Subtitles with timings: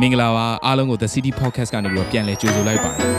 [0.00, 3.10] မင်္ဂလာပါအားလုံးကို The City Podcast ကနေပြီးတော့ပြန်လည်ကြိုဆိုလိုက်ပါတယ်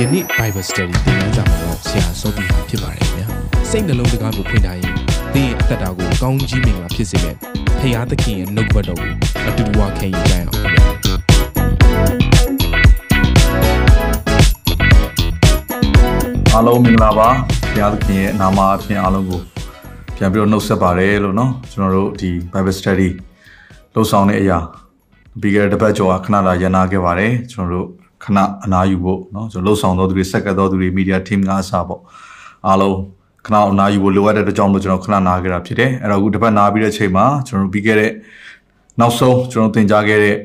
[0.00, 3.26] ယနေ့ Bible Study သင်ခန်းစာမှာတော့ဆရာစောပြီးဖြစ်ပါတယ်ခင်ဗျာ
[3.70, 4.94] စိတ်နှလုံးတကားကိုဖွင့်ထားရင်
[5.34, 7.36] သင်ရဲ့အသက်တာကိုကောင်းကြီးမင်္ဂလာဖြစ်စေမယ့်
[7.78, 9.12] ဖခင်သခင်ရဲ့နှုတ်ဘတ်တော်ကို
[9.48, 10.82] အတူတူဝခံယူကြရအောင်ခင်ဗျာ
[16.54, 17.28] အားလုံးမင်္ဂလာပါ
[17.70, 19.40] ဘုရားသခင်ရဲ့နာမအဖြစ်အားလုံးကို
[20.16, 23.08] ပြန်ပြီးတော့နှုတ်ဆက်ပါတယ်လို့เนาะကျွန်တော်တို့ဒီ Bible Study
[23.94, 24.58] လှုပ်ဆောင်တဲ့အရာ
[25.40, 27.88] ပြီးခဲ့တဲ့တစ်ပတ်ကျော်ကခဏလာရန်နာခဲ့ပါတယ်ကျွန်တော်တို့
[28.24, 32.00] ခဏအနားယူဖို့เนาะကျွန်တော်လှုပ်ဆောင်တော်သူတွေဆက်ကတော်သူတွေ media team ကအစားပေါ့
[32.66, 32.96] အားလုံး
[33.46, 38.10] ခဏအနားယူဖို့လိုအပ်တဲ့အတွက်ကြောင့်မို့ကျွန်တော်ခဏနားခဲ့တာဖြစ်တယ်အဲ့တော့အခုတစ်ပတ်နားပြီးတဲ့အချိန်မှာကျွန်တော်တို့ပြီးခဲ့တဲ့
[39.00, 40.36] နောက်ဆုံးကျွန်တော်သင်ကြားခဲ့တဲ့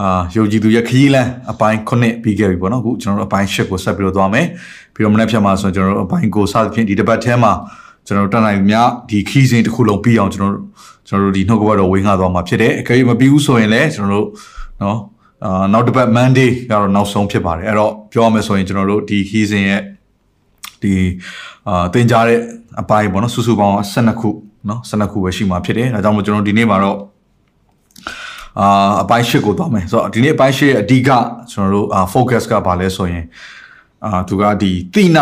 [0.00, 4.46] အာယုံကြည်သူရဲ့ခရီးလမ်းအပိုင်း9ပြီးခဲ့ပြီပေါ့နော်အခုကျွန်တော်တို့အပိုင်း10ကိုဆက်ပြီးတော့သွားမယ်
[4.94, 7.52] ပြီးတော့မနေ့ဖြတ်မှာဆိုကျွန်တော်တို့အပိုင်းကိုစသဖြင့်ဒီတစ်ပတ်ထဲမှာ
[8.07, 8.75] ကျွန်တော်တို့တက်နိုင်မြ
[9.09, 10.65] ဒီခီးစဉ်တစ်ခုလုံးပြီးအောင်ကျွန်တော်တို့
[11.07, 14.27] ကျွန်တော်တို့ဒီနှုတ်ကပတ်တော်ဝေငှသွားမှာဖြစ်တယ်အကယ်၍မပြီးဘူးဆိုရင်လည်းကျွန်တော်တို့
[14.81, 14.97] နော်
[15.45, 19.81] အာနောက်တစ်ပတ် Monday ကတော့နောက်ဆုံးဖြစ်ပါတယ်အဲ့တော့ပြောရမယ်ဆိုရင်ကျွန်တော်တို့ဒီခီးစဉ်ရဲ့
[20.83, 20.93] ဒီ
[21.67, 22.39] အာသင်ကြားတဲ့
[22.81, 24.29] အပိုင်းပေါ့နော်စုစုပေါင်း12ခု
[24.69, 26.97] နော်12ခုပဲရှိမှာဖြစ်တယ်ဒါကြောင့်မို့ကျွန်တော်ဒီနေ့မှာတော့
[28.59, 31.09] အာအပိုင်း၈ကိုသွားမယ်ဆိုတော့ဒီနေ့အပိုင်း၈ရဲ့အဓိက
[31.51, 33.25] ကျွန်တော်တို့အာ focus ကဘာလဲဆိုရင်
[34.05, 35.17] အာသူကဒီတိန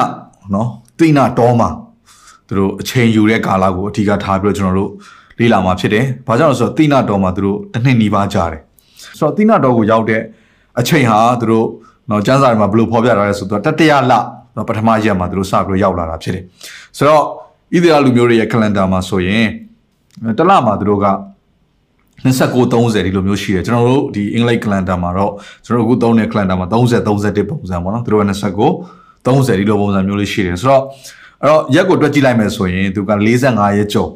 [0.53, 1.69] နော်တိနတော်မှာ
[2.47, 4.91] သူတို့အချိန်ယူတဲ့ကာလကိုအဓိကထားပြီးတော့ကျွန်တော်တို့
[5.39, 8.61] လေ့လာမှာဖြစ်တယ်။ဘာကြောင့်လဲဆိုတော့တိနတော်မှာသူတို့တစ်နှစ်နီးပါးကြာတယ်။
[9.19, 10.21] ဆိုတော့တိနတော်ကိုရောက်တဲ့
[10.79, 11.67] အချိန်ဟာသူတို့
[12.09, 14.13] နော်ကျန်းစာတွေမှာဘယ်လိုဖော်ပြထားလဲဆိုတော့တတရလ
[14.55, 16.43] နော်ပထမရက်မှာသူတို့စပြီးတော့ရောက်လာတာဖြစ်တယ်။
[16.97, 17.23] ဆိုတော့
[17.75, 19.45] ဣသရေလလူမျိုးတွေရဲ့ calendar မှာဆိုရင်
[20.37, 21.07] တစ်လမှာသူတို့က
[22.25, 25.31] 29 30ဒီလိုမျိုးရှိတယ်ကျွန်တော်တို့ဒီအင်္ဂလိပ် calendar မှာတော့
[25.65, 28.31] ကျွန်တော်တို့အခုသုံးတဲ့ calendar မှာ30 31ပုံစံပေါ့နော်သူတို့က29
[29.25, 30.83] 30ဒီလိုပုံစံမျိုးလေးရှိတယ်ဆိုတော့
[31.44, 33.10] အဲ့တော့ရက်ကိုတွက်ကြည့်လိုက်မယ်ဆိုရင်သူက
[33.44, 34.10] 45ရက်ကျော်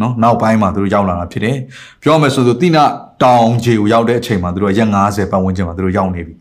[0.00, 1.56] နော်နောက်ပိုင်းမှာသူတို့ရောက်လာတာဖြစ်တယ်
[2.02, 2.78] ပြောမယ်ဆိုသူတိန
[3.22, 6.34] တောင်ခြေကိုရောက်တဲ့အချိန်မှာသူတို့ရက်50ပတ်ဝန်းကျင်မှာသူတို့ရောက်နေပြီ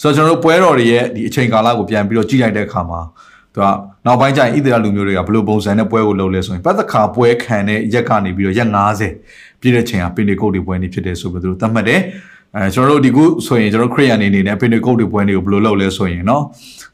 [0.00, 3.00] ဆိုတော့ကျွန်တော်တို့ပွဲတော်တွေရဲ့ဒီအချိန်ကာလကိုပြန်ပြီးတော့ကြည့်လိုက်တဲ့အခါမှာ
[3.54, 3.66] သူက
[4.06, 8.68] နောက်ပိုင်းကျရင်ဣသရေလလူမျိုးတွေကဘယ်လိုပုံစံနဲ့ပွဲကိုလုပ်လဲဆိုရင်ပတ်သက်ခါပွဲခံတဲ့ရက်ကနေပြီးတော့ရက်
[9.14, 12.00] 50ပြည့်တဲ့ချိန်ကပင်ဒီကုတ်တွေပွဲနေဖြစ်တယ်ဆိုပြီးသူတို့သတ်မှတ်တယ်
[12.56, 16.42] အဲကျွန်တော်တို့ဒီခုဆိုရင်ကျွန်တော်ခရစ်ယာန်အနေနဲ့ပင်ဒီကုတ်တွေပွဲနေကိုဘယ်လိုလုပ်လဲဆိုရင်เนาะ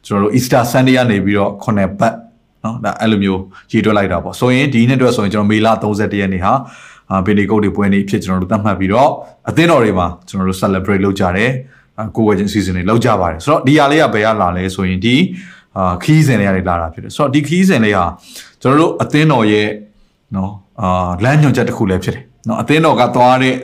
[0.06, 2.14] ကျွန်တော်တို့ Easter Sunday ကနေပြီးတော့9ပတ်
[2.63, 3.41] နော်ဒါအဲ့လိုမျိုး
[3.71, 6.53] ရေးတွက်လိုက်တာပေါ့ဆိုရင်ဒီနှစ်အတွက်ဆိုရင်ကျွန်တော်မေလ31ရက်နေ့ဟာ
[7.25, 9.09] ဗီနီကုတ်တွေပွဲနေဖြစ်ကျွန်တော်တို့သတ်မှတ်ပြီးတော့
[9.49, 11.51] အသင်းတော်တွေမှာကျွန်တော်တို့ celebrate လုပ်ကြတယ်
[12.15, 15.15] ကိုယ်ဝယ်ခြင်း season တွေလောက်ကြပါတယ်ဆိုတော့ဒီဟာလေးကဘယ်ကလာလဲဆိုရင်ဒီ
[15.77, 18.05] အာခီးစဉ်လေးရတယ်လာတာဖြစ်တယ်ဆိုတော့ဒီခီးစဉ်လေးဟာ
[18.61, 19.67] ကျွန်တော်တို့အသင်းတော်ရဲ့
[20.35, 23.55] နော်အာလမ်းညွှန်ချက်တစ်ခုလည်းဖြစ်တယ်နော်အသင်းတော်ကသွားတဲ့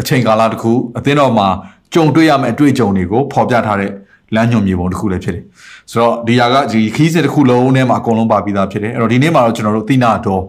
[0.00, 1.48] အချိန်ကာလတစ်ခုအသင်းတော်မှာ
[1.94, 3.90] ကြုံတွေ့ရမယ့်အတွေ့အကြုံတွေကိုဖော်ပြထားတဲ့
[4.34, 5.44] လမ်းညွှန်မြေပုံတစ်ခုလည်းဖြစ်တယ်
[5.92, 10.42] ဆိုတော့ဒီဟာကဒီခီးစဉ်တစ်ခုလုံးထဲမှာအကုန်လုံးပါပြီးသားဖြစ်တယ်အဲ့တော့ဒီနေ့မှာတော့ကျွန်တော်တို့တိနာတော်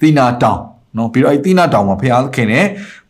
[0.00, 0.60] တိနာတောင်
[0.96, 2.64] နော်ပြီးတော့အဲ့တိနာတောင်မှာဘုရားသခင်နဲ့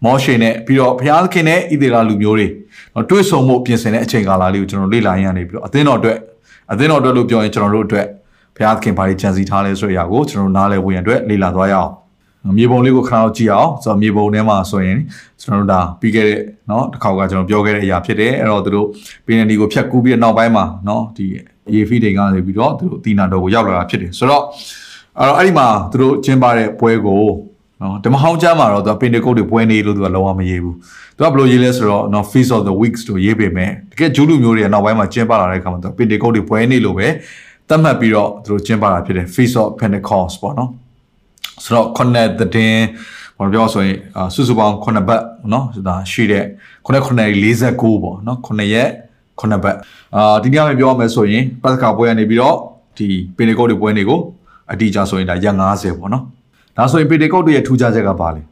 [0.05, 2.47] မောရှေနဲ့ပြီးတော့ဘုရားသခင်နဲ့ဣသေလလူမျိုးတွေ
[2.95, 6.19] နော်တွေ့ဆုံမှုပြင်ဆင်တဲ့အချိန်ကာလလေးကိုကျွန်တော်လေ့လာရင်းရနေပြီးတော့အသင်းတော်အတွက်
[6.73, 8.07] အသင်းတော်အတွက်လို့ပြောရင်ကျွန်တော်တို့အတွက်
[8.57, 11.91] ဘုရားသခင်ဘာတွေကြံစည်ထားလဲဆိုတဲ့အရာကိုကျွန်တော်တို့နားလည်ဝင်ရအတွက်လေ့လာသွားရအောင်
[12.58, 14.98] မြေပုံလေးကိုခဏတော့ကြည့်အောင်ဆိုတော့မြေပုံထဲမှာဆိုရင်
[15.42, 18.88] ကျွန်တော်တို့ဒါပြီးခဲ့တဲ့เนาะတစ်ခေါက်ကကျွန်တော်ပြောခဲ့တဲ့အရာဖြစ်တယ်အဲ့တော့သူတို့
[19.26, 21.26] ပင်နီကိုဖြတ်ကူးပြီးနောက်ပိုင်းမှာเนาะဒီ
[21.76, 24.44] ရေဖီတိန်ကနေပြီးတော့သူတို့တီနာတော်ကိုရောက်လာတာဖြစ်တယ်ဆိုတော့
[25.20, 27.24] အဲ့တော့အဲ့ဒီမှာသူတို့ကျင်းပတဲ့ပွဲကို
[27.82, 30.76] နော်ဓမ္မဟောင်းကျမ်းမှာတော့သူကပင်တေကုတ်တွေပွဲနေလို့သူကလုံးဝမရေးဘူး
[31.18, 37.08] သူကဘယ်လိုရေးလဲဆိုတော့နော် Feast of the Weeks တို့ရေးပေမဲ့တကယ်ဂျူးလူမျိုးတွေနောက်ပိုင်းမှာကျင်းပလာတဲ့အခါမှာသူပင်တေကုတ်တွေပွဲနေလို့ပဲ
[37.70, 40.70] သတ်မှတ်ပြီးတော့သူတို့ကျင်းပတာဖြစ်တယ် Feast of Pentecost ပေါ့နော်
[41.65, 42.81] ဆိုတော့ connect the din
[43.39, 43.97] ဘာပြောဆိုရင်
[44.35, 45.23] စုစုပေါင်း9ဘတ်
[45.53, 46.45] နော်ဒါရှိတဲ့
[46.87, 48.89] 9 949ပေါ့နော်9ရက်
[49.41, 49.77] 9ဘတ်
[50.17, 52.57] အာဒီနေ့မှပြောရမယ်ဆိုရင်ပတ်သက်ကာပွဲကနေပြီးတော့
[52.97, 54.21] ဒီပင်တေကုတ်တွေပွဲနေကို
[54.73, 56.25] အတိအကျဆိုရင်ဒါရက်50ပေါ့နော်
[56.77, 58.43] ဒါဆိုရင်ပင်တေကုတ်တွေရဲ့ထူးခြားချက်ကဘာလဲ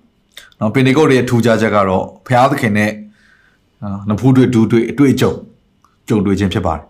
[0.61, 2.91] နော်ပင်တေကုတ်တွေရဲ့ထူးခြားချက်ကတော့ဘုရားသခင်နဲ့
[4.09, 5.33] နဖူးတွေဒူးတွေအတွေ့အကြုံ
[6.09, 6.85] ကြုံတွေ့ခြင်းဖြစ်ပါတယ်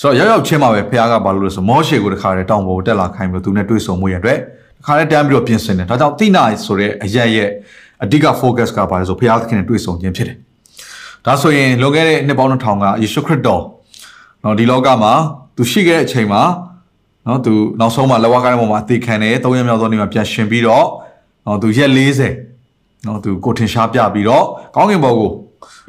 [0.00, 4.40] ဆိုတော့ရောက်ရောက်ချင်းမှာပဲဘုရားကဘာလို့လဲဆိုမောရှေကိုတခါတည်းတောင်ပေါ်တက်လာခိုင်းပြီးသူနဲ့တွေ့ဆုံမှုရတဲ့တ
[4.86, 7.48] ခါတည်းတန်းပြီးတော့ပြင်ဆင်တယ်ဒါကြောင့်တိနာဆိုတဲ့အရက်ရဲ့
[8.04, 10.36] အဓိက focus ကဘာလဲဆိုဘုရားသခင်နဲ့တွေ့ဆုံခြင်းဖြစ်တယ်
[11.26, 13.62] ဒါဆိုရင်လွန်ခဲ့တဲ့နှစ်ပေါင်း2000ကယေရှုခရစ်တော်
[14.44, 15.12] နော်ဒီလောကမှာ
[15.56, 16.42] သူရှိခဲ့တဲ့အချိန်မှာ
[17.26, 20.86] နော်သူနောက်ဆုံးမှာလက်ဝါးကားတဲ့ပုံမှာအသေးခံတယ်၃ရက်မြောက်သောနေ့မှာပြန်ရှင်ပြီးတော့
[21.46, 24.44] နော်သူရက်40နော်သူကိုထင်ရှားပြပြီးတော့
[24.74, 25.30] ကောင်းကင်ဘော်ကို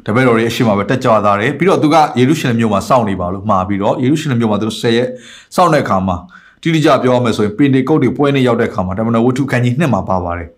[0.06, 5.08] တပည့်တော်တွေအရှိမပဲတက်ကြွသားတယ်ပြီးတော့သူကယေရုရှလင်မြို့မှာစောင့်နေပါလို့မှာပြီးတော့ယေရုရှလင်မြို့မှာသူ10ရက်
[5.54, 6.16] စောင့်တဲ့အခါမှာ
[6.64, 10.48] တိတိကျပြောရမယ်ဆိုရင်ပင်တေကုတ်တွေပွဲနေရောက်တဲ့အခါမှာတမန်တော်ဝတ္ထုခန်းကြီးနှစ်မှာပါပါတယ်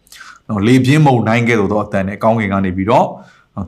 [0.48, 3.06] နော်လေပြင်းမုံနိုင်ခဲ့သောအတန်နဲ့ကောင်းကင်ကနေပြီးတော့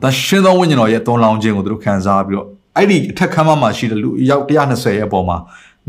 [0.03, 5.37] တရှင်သောဝိညာဉ်တော်ရဲ့သွန်လောင်းခြင်းကိုသူတို့ခံစားပြီးတော့အဲ့ဒီအထက်ခန်းမမှာရှိတဲ့လူရောက်120ရဲ့အပေါ်မှာ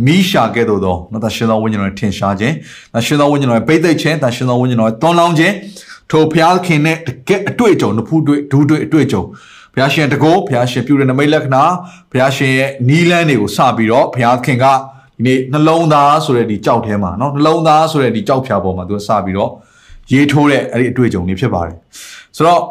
[0.06, 2.54] မိရှာခဲ့သောသောနော်တရှင်သောဝိညာဉ်တော်ရဲ့ထင်ရှားခြင်း
[2.94, 5.54] တရှင်သောဝိညာဉ်တော်ရဲ့ပိတ်သိက်ခြင်းတရှင်သောဝိညာဉ်တော်ရဲ့သွန်လောင်းခြင်း
[6.10, 9.22] ထိုဖျားခင်နဲ့တကယ်အတွေ့အကြုံနှစ်ဖူးတွေ့ဒူးတွေ့အတွေ့အကြုံ
[9.72, 11.64] ဘုရားရှင်တကောဘုရားရှင်ပြုတဲ့နမိတ်လက္ခဏာ
[12.10, 14.66] ဘုရားရှင်ရဲ့နီးလန်းတွေကိုစပြီးတော့ဘုရားခင်က
[15.19, 19.51] ဒီနေ့နှလုံးသားဆိုတဲ့ဒီကြောက်ထဲမှာเนาะနှလုံးသားဆိုတဲ့ဒီကြောက်ဖြာပေါ်မှာသူကစပြီးတော့
[20.11, 21.75] ရေးထိုးတဲ့အဲ့ဒီအတွေ့အကြုံတွေဖြစ်ပါတယ်
[22.37, 22.61] ဆိုတော့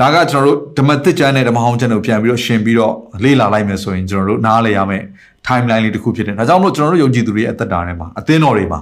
[0.00, 2.94] ဒါကကျွန်တော်တို့ဓမ္မသစ်ကျမ်းနဲ့ဓမ္မဟောင်းကျမ်းတို့ပြန်ပြီးတော့ရှင်ပြီးတော့
[3.24, 5.02] လေ့လာလိုက်မယ်ဆိုရင်ကျွန်တော်တို့နားလည်ရမယ်
[5.46, 8.80] timeline လေးတစ်ခုဖြစ်တယ်ဒါကြောင့်မို့ကျွန်တော်တို့ယုံကြည်သူတွေရဲ့အသက်တာထဲမှာအသင်းတော်တွေမှာ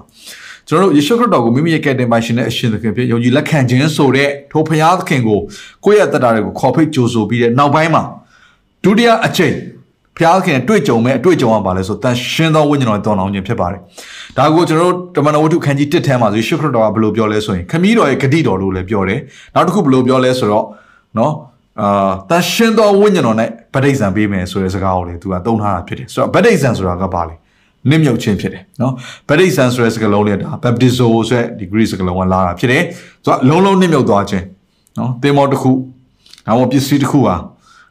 [0.68, 5.38] ကျွန်တော်တို့ယေရှုခရစ်တော်ကိုမိမိရဲ့ကယ်တင်ပါရှင်နဲ့အရှင်သခင်ဖြစ်ယုံကြည်လက်ခံခြင်းဆိုတဲ့ထိုဖခင်သခင်ကို
[5.84, 8.02] ကိုယ့်ရဲ့အသက်တာတွေကိုခေါ်ဖိတ်ကြိုဆိုပြီးတဲ့နောက်ပိုင်းမှာ
[8.84, 9.54] ဒုတိယအချိန်
[10.19, 13.79] ဖျားခင်တွေ့ကြုံမဲ့အတွေ့အကြုံကပါလဲဆိုတန်ရှင်းသောဝိညာဉ်တော်တော်အောင်ခြင်းဖြစ်ပါတယ်။
[14.37, 19.19] ဒါကိုကျွန်တော်တို့တမန်တော်ဝတ္ထုခန်းကြီး1ထဲမှာဆိုယေရှုခရစ်တော်ကဘယ်လိုပြောလဲဆိုရင်ခမည်းတော်ရဲ့ဂတိတော်လို့လည်းပြောတယ်။
[19.55, 20.65] နောက်တစ်ခုဘယ်လိုပြောလဲဆိုတော့
[21.17, 21.33] နော်
[21.81, 27.35] အာတန်ရှင်းသောဝိညာဉ်တော်နဲ့ဗဒိဇံပေးမယ်ဆိုတဲ့စကားကိုလေသူကသုံးထားတာဖြစ်တယ်။ဆိုတော့ဗဒိဇံဆိုတာကပါလေ
[27.89, 28.93] နစ်မြုပ်ခြင်းဖြစ်တယ်နော်
[29.29, 32.83] ဗဒိဇံဆိုတဲ့စကားလုံးလေးဒါ baptizo ဆိုတဲ့ဒီ Greek စကားလုံးကလာတာဖြစ်တယ်။
[33.25, 34.43] ဆိုတော့လုံးလုံးနစ်မြုပ်သွားခြင်း
[34.97, 35.71] နော်သင်္ဘောတစ်ခု
[36.45, 37.35] ဒါမှမဟုတ်ပစ္စည်းတစ်ခုဟာ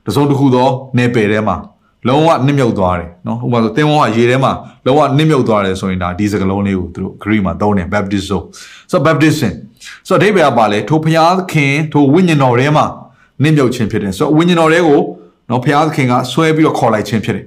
[0.07, 1.57] တစုံတစ်ခုသောနေပယ်ထဲမှာ
[2.07, 4.53] လုံးဝနစ်မြုပ်သွားတယ်နော်ဥပမာဆိုတင်းဝါရေထဲမှာ
[4.87, 8.41] လုံးဝနစ်မြုပ်သွားတယ်ဆိုရင်ဒါဒီစကလုံးလေးကိုသူတို့ Greek မှာသုံးတယ် baptism ဆို
[8.93, 9.53] တော့ baptism
[10.09, 12.87] ဆိုတော့အဓိပ္ပာယ်ကပါလေထိုဘုရားသခင်ထိုဝိညာဉ်တော်ထဲမှာ
[13.43, 15.01] နစ်မြုပ်ခြင်းဖြစ်တယ်ဆိုတော့ဝိညာဉ်တော်ထဲကို
[15.51, 17.45] နော်ဘုရားသခင်ကဆွဲပြီးတော့ခေါ်လိုက်ခြင်းဖြစ်တယ်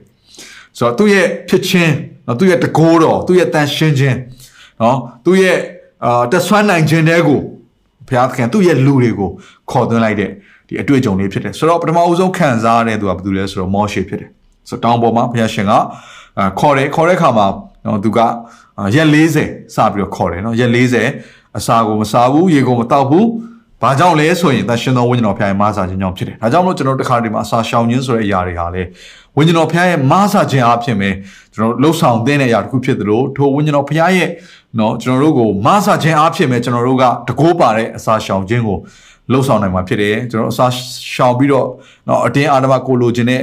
[0.78, 1.94] ဆိုတော့သူ့ရဲ့ဖြစ်ခြင်း
[2.28, 4.18] နော်သူ့ရဲ့တကိုးတော်သူ့ရဲ့တန်ရှင်းခြင်း
[4.82, 5.58] နော်သူ့ရဲ့
[6.06, 7.40] အာတဆွမ်းနိုင်ခြင်းတွေကို
[8.08, 9.30] ဘုရားသခင်သူ့ရဲ့လူတွေကို
[9.72, 10.30] ခေါ်သွင်းလိုက်တဲ့
[10.68, 14.32] ဒီအတွေ့အကြုံလေးဖြစ်တယ်ဆိုတော့ပထမအဦးဆုံးခံစားရတဲ့သူကဘယ်သူလဲဆိုတော့မောရှေဖြစ်တယ်
[14.70, 15.74] ဆိုတော့တောင်ပေါ်မှာဘုရားရှင်က
[16.38, 17.48] အာခေါ်တယ်ခေါ်တဲ့အခါမှာ
[17.86, 18.20] နော်သူက
[18.96, 23.28] ရက်40စပြီးတော့ခေါ်တယ်နော်ရက်40အစာကိုမစားဘူးရေကိုမတောက်ဘူး
[23.82, 28.84] ဘာကြောင့်လဲဆိုရင်တန်ရှင်သောဝိညာဉ်တော်ဖခင်ရဲ့မဆာခြင်းကြောင့်ဖြစ်တယ်။ဒါကြောင့်မလို့ကျွန်တော်တို့တခါတည်းမှာအစာရှောင်ခြင်းဆိုတဲ့အရာတွေဟာလေ
[29.38, 31.10] ဝိညာဉ်တော်ဖခင်ရဲ့မဆာခြင်းအဖြစ်ပဲ
[31.54, 34.30] ကျွန်တော်တို့လှုပ်ဆောင်တဲ့အရာတစ်ခုဖြစ်သလိုထိုဝိညာဉ်တော်ဖခင်ရဲ့
[34.80, 38.78] နော်ကျွန်တော်တို့ကိုမဆာခြင်းအဖြစ်ပဲကျွန်တော်တို့ကတကိုးပါတဲ့အစာရှောင်ခြင်းကို
[39.32, 40.66] လှုပ်ဆောင်နိုင်မှာဖြစ်တယ်။ကျွန်တော်အစာ
[41.14, 41.68] ရှောင်ပြီးတော့
[42.08, 43.42] နော်အတင်းအာဓမကိုလိုချင်တဲ့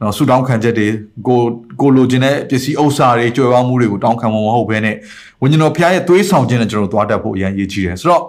[0.00, 0.88] နော်ဆူတောင်းခံချက်တွေ
[1.28, 1.40] ကို
[1.80, 4.96] ကိုလိုချင်တဲ့ပစ္စည်းဥစ္စာတွေကြွယ်ဝမှုတွေကိုတောင်းခံမှာမဟုတ်ဘဲနဲ့
[5.42, 8.22] ဝိညာဉ်တော်ဖခင်ရဲ့သွေးဆောင်ခြင်းနဲ့ကျွန်တော်တို့သွားတတ်ဖို့အရင်အရေးကြီးတယ်။ဆိုတော့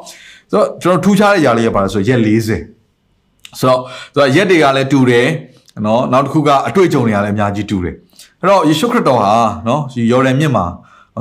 [0.51, 3.79] ဆိုတော့ကျွန်တော်ထူးခြားတဲ့ຢာလေးရပါလဲဆိုရက်40ဆိုတော့
[4.13, 5.27] သူကရက်တွေကလည်းတူတယ်
[5.85, 7.95] နော်နောက်တစ်ခုကအတွေ့အကြုံတွေကလည်းအများကြီးတူတယ်
[8.39, 9.31] အဲ့တော့ယေရှုခရစ်တော်ဟာ
[9.67, 10.65] နော်ဒီယော်ဒန်မြစ်မှာ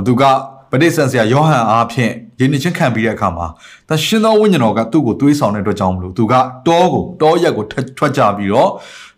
[0.07, 0.23] သူက
[0.71, 3.47] ပဋိစ္စံဆရာယောဟန်အားဖြင့်ယဉ်ချင်းခံပြီးတဲ့အခါမှာ
[3.89, 6.35] သရှင်သောဝိညာဉ်တော်ကသူ့ကိုတွေးဆောင်တဲ့အတွက်ကြောင့်မလို့သူက
[6.69, 7.65] တောကိုတောရက်ကို
[7.99, 8.71] ထွက်ကြပြီးတော့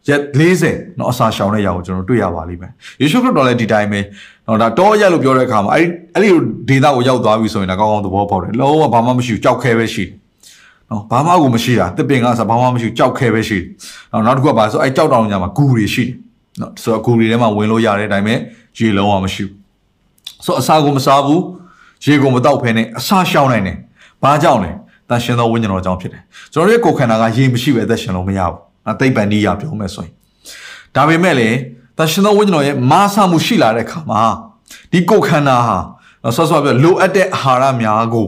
[0.10, 0.22] ရက်
[0.62, 4.00] 40เนาะအစာရှောင်တဲ့ຢာကိုကျွန်တော်တွေ့ရပါလိမ့်မယ်ယေရှုခရစ်တော်လည်းဒီတိုင်းပဲ
[4.46, 6.30] เนาะဒါတောရက်လို့ပြောတဲ့အခါမှာအဲ့အဲ့ဒီ
[6.70, 10.12] ဒေသကိုရောက်သွားပြီဆိုရင်လည်းကောင်းကောင်းသဘောပေါက်တယ်လုံးဝဘာမှမရှိဘူးကြောက်ခဲပဲရှိတယ်
[10.90, 13.66] နော်ဘာမှကိုမရှိတာတစ်ပင်ကဆိုဘာမှမရှိကြောက်ခဲပဲရှိတယ်
[14.12, 16.12] နော်နောက်တစ်ခုကဘာဆိုအဲကြောက်တောင်ညမှာဂူတွေရှိတယ်
[16.62, 18.36] နော်ဆိုတော့ဂူတွေထဲမှာဝင်လို့ရတဲ့အတိုင်းပဲ
[18.78, 19.56] ရေလုံးဝမရှိဘူး
[20.46, 21.42] ဆိုတော့အစာကိုမစားဘူး
[22.06, 23.78] ရေကိုမတောက်ဖဲနဲ့အစာရှောင်နိုင်တယ်
[24.24, 24.72] ဘာကြောင့်လဲ
[25.10, 26.22] တန်ရှင်သောဝိညာဉ်တော်ကြောင့်ဖြစ်တယ်
[26.54, 28.58] ကျွန်တော်ရဲ့ကိုယ်ခန္ဓာကရေမရှိပဲအသက်ရှင်လို့မရဘူး
[28.90, 30.14] အသိပ္ပံနည်းရပြောမယ်ဆိုရင်
[30.96, 31.50] ဒါပေမဲ့လေ
[31.98, 34.24] တန်ရှင်သောဝိညာဉ်တော်ရဲ့မာဆမှုရှိလာတဲ့အခါမှာ
[34.92, 35.78] ဒီကိုယ်ခန္ဓာဟာ
[36.36, 38.28] ဆော့ဆော့ပြောလိုအပ်တဲ့အာဟာရများကို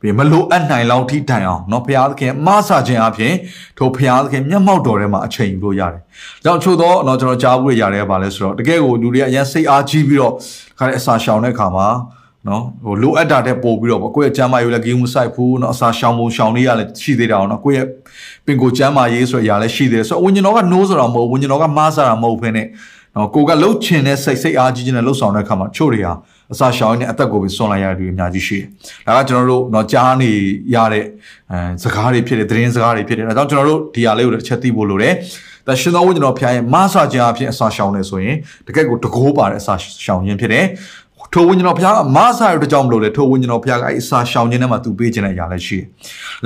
[0.00, 3.34] ပြီးမလိုအပ်နိုင်လောက်ထိတိုင်အောင်เนาะဘုရားသခင်မဆာခြင်းအပြင်
[3.78, 6.02] ထိုဘုရားသခင်မျက်မှောက်တော်ထဲမှာအချိန်ယူလို့ရတယ်။
[6.44, 10.32] ကြောင့်ချို့တော့เนาะကျွန်တော်ကြားဘူးရရတယ်ပါလဲဆိုတော့တကယ်ကိုလူတွေကအရင်စိတ်အားကြီးပြီးတော့
[10.78, 11.88] ခါတဲ့အစာရှောင်တဲ့အခါမှာ
[12.47, 17.87] နော်ဟိုလိုအပ်တာတဲ့ပို့ပြီးတော့ကိုယ့်ရဲ့ကျမ်းမာရေးလည်းဂိမ်းမဆိုင်ဘူးနော်အစာရှောင်ပုံရှောင်နေရလည်းရှိသေးတာအောင်နော်ကိုယ့်ရဲ့
[18.45, 22.63] ပင်ကိုကျမ်းမာရေးဆိုရရာလည်းရှိသေးတယ်ဆိုတော့ဝิญဉ္ဇောက no ဆိုတာမဟုတ်ဝิญဉ္ဇောကမားစတာမဟုတ်ဖ ೇನೆ
[23.15, 26.13] နော်ကိုကလှုပ်ချင်တဲ့စိတ်စိတ်အားကြီးခြင်းနဲ့လှုပ်ဆောင်တဲ့အခါမှာချို့တွေဟာ
[26.53, 28.65] အစာရှောင်နေတဲ့အသက်ကိုပဲဆွန့်လိုက်ရတဲ့လူအများကြီးရှိတယ်။
[29.07, 30.31] ဒါကကျွန်တော်တို့တော့ကြားနေ
[30.75, 31.05] ရတဲ့
[31.51, 35.13] အဲစကားတွေဖြစ်တဲ့သတင်းစကားတွေဖြစ်တယ်။ဒါကြောင့်ကျွန်တော်တို့ဒီဟာလေးကိုတစ်ချက်သိဖို့လိုတယ်။
[35.67, 38.35] ဒါရှင်သောဝိညာဉ်တော်ဖျားရဲ့မဆာခြင်းအဖြစ်အစာရှောင်နေဆိုရင်
[38.67, 39.73] တကယ့်ကိုတကိုးပါတဲ့အစာ
[40.03, 40.65] ရှောင်ခြင်းဖြစ်တယ်
[41.33, 45.85] ထိုဝိညာဉ်တော်ဘုရားကမဆာရတဲ့ကြောင့်မလို့လေထိုဝိညာဉ်တော်ဘုရားကအဲ့အစာရှောင်ခြင်းထဲမှာသူပေးခြင်းတဲ့အရာလည်းရှိတယ်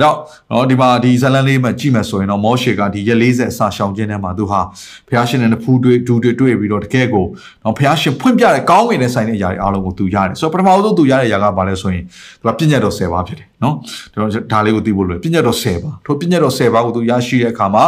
[0.00, 0.18] ဒါကြောင့်
[0.50, 4.60] နော်ဒီမှာဒီဇလန်လေးမှာကြည့်မယ်ဆိုရင်တော့မောရှေကဒီရက်40အစာရှောင်ခြင်းထဲမှာသူဟာ
[5.08, 7.26] ဘုရားရှင်နဲ့ဖူးတွေ့ဒူတွေ့တွေ့ပြီးတော့တကယ်ကို
[7.64, 12.04] နော်ဘုရားရှင်ဖွင့်ပြတဲ့ကောင်းကင်နဲ့ဆိုင်တဲ့အရာတွေအားလုံးကိုသူရတယ်။ဆိုတော့ပထမဆုံးသူရတဲ့အရာကဘာလဲဆိုရင်
[12.40, 13.74] သူကပြည့်ညတ်တော်10ပါးဖြစ်တယ်နော်။
[14.52, 17.84] ဒါလေးကိုသိဖို့လိုပြည့်ညတ်တော်10ပါးထိုပြည့်ညတ်တော်10ပါးကိုသူရရှိတဲ့အခါမှာ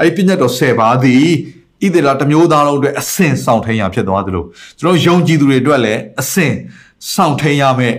[0.00, 1.26] အဲ့ဒီပြည့်ညတ်တော်10ပါးသည်
[1.84, 4.44] ဣသေလတမျိုးသားလုံးအတွက်အစင်ဆောင်ထိန်ရဖြစ်သွားသလို
[4.80, 6.52] ကျွန်တော်ယုံကြည်သူတွေအတွက်လည်းအစင်
[7.14, 7.96] ဆောင်ထိန်ရမယ့်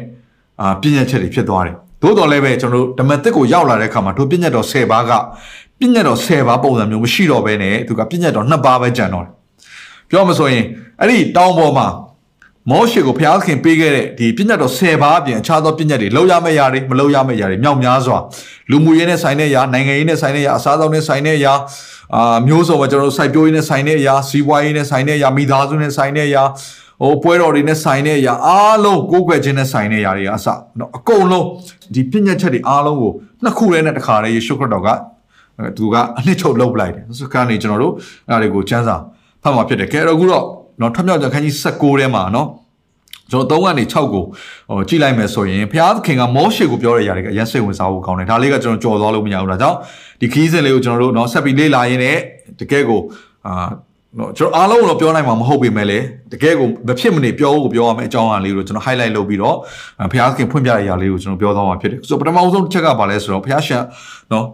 [0.62, 5.12] အာပြည့်ညတ်ချက်တွေဖြစ်သွားတယ်။သို့တော်လည်းပဲကျွန်တော်တို့ဓမ္မသစ်ကိုရောက်လာတဲ့အခါမှာတို့ပြည့်ညတ်တော်10ပါးက
[5.80, 9.32] ပြည့်ညတ်တော်10ပါးပုံစံမျိုးမရှိတော့ဘဲနဲ့သူကပြည့်ညတ်တော်2ပါးပဲကျန်တော့တယ်။
[10.10, 10.64] ပြောမှဆိုရင်
[11.00, 11.88] အဲ့ဒီတောင်ပေါ်မှာ
[12.71, 18.19] မောရှေကိုဘုရားသခင်ပေးခဲ့တဲ့ဒီပြည့်ညတ်တော်10ပါးအပြင်အခြားသောပြည့်ညတ်တွေလောက်ရမယ့်ຢာတွေမလောက်ရမယ့်ຢာတွေမြောက်များစွာ
[18.71, 21.55] လူမှုရေးနဲ့ဆိုင်တဲ့ຢာနိုင်ငံရေးနဲ့ဆိုင်တဲ့ຢာအစားအသောက်နဲ့ဆိုင်တဲ့ຢာ
[22.15, 26.43] အာမျိုးစုံမှာကျွန်တော်တို့စိုက်ပျိုးရေးနဲ့ဆိုင်တဲ့အရာစီးပွားရေးနဲ့ဆိုင်တဲ့အရာမိသားစုနဲ့ဆိုင်တဲ့အရာ
[27.03, 30.47] ဟိုပွဲတော်တွေနဲ့ဆိုင်တဲ့အရာအားလုံးကိုးကွယ်ခြင်းနဲ့ဆိုင်တဲ့အရာတွေအစ
[30.79, 31.47] နော်အကုန်လုံး
[31.95, 34.89] ဒီပြည့်ညတ်ချက်တွေအားလုံးကိုနှစ်ခုတည်းနဲ့တခါတည်းယေရှုခရစ်တော်က
[35.77, 37.93] သူကအနှစ်ချုပ်လုပ်ပလိုက်တယ်စကနေကျွန်တော်တို့
[38.29, 38.97] အဲ့ဒါတွေကိုစမ်းစာ
[39.43, 40.45] ဖတ်မှာဖြစ်တယ်ကဲတော့အခုတော့
[40.80, 42.48] เนาะထမြောက်ကြခန်းကြီး16ထဲမှာเนาะ
[43.32, 44.24] ကျွန်တော်3ကနေ6ကို
[44.70, 49.78] ဟိုကြည့်လိုက်မယ်ဆိုရင်ဘုရားသခင်ကမောရှေကိုပြောတဲ့အရာတွေကအရင်စိတ်ဝင်စားဖို့ကောင်းတယ်ဒါလေးကကျွန်တော်ကြော်သွားလို့မရဘူးဒါကြောင့်
[50.22, 52.18] ဒီခီးစဉ်လေးကိုကျွန်တော်တို့เนาะဆက်ပြီးလေ့လာရင်းနဲ့
[52.60, 53.02] တကယ်ကို
[53.48, 53.54] အာ
[54.18, 59.56] နော်ကျွန်တော်အားလုံးတော့ပြောနိုင်မှာမဟုတ်ပေမဲ့လည်းတကယ်ကိုမဖြစ်မနေပြောဖို့ပြောရမယ့်အကြောင်းအရာလေးကိုကျွန်တော် highlight လုပ်ပြီးတော့
[60.12, 63.84] ဘုရားသခင်ဖွင့်ပြတဲ့အရာလေးကိုကျွန်တော်ပြောသွားမှာဖြစ်တယ်ဆိုတော့ပထမအဆုံးတစ်ချက်ကဘာလဲဆိုတော့ဘုရားရှင်
[64.32, 64.46] နော်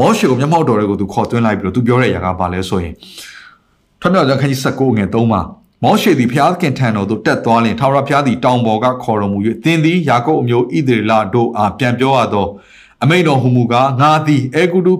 [0.00, 2.94] မောရှေကိုမျက်မှောက်တော်တွေကိုသူခေါ်သွင်းလိုက်ပြီးတော့သူပြောတဲ့အရာကဘာလဲဆိုရင်
[4.00, 5.40] ထွတ်မြောက်ကျမ်းခန်းကြီး19ငယ်3မှာ
[5.82, 12.46] မောရှေသည်ဖျားခင်ထံတော်သို့တက်သွားလျင်ထာဝရဘုရားသည်တောင်ပေါ်ကခေါ်တော်မူ၍သင်သည်ယာကုပ်အမျိုးဣသရေလတို့အားပြန်ပြောရသော
[13.02, 14.94] အမိန့်တော်ဟူမူကားငါသည်အေဂုတု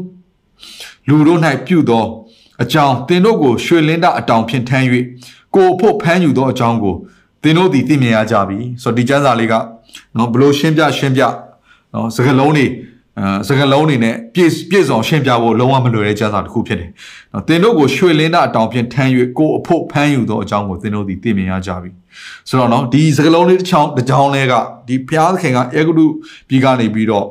[1.09, 2.05] လူတို့၌ပြုသော
[2.63, 4.87] အကြောင်းသင်တို့ကိုရွှေလင်းတအတောင်ဖြင့်ထမ်း၍
[5.55, 6.95] ကိုဖို့ဖမ်းယူသောအကြောင်းကို
[7.43, 9.55] သင်တို့သည်သိမြင်ရကြပြီဆိုတော့ဒီကျမ်းစာလေးက
[10.17, 11.23] နော်ဘလို့ရှင်းပြရှင်းပြ
[11.93, 12.71] နော်စကားလုံးတွေအဲ
[13.49, 16.91] စကလုံးနေနဲ့ပြည့်ပြည့်စုံရှင်းပြဖို့လုံးဝမလွယ်တဲ့ကျမ်းစာတစ်ခုဖြစ်တယ်။
[17.33, 21.91] နော်သင်တို့ကိုရွှေလင်းတာအတောင်ဖြင့်ထမ်း၍ကိုအဖို့ဖမ်းယူသောအကြောင်းကိုသင်တို့သည်သိမြင်ရကြပြီ။
[22.49, 24.55] ဆိုတော့နော်ဒီစကလုံးလေးတစ်ချောင်းတစ်ချောင်းလေးက
[24.89, 26.07] ဒီဘုရားသခင်ကအေဂုတု
[26.49, 27.25] ပြည်ကနေပြီးတော့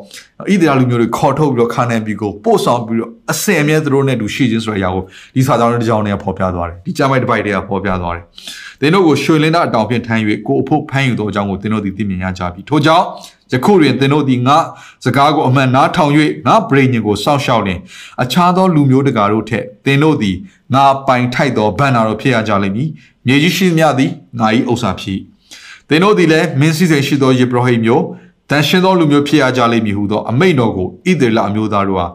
[0.51, 5.03] ဣသရေလလူမျိုးတွေခေါ်ထုတ်ပြီးတော့ခါနန်ပြည်ကိုပို့ဆောင်ပြီးတော့အစင်အမြဲသူတို့နဲ့တူရှိခြင်းဆိုတဲ့အရာကို
[5.35, 8.23] ဒီစာကြောင်းလေးတစ်ချောင်းလေးကဖော်ပြသွားတယ်။ဒီကျမ်းပိုက်တစ်ပိုက်တွေကဖော်ပြသွားတယ်။
[8.81, 13.05] သင်တို့ကိုရွှေလင်းတာအတောင်ဖြင့်ထမ်း၍ကိုအဖို့ဖမ်းယူသောအကြောင်းကိုသင်တို့သည်သိမြင်ရကြပြီ။ထို့ကြောင့်
[13.51, 14.57] ယခုတွင်သင်တို့သည်ငါ
[15.05, 16.11] စကားကိုအမှန်နားထောင်၍
[16.47, 17.79] ငါဗြိညင်ကိုစောင့်ရှောက်လင်
[18.23, 20.35] အခြားသောလူမျိုးတကာတို့ထက်သင်တို့သည်
[20.73, 22.89] ငါပိုင်ထိုက်သောဗန္နာတော်ဖြစ်ရကြလိမ့်မည်
[23.27, 25.19] မြေကြီးရှိမြသည်ငါ၏ဥစ္စာဖြစ်
[25.89, 28.03] သင်တို့သည်လည်းမင်းစည်းစိမ်ရှိသောယေဘရဟိမျိုး
[28.49, 32.07] တန်ရှင်သောလူမျိုးဖြစ်ရကြလိမ့်မည်ဟုသောအမိန့်တော်ကိုဣသေလအမျိုးသားတို့ဟာ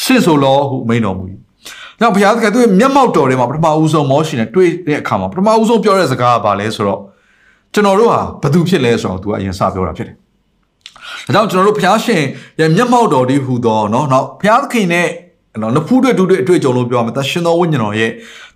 [0.00, 1.24] ရှင်းဆိုလောဟုမိန့်တော်မူ၏။
[2.00, 7.00] နောက်ဘုရားသခင်သူ့ရဲ့မျက်မှောက်တော်ထဲမှာပထမဦးဆုံးမောရှိနဲ့တွေ့တဲ့အခါမှာပထမဦးဆုံးပြောတဲ့စကားကဘာလဲဆိုတော့
[7.72, 10.16] ကျွန်တော်တို့ဟာဘသူဖြစ်လဲဆိုတော့သူကအရင်စပြောတာဖြစ်တယ်။
[11.34, 12.22] ။ဒါကြောင့်ကျွန်တော်တို့ဘုရားရှင်
[12.60, 15.08] ရဲ့မျက်မှောက်တော်ဒီဟူသောနော်နောက်ဘုရားသခင်နဲ့
[15.62, 18.10] နော်နဖူးတွေ့ဒုတွေ့အတွေ့အကြုံလို့ပြောရမှာသရှင်တော်ဝိညာဉ်တော်ရဲ့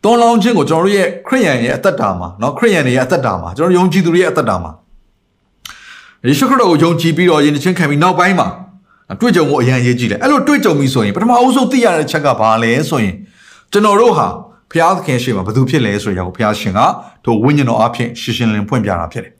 [0.04, 4.72] တောင်းလောင်းခြင်းကိုကျွန်တော်တို့ရဲ့ခရိယန်ရဲ့အသက်တာမှာနော်ခရိယန်တွေရဲ့အသက်တာမှာကျွန်တော်ယုံကြည်သူတွေရဲ့အသက်တာမှာ
[6.26, 8.48] ယေရှုခရစ်တော်ကိုယုံကြည်ပြီးတော့ယဉ်ကျေးခံပြီးနောက်ပိုင်းမှာ
[9.20, 13.14] တွေ့ကြုံကိုအရန်ရေးကြည့်တယ်အဲ့လိုတွေ့ကြုံပြီဆိုရင်ပထမအဦးဆုံးသိရတဲ့ချက်ကဘာလဲဆိုရင်
[13.72, 14.26] ကျွန်တော်တို့ဟာ
[14.70, 16.80] ဘုရားသခင်ရှေ့မှာဘယ်သူဖြစ်လဲဆိုရအောင်ဘုရားရှင်က
[17.24, 19.32] ထိုဝိညာဉ်တော်အဖြစ်ရှင်းရှင်းလင်းဖွင့်ပြတာဖြစ်တယ်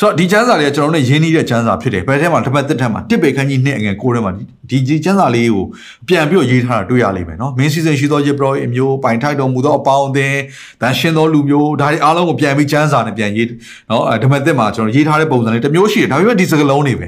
[0.00, 4.32] ဆိုတော့ဒီကျမ်းစာလေးကကျွန်တော်တို့ရင်းနှီးတဲ့ကျမ်းစာဖြစ်တယ်ဘယ်ထဲမှာတစ်ပတ်တစ်ထက်မှာတစ်ပေခန်းကြီးနှစ်အငယ်ကိုထဲမှာ
[4.70, 5.64] ဒီဒီကျမ်းစာလေးကို
[6.08, 10.40] ပြန်ပြီးတော့ရေးထားတာတွေ့ရလိမ့်မယ်နော်မင်းစီစဉ်ရှိသောယေဘရအမျိုးပိုင်ထိုက်တော်မူသောအပေါင်းအသင်း
[10.82, 13.48] တန်ရှင်သောလူမျိုးဒါတွေအားလုံးကိုပြန်ပြီးကျမ်းစာနဲ့ပြန်ရေး
[13.90, 17.06] နော်ဓမ္မသစ်မှာကျွန်တော်ရေးထားတဲ့ပုံစံလေးတစ်မျိုးရှိတယ်ဒါပေမဲ့ဒီစကားလုံးတွေပဲ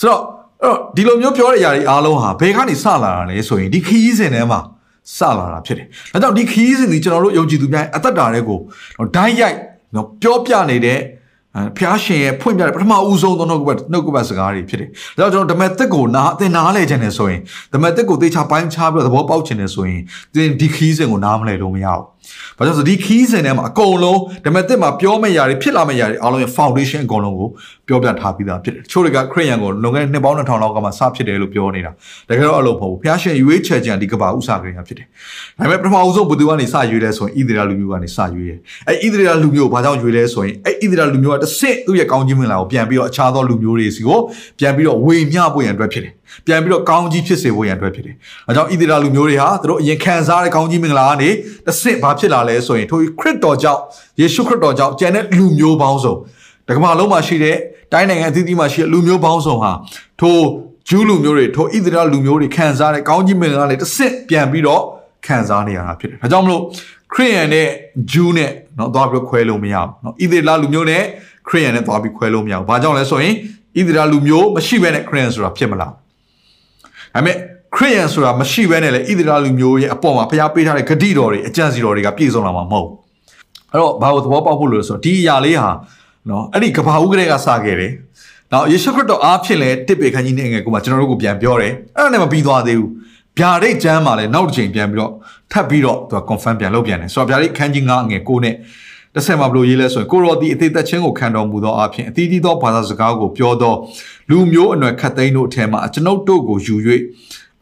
[0.00, 0.20] ဆိုတော့
[0.62, 4.60] အဲ့တော့ဒီလိုမျိုးပြောတဲ့အရာတွေအားလုံးဟာဘယ်ကနေစလာတာလဲဆိုရင်ဒီခရီးစဉ်ထဲမှာ
[5.16, 8.58] စလာတာဖြစ်တယ်။ဒါကြောင့်ဒီခရီးစဉ်ဒီကျွန်တော်တို့ယုံကြည်သူများအသက်တာတွေကို
[9.16, 9.56] ဓာတ်ရိုက်
[9.94, 10.98] နော်ပြောပြနေတဲ့
[11.78, 17.40] ဖျားရှင်ရဲ့ဖွင့်ပြတဲ့ပထမဦးဆုံးသောနှုတ်ကပတ်နှုတ်ကပတ်စကားတွေဖြစ်တယ်။ဒါကြောင့်ကျွန်တော်ဓမ္မသစ်ကိုနားအသင်နားလဲခြင်းနဲ့ဆိုရင်
[17.74, 20.00] ဓမ္မသစ်ကိုသေချာပိုင်းခြားပြီးတော့သဘောပေါက်ခြင်းနဲ့ဆိုရင်
[20.34, 22.04] သင်ဒီခီးစဉ်ကိုနားမလဲလို့မရဘူး။
[22.58, 27.48] ဘာကြောင့်ဆိုဒီခီးစဉ်ထဲမှာအကုန်လုံးဓမ္မသစ်မှာပြောမယ့်ຢာတွေဖြစ်လာမယ့်ຢာတွေအားလုံးရဲ့ foundation အကုန်လုံးကို
[27.88, 31.90] ပြောပြထားပြီးသားဖြစ်တယ်။ချို့တွေကခရိယန်ကိုလွန်ခဲ့တဲ့နှစ်ပေါင်း2000လောက်ကမှစဖြစ်တယ်လို့ပြောနေတာ။
[32.28, 35.06] တကယ်တော့အဲ့လိုမဟုတ်ဘူး။ဖျားရှင်ရွေးချယ်ခြင်းဒီကဘာဥစားကြရဖြစ်တယ်။
[35.58, 38.54] ဒါပေမဲ့ပထမဦးဆုံးဘုသူကနေစရွေးလဲဆိုရင်ဣသရေလလူမျိုးကနေစရွေးရဲ။
[38.88, 44.18] အဲ့ဣသရေလလူမျိုးကိုဘာကြောင့်ရွေးလဲဆိုရင်အဲ့ဣသရေလလူမျိုးကတစ်ဆင့်သူ့ရဲ့ကောင်းကြီးမင်္ဂလာကိုပြန်ပြီးတော့အခြားသောလူမျိုးတွေစီကို
[44.58, 46.12] ပြန်ပြီးတော့ဝေမျှဖို့ရန်အတွက်ဖြစ်တယ်။
[46.45, 48.15] ပြန်ပြီးတော့ကောင်းကြီးဖြစ်စေဖို့ရန်အတွက်ဖြစ်တယ်။
[48.47, 51.29] အဲကြောင့်ဣသရေလလူမျိုးတွေဟာသူတို့အရင်ခံစားတဲ့ကောင်းကြီးမင်္ဂလာကနေ
[51.65, 53.81] တစ်ဆင့်ဘာဖြစ်လာလဲဆိုရင်ထိုခရစ်တော်ကြောင့်
[54.19, 56.15] ယေရှုခရစ်တော်ကြောင့်ကျန်တဲ့လူမျိုးပေါင်းစုံ
[56.67, 57.57] တကမ္ဘာလုံးမှာရှိတဲ့
[57.93, 59.71] တိုင်းနိုင်ငံအသီးသီးမှာရှိတဲ့လူမျိုးပေါင်းစုံဟာ
[60.21, 60.37] ထို
[60.89, 64.81] ဂျူးလူမျိုးတွေထိုဣသရေလလူမျိုးတွေခံစားတဲ့ကောင်းကြီးမင်္ဂလာတွေတစ်ဆင့်ပြန်ပြီးတော့
[65.25, 66.61] ခံစားနေရတာဖြစ်တယ်။ဒါကြောင့်မလို့
[67.13, 67.67] ခရိယန်နဲ့
[68.11, 71.03] ဂျူးနဲ့เนาะသွားပြီးခွဲလို့မရဘူးเนาะဣသရေလလူမျိုးနဲ့
[71.47, 75.91] ခရိယန်နဲ့သွားပြီးခွဲလို့မရဘူး။ဘာကြောင့်လဲဆိုရင်ဣသရေလလူမျိုးမရှိဘဲနဲ့ခရိယန်ဆိုတာဖြစ်မလား။
[77.16, 77.36] ဒါပေမဲ့
[77.76, 82.92] ခရိယန်ဆိုတာမရှိဘဲနဲ့လေဣသရေလလူမျိုးရဲ့အပေါ်မှာဖျားပေးထားတဲ့ဂတိတော်တွေအကြံစီတော်တွေကပြည့်စုံလာမှာမဟုတ်ဘူး
[83.72, 85.70] အဲ့တော့ဘာကိုသဘောပေါက်ဖို့လို့ဆိုတော့ဒီအရာလေးဟာ
[86.30, 87.92] နော်အဲ့ဒီကဘာဦးကလေးကစခဲ့တယ်
[88.52, 92.90] နောက်ယေရှုခရစ်တော်အားဖြင့်လည်းတစ်ပေခန်းကြီးနဲ့ငယ်ကိုမှကျွန်တော်တို့ကိုပြန်ပြောတယ်အဲ့ဒါနဲ့မပြီးသွားသေးဘူး
[93.38, 95.12] ဗျာဒိတ်ကျမ်းမှာလည်းနောက်တစ်ချိန်ပြန်ပြီးတော့
[95.52, 98.54] ထပ်ပြီးတော့သူက confirm ပြန်လုပ်ပြန်တယ်ဆိုတော့ဗျာဒိတ်ခန်းကြီး9ငယ်9နဲ့
[99.16, 103.74] တစ်ဆက်မှာဘလို့ရေးလဲဆိုရင်ကိုရောဒီအသေးသက်ချင်းကိုခံတော်မူသောအဖြစ်အသီးသီးသောဘာသာစကားကိုပြောသော
[104.30, 106.76] လူမျိုးအနွယ်ခတ်သိမ်းတို့အထက်မှာကျွန်ုပ်တို့ကိုယူ၍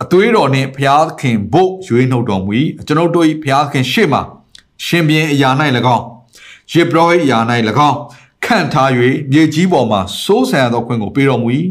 [0.02, 2.52] အသွေးတော်နှင့်ဘုရားခင်ဘုတ်ရွေးနှုတ်တော်မူ၏
[2.86, 4.22] ကျွန်ုပ်တို့၏ဘုရားခင်ရှေ့မှာ
[4.84, 5.50] ရှင်ပြန်အရာ၌၎
[5.96, 6.04] င်း
[6.72, 7.38] ယေဘရဟိအရာ၌၎
[7.88, 7.96] င်း
[8.44, 8.90] ခန့်ထား၍
[9.32, 11.48] မြေကြီးပေါ်မှာစိုးဆန်သောခွင့်ကိုပေးတော်မူ၏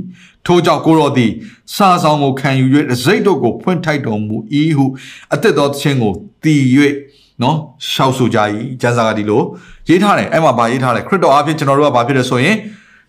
[0.45, 1.31] ထို့ကြောင့်ကိုရောသည်
[1.75, 2.65] စာဆောင်ကိုခံယူ၍
[3.03, 4.37] စိတ်တို့ကိုဖွင့်ထိုက်တော်မူ၏
[4.77, 4.85] ဟု
[5.33, 6.13] အသက်တော်ခြင်းကို
[6.43, 6.61] တည်၍
[7.41, 7.57] နော်
[7.91, 8.39] ရှောက်ဆိုကြ၏
[8.81, 9.41] ကျမ်းစာကဒီလို
[9.87, 12.55] ရေးထားတယ်အဲ့မှာဗာရေးထားတယ်ခရစ်တော်အဖြစ်ကျွန်တော်တို့ကဗာဖြစ်တယ်ဆိုရင်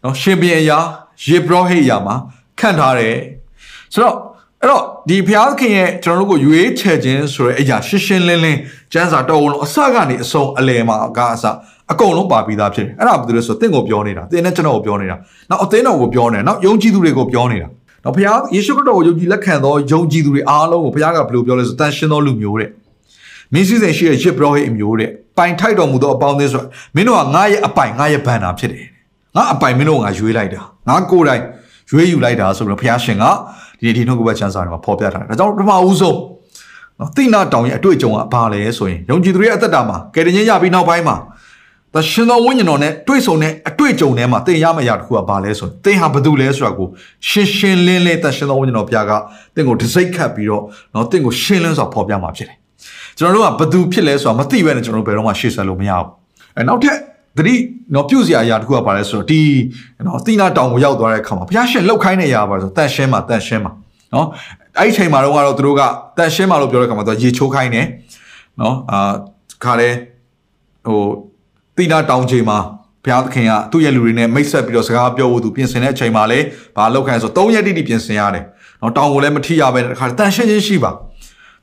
[0.04, 0.78] နော်ရှင်ပြန်အရာ
[1.26, 2.14] ယေဘရဟိအရာမှာ
[2.60, 3.16] ခန့်ထားတယ်
[3.94, 4.16] ဆိုတော့
[4.62, 8.58] အဲ့တော့ဒီဘုရားသခင်ရဲ့ကျွန်တော်တို့ကိုရွေးချယ်ခြင်းဆိုတဲ့အရာရှင်းရှင်းလင်းလင်း
[8.92, 11.44] ကျမ်းစာတော်ဝင်အစကနေအဆုံးအလယ်မှာကအစ
[11.92, 15.16] အကုန်လုံးပါပြီးသားဖြစ်တယ်အဲ့ဒါဘာလို့လဲဆိုတော့တင့်ကိုပြောနေတာတင်းနဲ့ကျွန်တော်ကိုပြောနေတာ
[15.50, 17.68] နောက်အသင်းတော်ကိုပြောနေတာနောက်ယုံကြည်သူတွေကိုပြောနေတာ
[18.04, 22.70] နောက်ဘုရားယေရှုခရစ်တော်ကိုယုံကြည်လက်ခံသောယုံကြည်သူတွေအားလုံးကိုဘုရားကဘယ်လိုပြောလဲဆိုတန်ရှင်းသောလူမျိုးတဲ့
[23.54, 26.62] မင်းစည်းစိမ်ရှိတဲ့ရစ်ဘရောဟိတ်အမျိုးတဲ့ပိုင်ထိုက်တော်မူသောအပေါင်းအသင်းဆို
[26.94, 28.86] မင်းတို့ကငါရဲ့အပိုင်ငါရဲ့ဘန်တာဖြစ်တယ်
[29.36, 31.42] ငါအပိုင်မင်းတို့ကငါရွေးလိုက်တာငါကိုယ်တိုင်
[31.90, 33.24] ရွေးယူလိုက်တာဆိုပြီးတော့ဘုရားရှင်က
[33.80, 36.18] ဒီဒီနှုတ်ကပတ်ချမ်းစာတွေမှာဖော်ပြထားတယ်ဒါကြောင့်ပထမဦးဆုံး
[36.98, 41.16] နော်တိနာတောင်ရဲ့အတွေ့အကြုံကဘာလဲဆိုရင်ယုံကြည်သူတွေရဲ့အသက်တာမှာကယ်တင်ခြင်းရပြီးနောက်ပိုင်းမှာ
[41.94, 46.88] သရှင်တော်ဝိညာဉ်တော်နဲ့တွေ့ဆုံတဲ့အတွေ့အကြုံထဲမှာသင်ရမယ့်အရာတစ်ခုကဘာလဲဆိုရင်သင်ဟာဘာတူလဲဆိုတာကို
[47.28, 49.12] ရှင်းရှင်းလင်းလင်းသရှင်တော်ဝိညာဉ်တော်ပြက
[49.54, 50.62] သင်ကိုဒစိတ်ခတ်ပြီးတော့
[50.94, 52.56] နော်သင်ကိုရှင်းလင်းစွာဖော်ပြမှာဖြစ်တယ်
[53.18, 56.08] ကျွန်တော်တို့ကဘာတူဖြစ်လဲဆိုတာမသိဘဲနဲ့ကျွန်တော်တို့ဘယ်တော့မှရှေ့ဆက်လို့မရဘူး
[56.56, 56.96] အဲနောက်ထပ်
[57.36, 57.54] သတိ
[57.94, 59.42] နော်ပြုစရာအရာတစ်ခုကဘာလဲဆိုတော့ဒီ
[60.06, 63.72] နော်သီနာတောင်ကိုရောက်သွားတဲ့အခါမှာဘုရားရှင်လှုပ်ခိုင်းတဲ့အရာပါဆိုတန်ရှင်းမှာတန်ရှင်းမှာ
[64.14, 64.26] နော်
[64.78, 65.82] အဲ့ဒီချိန်မှာတော့ကတော့သူတို့က
[66.18, 67.86] တန်ရှင်းမှာလို့ပြောတဲ့အခါမှာသူကရေချိုးခိုင်းတယ်
[68.60, 69.12] နော်အာ
[69.64, 69.88] ခါလဲ
[70.86, 71.00] ဟို
[71.76, 72.58] သီနာတောင်ချိန်မှာ
[73.04, 76.38] ဘုရားသခင်ကသူ့ရဲ့လူတွေနဲ့မိတ်ဆက်ပြီးတော့စကားပြောဖို့သူပြင်ဆင်တဲ့အချိန်မှာလေ
[76.76, 78.44] ဘာလောက်ခိုင်းဆို3ရက်တိတိပြင်ဆင်ရတယ်။
[78.82, 80.90] နော်တောင်ကိုလည်းမထိရပဲတခါတန်ရှင်းချင်းရှိပါ။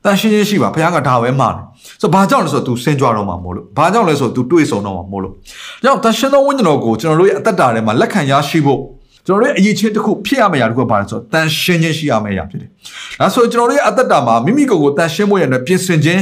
[0.06, 1.64] တန်ရှင်းချင်းရှိပါဘုရားကဒါပဲမှားတယ်။
[2.02, 5.34] ဆိုဘာကြောင့်လဲဆိုတော့ तू ဆင်းကြွတော့မှာမို့လို့။ဘာကြောင့်လဲဆိုတော့ तू တွေးဆုံတော့မှာမို့လို့။
[5.84, 8.80] ကြောင့်တန်ရှင်းသောဝိညာဉ်တော်ကိုကျွန်တော်တို့ရဲ့အသက်တာထဲမှာလက်ခံရရှိဖို့
[9.26, 12.70] ကျွန်တော်တို့ရဲ့အရေးချင်းတစ်ခုဖြစ်ရမယ့်အရာတစ်ခုပါလဲဆိုတော့တန်ရှင်းခြင်းရှိရမယ့်အရာဖြစ်တယ်။
[13.20, 16.22] ဒါဆိုကျွန်တော်တို့ရဲ့အသက်တာမှာမိမိကိုယ်ကိုတန်ရှင်းဖို့ရတဲ့ပြင်ဆင်ခြင်း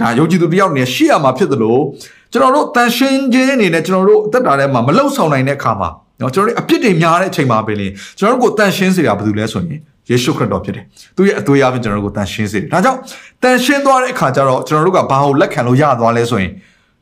[0.00, 1.76] ဒါယုံကြည်သူတယောက်နေရှိရမှာဖြစ်သလို
[2.32, 5.88] ကျွန်တော်တို့တန်ရှင်းခြင်းအနေနဲ့ကျွန်တော်တို့အသက်တာထဲမှာမလှုပ်ဆောင်နိုင်တဲ့အခါမှာ
[6.20, 7.86] နော်ကျွန်တော်တို့အပြစ်တွေများတဲ့အချိန်မှာပဲလေ
[8.18, 10.84] ကျွန်တော်တို့ကိုတန်ရှင်းစေတာဘာလို့လဲဆိုရင် ယေရှုခရစ်တော်ဖြစ်တယ်။
[11.16, 12.98] သူရဲ့အသွေးအပြင်ကျွန်တော်တို့ကိုတန်ရှင်းစေတယ်။ဒါကြောင့်
[13.42, 16.52] တန်ရှင်းသွားတဲ့အခါကျတော့ကျွန်တော်တို့ကဘာကိုလက်ခံလို့ရသွားလဲဆိုရင်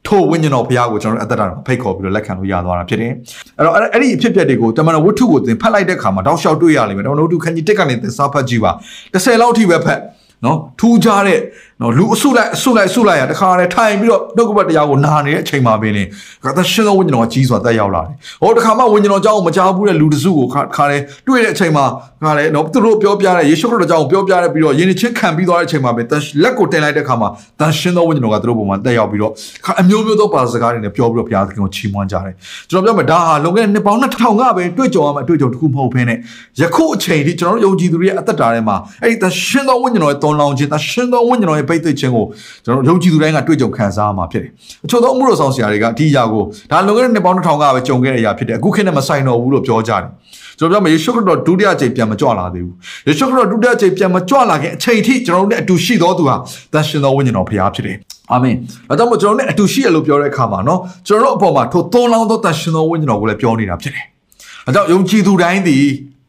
[0.07, 3.13] ထိုဝိညာဉ်တော်ဘုရားကိုကျွန်တော်တို့အသက်တာမှာဖိတ်ခေါ်ပြီးတော့လက်ခံလို့ရသွားတာဖြစ်တယ်။
[3.57, 8.73] အဲ့တော့အဲ့ဒီအဖြစ်အပျက်တွေကိုတမန်တော်ဝတ္ထုကိုသင်ဖတ်လိုက်တဲ့အခါမှာတောက်လျှောက်တွေ့ရလိမ့်မယ်။တမန်တော်ဝတ္ထုခန်းကြီးတက်ကနေသင်စားဖတ်ကြည့်ပါ။
[9.15, 9.99] 30လောက်ထိပဲဖတ်။
[10.45, 11.41] နော်ထူးခြားတဲ့
[11.83, 16.05] နော်လူအဆုလိုက်အဆုလိုက်အဆုလိုက်ရတခါတည်းထိုင်ပြီးတော့နှုတ်ကပတ်တရားကိုနာနေတဲ့အချိန်မှာပင်လေ
[16.45, 21.85] ကသရှင်သောဝိညာဉ်တော်ကကြီးစွာတက်ရောက်လာတယ်။ဟောတခါမှဝိညာဉ်တော်ကြောင့်မကြားဘူးတဲ့လူတစုကိုခါခါတည်းတွေ့တဲ့အချိန်မှာ
[22.25, 26.07] ခါတည်းနော်သူတို့ပြောပြတဲ့ယေရှုခရစ်တော်ကြောင့်ပြောပြတဲ့ပြီးတော့ယဉ်ချင်းခံပြီးသွားတဲ့အချိန်မှာပင်
[26.43, 27.29] လက်ကိုတင်လိုက်တဲ့အခါမှာ
[27.61, 29.33] တန်ရှင်သောဝိညာဉ်တော်ကသူတို့ပုံမှာတက်ရောက်ပြီးတော့
[29.81, 32.35] အမျိုးမျိုးသောပါစကားတွေနဲ့ပြောပြီးတော့ဘုရားသခင်ကိုချီးမွမ်းကြတယ်။
[32.71, 36.19] ကျွန်တော်ပြောမယ်ဒါဟာလွန်ခဲ့တဲ့နှစ်ပေါင်း2000ကပဲတွေ့ကြုံရမယ့်တွေ့ကြုံတစ်ခုမဟုတ်ဘဲနဲ့
[36.61, 42.27] ယခုအချိန်ထိကျွန်တော်တို့ယုံကြည်သူတွေရဲ့အသက်တာထဲမှာအဲ့ဒီတန်ရှင်သောဝိညာဉ်တော်ရဲ့တုံလောင်ခြင်းတန်ရှင်သောဝိညာဉ်တော်ရဲ့ပိတ်သိခြင်းကို
[42.65, 44.51] ကျွန်တော်ယုံကြည်သူတိုင်းကတွေ့ကြုံခံစားရမှာဖြစ်တယ်။
[44.85, 50.05] အချို့သောအမှုတော်ဆောင်ဆရာတွေကဒီအရာကိုဒါလွန်ခဲ့တဲ့နှစ်ပေါင်း2000ကပဲကြုံခဲ့တဲ့အရာဖြစ်တယ်။အခုခေတ်နဲ့မဆိုင်တော့ဘူးလို့ပြောကြတယ်။
[50.59, 52.75] ကျွန်တော်ပြောမယ်ယေရှုခရစ်တော်ဒုတိယအကြိမ်ပြန်မကြွလာသေးဘူး။
[53.09, 56.37] ယေရှုခရစ်တော်ဒုတိယအကြိမ်ပြန်မကြွလာခင်အချိန်ထိကျွန်တော်တို့နဲ့အတူရှိတော်သူဟာ
[56.73, 57.97] တန်ရှင်သောဝိညာဉ်တော်ဖရားဖြစ်တယ်။
[58.33, 58.55] အာမင်။
[58.89, 64.05] ဒါကြောင့်မို့ကျွန်တော်နဲ့အတူရှိရလို့ပြောတဲ့အခါမှာနော်ကျွန်တော်တို့အပေါ်မှာထိုသုံးလောင်းသောတန်ရှင်သောဝိညာဉ်တော်ကိုလည်းပြောနေတာဖြစ်တယ်။
[64.67, 65.85] ဒါကြောင့်ယုံကြည်သူတိုင်းသည်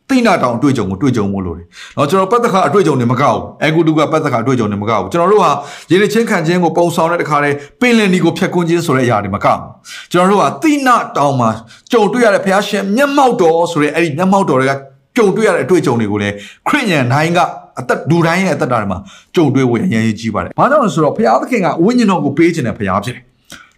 [0.09, 1.65] တိနာတောင်အတွေ့အကြုံကိုတွေ့ကြုံဖို့လိုတယ်။
[1.97, 5.51] နော်ကျွန်တော်ပတ်သက်ခါအတွေ့အကြုံတွေမကောက်ဘူး။အဲကုတုကပတ်သက်ခါအတွေ့အကြုံတွေမကောက်ဘူး။ကျွန်တော်တို့ဟာ
[5.91, 9.69] ရင်းနှချင်းခံခြင်းကိုပုံဆောင်တဲ့တခါတည်းပင်လယ်နီကိုဖျက်ကွင်းခြင်းဆိုတဲ့အရာတွေမကောက်ဘူး။
[10.11, 11.49] ကျွန်တော်တို့ဟာတိနာတောင်မှာ
[11.91, 14.73] ကြုံတွေ့ရတဲ့ဘုရားရှင်မျက်မှောက်တော်ဆိုတဲ့အဲ့ဒီမျက်မှောက်တော်တွေက
[15.17, 16.35] ကြုံတွေ့ရတဲ့အတွေ့အကြုံတွေကိုလည်း
[16.67, 17.39] ခရစ်ယာန်တိုင်းက
[17.79, 18.99] အသက်ဒူတိုင်းရဲ့အသက်တာတွေမှာ
[19.35, 23.23] ကြုံတွေ့ဖို့ရရင်ရည်ကြီးပါတယ်။ဘာကြောင့်လဲဆိုတော့ဘုရားသခင်ကဝိညာဉ်တော်ကိုပေးခြင်းတဲ့ဘုရားဖြစ်တယ်။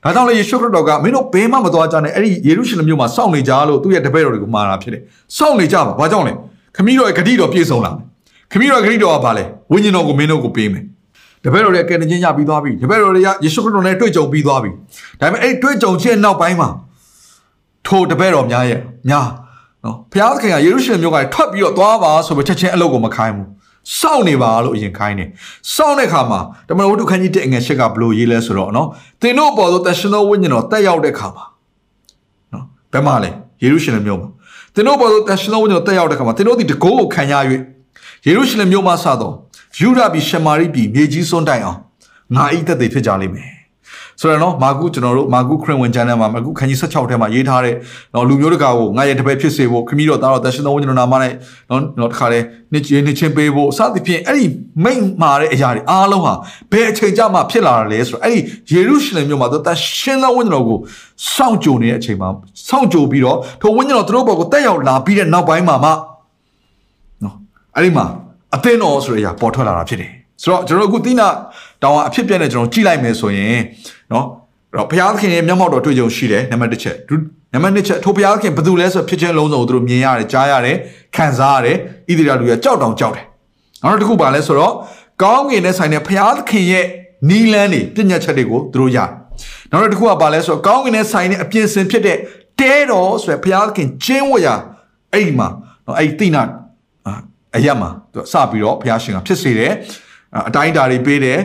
[0.04, 5.02] ဒါကြောင့်လေယေရှုခရစ်တော်ကမင်းတို့ဘယ်မှမသွားကြနဲ့အဲ့ဒီယေရုရှလင်မြို့မှာစောင့်နေကြလို့သူ့ရဲ့တပည့်တော်တွေကိုမှာတာဖြစ်တယ်။
[5.38, 6.34] စောင့်နေကြပါ။ဘာကြောင့်လဲ။
[6.76, 8.06] ခမည်းတော်ရဲ့ဂတိတော်ပြည့်စုံလာမယ်
[8.52, 10.84] ခမည်းတော်ဂတိတော်ကဘာလဲဝိညာဉ်တော်ကိုမင်းတို့ကိုပေးမယ်
[11.44, 14.70] တပည့်တော်ရဲ့ကယ်တင်ခြင်းရပြီးသွားပြီတပည့်တော်တွေကယေရှုခရစ်တော်နဲ့တွေ့ကြုံပြီးသွားပြီ
[15.20, 16.70] ဒါပေမဲ့အဲ့တွေ့ကြုံခြင်းနောက်ပိုင်းမှာ
[17.88, 19.28] ထိုတပည့်တော်များရဲ့များ
[19.84, 23.48] နော်ဘုရားသခင်ကယေရုရှလင်မြို့ကနေထွက်ပြီးတော့သွားပါဆိုပြီးချက်ချင်းအလုပ်ကိုမခိုင်းဘူး
[24.00, 25.30] စောင့်နေပါလို့အရင်ခိုင်းတယ်
[25.74, 26.40] စောင့်တဲ့ခါမှာ
[26.70, 28.88] တမန်တော်ဝတ္ထုခန်းကြီး1အငယ်8ကဘလို့ရေးလဲဆိုတော့နော်
[29.22, 31.46] သင်တို့ပေါ်သောတန်ရှင်သောဝိညာဉ်တော်တက်ရောက်တဲ့ခါမှာ
[32.54, 33.32] နော်ဘယ်မှာလဲ
[33.64, 34.30] ယေရုရှလင်မြို့မှာ
[34.76, 37.34] သင်တို့ဘောတန်ရှင်တော်ဝိညာဉ်တက်ရောက်တဲ့ခါမှာသင်တို့ဒီတကိုးကိုခံရ၍
[38.26, 39.32] ယေရုရှလင်မြို့မှစသော
[39.80, 41.80] ယူဒပြည်ရှမာရိပြည်မြေကြီးစွန်းတိုင်အောင်
[42.36, 43.52] ငါဤသက်သေဖြစ်ကြလိမ့်မယ်
[44.22, 47.76] ဆိုတော့နော်မာကုကျွန်တော်တို့မာကုခရစ်ဝင်ကျမ်းထဲမှာမာကုခန်းကြီး16ထဲမှာရေးထားတဲ့
[48.14, 51.34] နော်လူမျိုးတကာကိုငါရဲ့တပည့်ဖြစ်စေဖို့ခမည်းတော်သားတော်တန်ရှင်တော်ဝိညာဉ်တော်နာမနဲ့
[51.70, 52.40] နော်နော်တခါလေ
[52.72, 54.46] နှစ်ချင်းနှစ်ချင်းပေးဖို့စသဖြင့်အဲ့ဒီ
[54.84, 56.34] မိန့်မာတဲ့အရာတွေအားလုံးဟာ
[56.72, 60.80] ဘယ်အချိန်ကြမှဖြစ်လာတာလဲဆိုတော့အဲ့ဒီယေရုရှလင်မြို့မှာတန်ရှင်တော်ဝိညာဉ်တော်ကို
[61.34, 62.30] စောင့်ကြိုနေတဲ့အချိန်မှာ
[62.68, 65.90] စောင့်ကြိုပြီးတော့ထိုဝိညာဉ်တော်သူတို့ဘောကိုတက်ရောက်လာပြီးတဲ့နောက်ပိုင်းမှာမှ
[67.24, 67.36] နော်
[67.76, 68.06] အဲ့ဒီမှာ
[68.56, 70.12] အသင်းတော်ဆိုတဲ့အရာပေါ်ထွက်လာတာဖြစ်တယ်
[70.44, 71.28] ဆိုတော့ကျွန်တော်တို့အခုတိနာ
[71.84, 73.58] တောင်အဖြစ်ပြက်နဲ့ကျွန်တော်ကြည့်လိုက်မယ်ဆိုရင်
[74.12, 74.26] နော်
[74.72, 76.96] အဲ့တော့ဘုရားသခင်ရဲ့မျက်မှောက်တော်တွေ့ကြုံရှိတယ်နံပါတ်1ချက်
[77.54, 80.78] နံပါတ်2ချက်ထိုဘုရားသခင်ဘယ်သူလဲဆိုဖြစ်ခြင်းလုံးစုံကိုသူတို့မြင်ရတယ်ကြားရတယ်
[81.16, 81.78] ခံစားရတယ်
[82.10, 83.26] ဣသရေလလူရကြောက်တောင်ကြောက်တယ်
[83.82, 84.74] နောက်တစ်ခုပါလဲဆိုတော့
[85.24, 86.86] ကောင်းကင်နဲ့ဆိုင်တဲ့ဘုရားသခင်ရဲ့
[87.30, 89.10] နီလန်းတွေပြညတ်ချက်တွေကိုသူတို့ရတယ်
[89.72, 92.18] နောက်တစ်ခုကပါလဲဆိုတော့ကောင်းကင်နဲ့ဆိုင်တဲ့အပြင်စင်ဖြစ်တဲ့
[92.60, 94.56] တဲတော်ဆိုရယ်ဘုရားသခင်ကျင်းဝတ်ရာ
[95.14, 95.48] အဲ့ဒီမှာ
[95.86, 96.42] နော်အဲ့ဒီတိနာ
[97.56, 99.74] အရက်မှာသူစပြီးတော့ဘုရားရှင်ကဖြစ်စေတယ်
[100.48, 101.40] အတိုင်းတာတွေပေးတယ်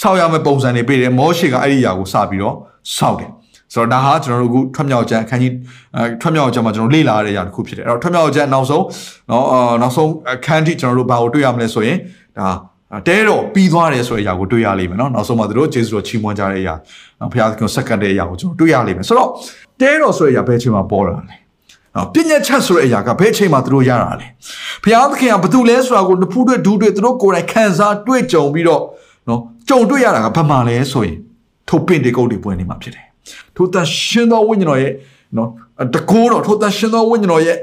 [0.00, 2.56] ဆောက်ရမယ့်ပုံစံတွေပေးတယ်မောရှေကအဲ့ဒီຢာကိုစပြီးတော့
[2.96, 3.30] ဆောက်တယ်
[3.74, 5.52] ဆိုတော့ဒါဟာကျွန်တော်တို့အခုထွက်မြောက်ကျန်အခန်းကြီး
[5.96, 8.84] အဲထွက်မြောက်ကျန်မှာကျွန်တော်လေ့လာရတဲ့ຢာတစ်ခုဖြစ်တယ်အဲ့တော့ထွက်မြောက်ကျန်နောက်ဆုံး
[9.28, 9.44] เนาะ
[9.82, 11.98] နောက်ဆုံးအခန်းကြီးကျွန်တော်တို့ဘာကိုတွေ့ရမလဲဆိုရင်
[12.38, 12.48] ဒါ
[13.08, 16.74] တဲတော့ပြီးသွားတယ်ဆိုတဲ့အရာကိုတွေ့ရလိမ့်မယ်เนาะနောက်ဆုံးမှာတို့ဂျေဇုတော်ချီးမွမ်းကြတဲ့အရာ
[17.20, 19.28] နော်ဘုရားသခင်ဆက်ကတ်တဲ့အရာကိုကျွန်တော်တွေ့ရလိမ့်မယ်ဆိုတော့
[19.80, 21.36] တဲတော်ဆိုတဲ့အရာဘယ်အချိန်မှာပေါ်လာလဲ
[21.96, 24.26] နော်ပြည့်ညက်ချက်ဆိုတဲ့အရာကဘယ်အချိန်မှာသူတို့ရတာလဲ
[24.84, 28.82] ဘုရားသခင်ကဘာတူလဲဆိုတာကိုနဖူးတွေ့ဒူးတွေ့သူတို့ကိုယ်တိုင်ခံစားတွေ့ကြုံပြီးတော့
[29.28, 31.17] နော် ကြုံတွေ့ရတာကဘာမှလဲဆိုရင်
[31.69, 33.05] ထိုပင်တေကုတ်တွေပွဲနေမှာဖြစ်တယ်
[33.55, 34.93] ထိုတန်ရှင်သောဝိညာဉ်တော်ရဲ့
[35.37, 35.49] နော်
[35.95, 37.57] တကိုးတော့ထိုတန်ရှင်သောဝိညာဉ်တော်ရဲ့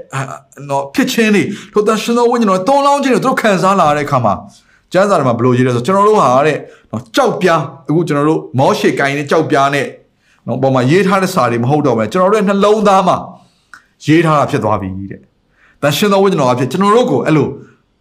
[0.71, 4.35] နော်ဖြစ်ချင်းတွေထိုတန်ရှင်သောဝိညာဉ်တော်တုံးလောင်းခြင်းတွေသူတို့ခံစားလာတဲ့အခါမှာ
[4.93, 6.57] ကျမ်းစာထဲမှာဘယ်လိုရေးလဲဆိုကျွန်တော်တို့ဟာတဲ့
[6.91, 9.87] နော်ကြောက်ပြားအခုကျွန်တော်တို့မောရှေကိုင်းနဲ့ကြောက်ပြားနဲ့
[10.47, 13.17] နော်ပေါ်မှာရေးထားတဲ့စာတွေမဟုတ်တော့ပဲကျွန်တော်တို့ရဲ့နှလုံးသားမှာ
[14.07, 15.21] ရေးထားတာဖြစ်သွားပြီတဲ့။
[15.83, 17.49] တန်ရှင်သောဝိညာဉ်တော်အဖြစ်ကျွန်တော်တို့ကိုအဲ့လို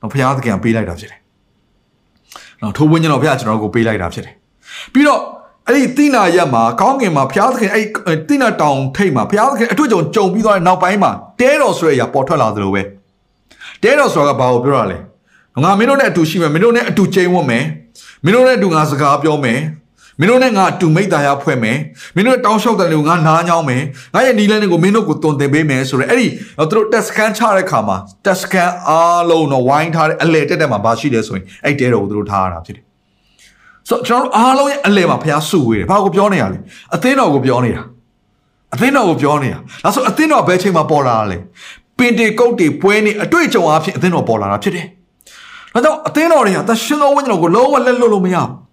[0.01, 1.19] နော်ဘုရားသခင်ပေးလိုက်တာဖြစ်တယ်။
[2.61, 4.33] နော်ထိုဝိညာဉ်တော်ဘုရားကျွန်တော်တို့ကိုပေးလိုက်တာဖြစ်တယ်။
[4.93, 5.21] ပြီးတော့
[5.67, 7.85] အဲ့ဒီတိနာရက်မှာကောင်းကင်မှာဘုရားသခင်အဲ့
[8.29, 12.81] တိနာတောင်ထိတ်မှာဘုရားသခင်အထွတ်ကြုံကြုံပြီးသွားတဲ့နောက်ပိုင်းမှာတဲတော်ဆိုတဲ့အရာပေါ်ထွက်လာသလိုပဲ။
[13.83, 14.97] တဲတော်ဆိုတာကဘာကိုပြောရလဲ။
[15.63, 17.65] ငါမင်းတို့နဲ့အတူရှိမယ်မင်းတို့နဲ့အတူချိန်ဝတ်မယ်
[18.23, 19.59] မင်းတို့နဲ့အတူငါစကားပြောမယ်
[20.21, 21.77] မင်းတို့နဲ့ငါအတူမိသားရဖွဲ့မယ်
[22.15, 26.27] မင်းတို့တောင်းလျှောက်တယ်လို့ငါနားညောင်းမယ်ငါရဲ့နီလန်းတွေကိုမင်းတို့ကိုတုံတင်ပေးမယ်ဆိုတော့အဲ့ဒီ
[26.69, 32.83] သူတို့တက်စကန်ချတဲ့ခါမှာတက်စကန်အားလုံးတော့ဝိုင်းထားတဲ့အလဲတက်တက်မှာဘာရှိလဲဆိုရင်အဲ့တဲတော်ကိုသူတို့ထားရတာဖြစ်တယ်
[33.89, 36.57] ဆိုတော့ကျွန်တော်တို့အားလုံးရဲ့အလဲမှာဘုရားစုဝေးတယ်ဘာကိုပြောနေရလဲ
[36.95, 37.83] အသင်းတော်ကိုပြောနေတာ
[38.73, 41.37] အသင်းတော်ကိုပြောနေတာဒါဆိုအသင်းတော်ဘယ်ချိန်မှာပေါ်လာလဲ
[41.97, 44.85] ပင်တေကုတ်တွေပွဲနေအတွေ့အကြုံအဖြစ်အသင်းတော်ပေါ်လာတာဖြစ်တယ်
[45.73, 48.70] ဒါကြောင့်အသင်းတော်တွေကတန်ရှင်သောဝိညာဉ်တော်ကိုလုံးဝလက်လွတ်လို့မရဘူး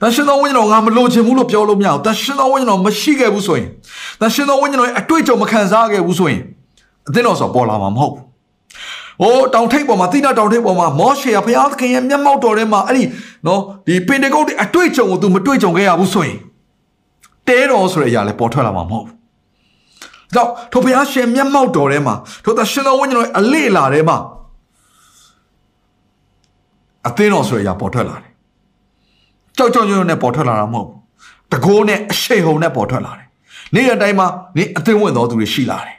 [0.00, 3.68] တန်ရှင်သောဝိညာဉ်တော်ငါမလိုချင်ဘူးလို့ပြောလို့မရဘူးတန်ရှင်သောဝိညာဉ်တော်မရှိခဲ့ဘူးဆိုရင်
[4.20, 6.40] တန်ရှင်သောဝိညာဉ်တော်ရဲ့အတွေ့အကြုံမခံစားခဲ့ဘူးဆိုရင်
[7.08, 8.24] အသင်းတော်ဆိုပေါ်လာမှာမဟုတ်ဘူး။
[9.22, 13.02] အိုးတောင်ထိပ်ပေါ်မှာတိနာတောင်ထိပ်ပေါ်မှာမောရှေကဘုရားသခင်ရဲ့မျက်မှောက်တော်ထဲမှာအဲ့ဒီ
[13.46, 16.38] နော်ဒီပင်တေကုတ်တွေအတွေ့အကြုံကို तू မတွေ့ကြုံခဲ့ရဘူးဆိုရင်
[17.48, 19.14] တဲတော်ဆိုတဲ့အရာလည်းပေါ်ထွက်လာမှာမဟုတ်ဘူး။
[20.34, 24.16] ကြောင့်ထိုဘုရားရှင်မျက်မှောက်တော်ထဲမှာထိုတရှင်တော်ဝိညာဉ်တော်အလေလာထဲမှာ
[27.08, 28.29] အသင်းတော်ဆိုတဲ့အရာပေါ်ထွက်လာတယ်
[29.56, 30.98] ကြောက်ကြောက်ရွံ့ရွံ့နဲ့ပေါ်ထွက်လာတာမဟုတ်ဘူး
[31.52, 33.26] တကိုးနဲ့အရှိန်ဟုန်နဲ့ပေါ်ထွက်လာတယ်
[33.74, 35.96] နေ့ရက်တိုင်းမှာနေ့အသင်းဝင်တော်သူတွေရှိလာတယ်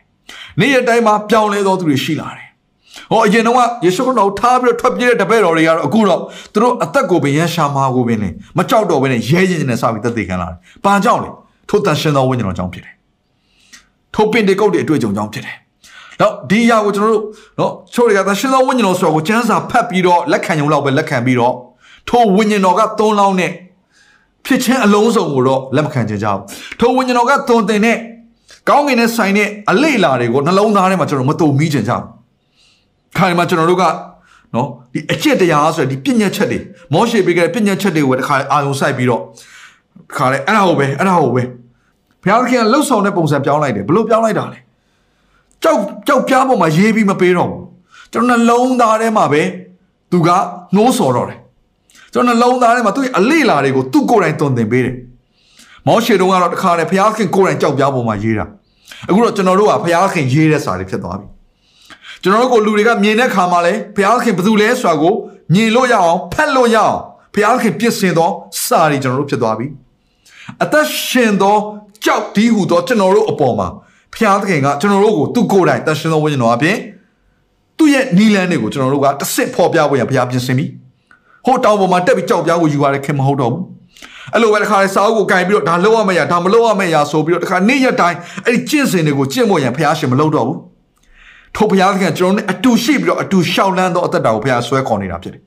[0.59, 2.47] နေ့ရက်တိုင်းမှာပြောင်းလဲတော်သူတွေရှိလာတယ်
[3.11, 6.21] ဟောအရင်တော့ယေရှုခရစ်တော်ထားပြီးတော့ထွက်ပြေးတဲ့တပည့်တော်တွေကတော့အခုတော့
[6.53, 11.29] သူတို့အသက်ကိုပင်ရရှာမာကိုပင်လေမကြောက်တော့ဘဲနဲ့ရဲရင်နဲ့စပြီးသက်သေခံလာတယ်။ဘာကြောင့်လဲ
[11.69, 12.93] ထိုတန်ရှင်သောဝိညာဉ်တော်ကြောင့်ဖြစ်တယ်။
[14.15, 15.55] ထိုပင်တေကုတ်တွေအတွေ့အကြုံကြောင့်ဖြစ်တယ်။
[16.21, 17.23] တော့ဒီအရာကိုကျွန်တော်တို့
[17.59, 21.53] နော်ချိုးတွေကတန်ရှင်သောဝိညာဉ်တော်ဆိုတော့ကိုကျမ်းစာဖတ်ပြီးတော့လက်ခံရုံလောက်ပဲလက်ခံပြီးတော့
[22.09, 23.51] ထိုဝိညာဉ်တော်ကသုံးလောင်းနဲ့
[24.45, 26.39] ဖြစ်ချင်းအလုံးစုံကိုတော့လက်မခံကြကြဘူး
[26.79, 27.97] ထိုဝိညာဉ်တော်ကသွန်သင်တဲ့
[28.69, 32.03] ကောင်းကင်နဲ့ဆိုင်တဲ့အလေလာတွေကိုနှလုံးသားထဲမှာကျွန်တော်မတုံမိကြကြဘူး
[33.17, 33.83] ခါဒီမှာကျွန်တော်တို့က
[34.55, 36.59] နော်ဒီအချက်တရားဆိုတဲ့ဒီပြည့်ညက်ချက်တွေ
[36.93, 39.21] မောရှေပေးခဲ့တဲ့ပြည့်ညက်ချက်တွေကိုတခါအာယုံဆိုင်ပြီးတော့
[40.09, 41.43] တခါလေအဲ့ဒါဟုတ်ပဲအဲ့ဒါဟုတ်ပဲ
[42.23, 44.59] ဘုရားသခင်ကလှုပ်ဆောင်တဲ့ပုံစံပြောင်းလိုက်တယ်ဘလို့ပြောင်းလိုက်တာလဲ
[45.63, 47.63] ကြောက်ကြောက်ပြားပေါ်မှာရေးပြီးမပေးတော့ဘူး
[48.13, 49.41] ကျွန်တော်နှလုံးသားထဲမှာပဲ
[50.11, 50.29] သူက
[50.75, 51.39] နှိုးဆော်တော့တယ်
[52.13, 54.95] ကျွန်တော်နှလုံးသားထဲမှာသူ့ရဲ့အလေလာတွေကိုသူ့ကိုယ်တိုင်တုံသင်ပေးတယ်
[55.88, 58.45] မောရှေတုန်းကတော့တခါလေဘုရားခင်ကိုယ်တိုင်ကြောက်ပြားပေါ်မှာရေးတာ
[59.10, 61.28] အခုတော့ကျွန်တော်တို့ကဘုရားခင်ရေးတဲ့စာတွေဖြစ်သွားပြီ
[62.21, 65.13] ကျွန်တော်တို့ကိုလူတွေကမြင်တဲ့ခါမှာလဲဘုရားခင်ဘယ်သူလဲဆိုတာကို
[65.54, 66.95] မြင်လို့ရအောင်ဖတ်လို့ရအောင်
[67.34, 68.30] ဘုရားခင်ပြည့်စင်သော
[68.65, 69.67] စာတွေကျွန်တော်တို့ဖြစ်သွားပြီ
[70.63, 71.58] အသက်ရှင်သော
[72.06, 73.67] ကြောက်ဒီဟုသောကျွန်တော်တို့အပေါ်မှာ
[74.13, 76.78] ဘုရားသခင်ကကျွန်တော်တို့ကိုသူ့ကိုယ်တိုင်တန်ရှင်သောဝိညာဉ်တော်အပြင်
[77.78, 80.65] သူ့ရဲ့နီလန်းတွေကိုကျွန်တော်တို့ကတစ်စစ်ဖော်ပြဖို့ရဘုရားပြင်ဆင်ပြီ
[81.45, 83.63] ဟိုတောင်ပေါ်မှာတက်ပြီးကြောက်ပြားကိုယူရတဲ့ခင်မဟုတ်တော့ဘူး
[84.34, 90.60] အဲ့လိုပဲတခါလေစာအုပ်ကိုကင်ပြီးတော့ဒါလောက်ရမယ့်ရဒါမလောက်ရမယ့်ရဆိုပြီးတော့တခါနေ့ရက်တိုင်းအဲ့ဒီကျင့်စဉ်တွေကိုကျင့်ဖို့ရန်ဘုရားရှင်မလုပ်တော့ဘူး
[91.56, 95.41] ထို့ဘုရားသခင်ကျွန်တော်တို့အတူရှိပြီးတော့အတူရှောက်လန်းသောအသက်တာကိုဘုရားဆွဲခေါ်နေတာဖြစ်တယ်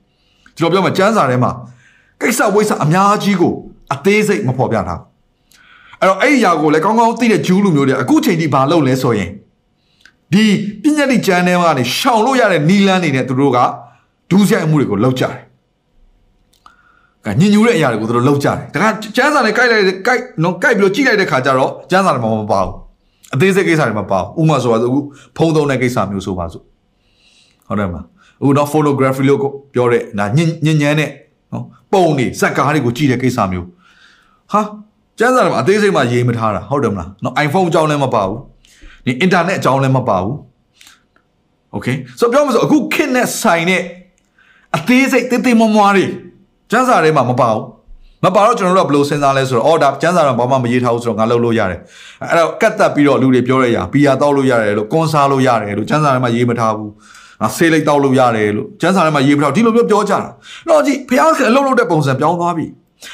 [0.57, 1.51] ကျွန်တော်ပြောမှာကျမ်းစာထဲမှာ
[2.21, 3.53] ကိစ္စဝိစ္စအများကြီးကို
[3.93, 4.99] အသေးစိတ်မဖော်ပြထား
[6.01, 9.29] အဲ့တော့အဲ့ဒီຢာကိုလည်းကောင်းကောင်းသိတဲ့ဂျူးလူမျိုးတွေအခုချိန်ထိဘာလုပ်လဲဆိုရင်
[10.33, 10.45] ဒီ
[10.81, 13.57] ပညာတိကျမ်းထဲမှာနေရှောင်လို့ရတဲ့နီလန်းနေတဲ့သူတို့က
[14.29, 15.35] ဒူးဆိုင်မှုတွေကိုလောက်ကြတယ်
[17.25, 22.73] ကညင်ညူတဲ့အရာတွေကိုသူတို့လောက်ကြတယ်ဒါကကျန်းစာနဲ့ကြိုက်လိုက်ကြိုက်နော်ကြိုက်ပြီးတော့ကြည့်လိုက်တဲ့ခါကျတော့ကျန်းစာတွေမှာမပါဘူး
[23.33, 24.99] အသေးစိတ်ကိစ္စတွေမှာပါဘူးဥမာဆိုပါဆိုအခု
[25.37, 26.61] ဖုံးသုံးတဲ့ကိစ္စမျိုးဆိုပါဆို
[27.67, 28.05] ဟုတ်တယ်မလား
[28.41, 29.39] အခုတော့ photography လို့
[29.73, 31.09] ပြောတဲ့နာညင်ညင်ညမ်းတဲ့
[31.51, 33.67] နော်ပုံနေဇက်ကားတွေကိုကြည့်တဲ့ကိစ္စမျိုး
[34.51, 34.61] ဟာ
[35.19, 38.39] ကျန်းစာတွေမှာအသေးစိတ်မှရေးမထားတာဟုတ်တယ်မလားနော် iPhone အကြောင်းလည်းမပါဘူး
[39.05, 40.35] ဒီ internet အကြောင်းလည်းမပါဘူး
[41.75, 43.81] okay ဆိုတော့ပြောမဆိုအခုခေတ်နဲ့ဆိုင်တဲ့
[44.77, 46.05] အသေးစိတ်တေးသေးမွားမွားတွေ
[46.71, 47.63] ကျန်းစာထဲမှာမပါဘူး
[48.23, 51.79] မပါတော့ကျွန်တော်တို့ကဘယ်လိုစဉ်းစားလဲဆိုတော့အော်ဒါကျန်းစာတော့ဘာမှမရေးထားဘူးဆိုတော့ငါလုပ်လို့ရတယ်
[52.21, 56.91] အဲ့တော့ကတ်တက်ပြီးတော့လူတွေပြောရရဘီယာတောက်လို့ရတယ်လို့ကွန်စားလို့ရတယ်လို့ကျန်းစာထဲမှာရေးမထားဘူး
[57.41, 60.19] ငါဆေးလိုက်တောက်လို့ရတယ်လို့ကျန်းစာထဲမှာရေးပြတော့ဒီလိုမျိုးပြောကြတာ
[60.69, 62.65] တော့ကြည့်ဖះခင်အလုပ်လုပ်တဲ့ပုံစံပြောင်းသွားပြီ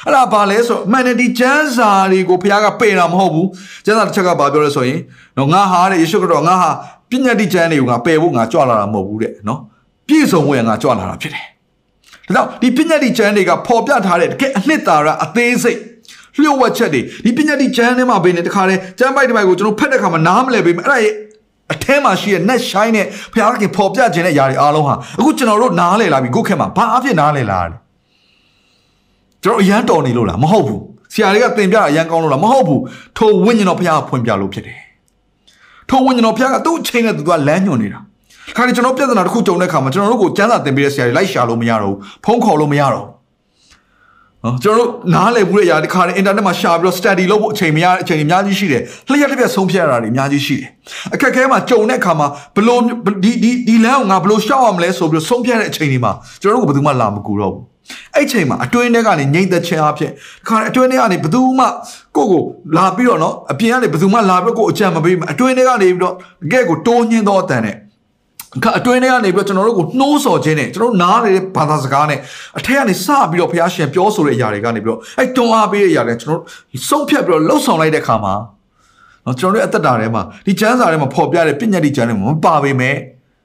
[0.06, 3.48] အဲ့ဒါဘာလဲဆိုတော့မန်နတီကျန်းစာတွေကိုဖះကပယ်တာမဟုတ်ဘူး
[3.84, 5.00] ကျန်းစာတစ်ချက်ကဘာပြောလဲဆိုရင်
[5.38, 6.70] နော်ငါဟာတဲ့ယေရှုခရစ်တော်ငါဟာ
[7.10, 9.60] ပညာတိကျမ်းတွေကိုငါပယ်ဖို့ငါကြွလာတာမဟုတ်ဘူးတဲ့နော်
[10.08, 11.46] ပြည့်စုံဖို့ငါကြွလာတာဖြစ်တယ်
[12.26, 15.78] ဒါကြောင့်ဒီပညာတိကျမ်းတွေကပေါ်ပြထားတဲ့တကယ်အနှစ်သာရအသေးစိတ်
[16.40, 21.14] လျှို့ဝှက်ချက်တွေဒီပညာတိကျမ်းထဲမှာဘယ်နဲ့တခါလဲကျမ်းပိုက်တစ်ပိုက်ကိုကျွန်တော်ဖတ်တဲ့ခါမှာနားမလည်ပေမဲ့အဲ့ဒါရဲ့
[21.72, 27.76] အထဲမှာရှိတဲ့ net shine နဲ့ဘုရားခင်ပေါ်ပြခြင်းတဲ့ຢာတွေအားလုံးဟာအခုကျွန်တော်တို့နားလည်လာပြီကိုခင်မှာဘာအဖြစ်နားလည်လာလဲ
[29.44, 30.80] ကျွန်တော်အရန်တော်နေလို့လားမဟုတ်ဘူး
[31.12, 32.80] ဆရာတွေကသင်ပြတာအရန်ကောင်းလို့လားမဟုတ်ဘူး
[33.16, 34.78] ထိုဝိညာဉ်တော်ဘုရားဖွင့်ပြလို့ဖြစ်တယ်
[35.88, 38.00] ထိုဝိညာဉ်တော်ဘုရားကသူ့အချိန်နဲ့သူကလမ်းညွှန်နေတာ
[38.56, 43.22] ခါဒီကျွန်တော်ပြဿနာတစ်ခုကြုံတဲ့အခါမှာကျွန်တော်တို့ကိုစမ်းစာသင်ပေးတဲ့ဆရာတွေလိုက်ရှာလို့မရတော့ဘူးဖုန်းခေါ်လို့မရတော့ဘူး
[44.44, 50.68] နော်ကျွန်တော်တို့နားလည်မှုတဲ့အရာဒီခါနဲ့ internet မှာရှာပြီးတော့ study လုပ်ဖို့အချိန်မရအချိန်အများကြီးရှိတယ်လျှက်တစ်ပြက်ဆုံးဖြတ်ရတာတွေအများကြီးရှိတယ်
[51.14, 52.80] အခက်အခဲမှာကြုံတဲ့အခါမှာဘလို့
[53.24, 57.62] ဒီဒီဒီလမ်းကိုငါဘလို့ရှောက်ရမလဲဆိုပြီးတော့ဆုံးဖြတ်တဲ့အချိန်တွေမှာကျွန်တော်တို့ကဘယ်သူမှလာမကူတော့ဘူး
[58.14, 61.66] အဲ့ချိန်မှာအတွင်းထဲကနေငိမ့်သက်ခြင်းအဖြစ်ဒီခါအတွင်းထဲကနေဘယ်သူမှ
[62.16, 62.42] ကိုကို
[62.76, 67.76] လာပြီးတော့နော်အပြင်ကနေဘယ်သူမှလာပြီးကိုအကြံမပေးဘူးအတွင်းထဲကနေပြီးတော့တကယ့်ကိုတိုးညင်းသောအတန်နဲ့
[68.64, 72.18] ခအတွင်းထဲကနေပြီးတော့ကျွန်တော်တို့ကိုနှိုးဆော်ခြင်းနဲ့ကျွန်တော်နားနေတဲ့ဘာသာစကားနဲ့
[72.58, 76.46] အထက်ကနေစပြီးတော့ဘုရားရှင်ပြောဆိုတဲ့အရာတွေကနေပြီးတော့အဲ့တွန်းအားပေးတဲ့အရာတွေကျွန်တော်တို့
[76.88, 78.34] ဆုံးဖြတ်ပြီးတော့လှုပ်ဆောင်လိုက်တဲ့အခါမှာ
[79.24, 82.96] နော်ကျွန်တော်တို့အသက်တာထဲမှာဒီကျမ်းစာထဲမှာဖော်ပြတဲ့ပညာတိကျမ်းတွေမှာမပါပေမဲ့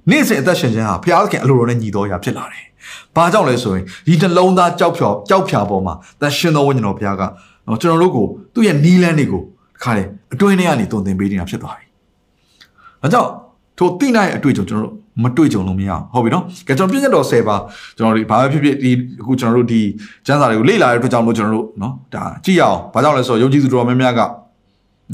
[0.09, 2.65] နေ့စဉ်အသက်ရှင်ခြင်းဟာဘုရားခင်အလိုတော်နဲ့ညီတော်ရာဖြစ်လာတယ်။
[3.15, 7.23] ဘာကြောင့်လဲဆိုရင်ဒီနှလုံးသားကြောက်ဖြောကြောက်ဖြာပေါ်မှာသန်ရှင်တော်ဝိညာဉ်တော်ဘုရားက
[7.67, 9.41] နော်ကျွန်တော်တို့ကိုသူ့ရဲ့နီးလန်းတွေကို
[9.75, 11.85] တခါလေအတွင်းထဲကနေတုံသင်ပေးနေတာဖြစ်သွားပြီ။
[13.01, 13.29] ဒါကြောင့်
[13.78, 17.56] ထိုတိနိုင်အတွေ့အကြုံကျွန်တော်တို့မတွေ့ကြုံလို့မရအောင်ဟုတ်ပြီနော်ကဲကျွန်တော်ပြည့်ညတ်တော်10ပါ
[17.96, 19.82] ကျွန်တော်ဒီဘာပဲဖြစ်ဖြစ်ဒီအခုကျွန်တော်တို့ဒီ
[20.26, 24.20] ကျမ်းစာတွေကိုလေ့လာတဲ့အတွက်ကြောင့်လို့ကျွန်တော်တို့နော်ဒါကြည့်ရအောင်ဘာကြောင့်လဲဆိုတော့ယုံကြည်သူတော်များများက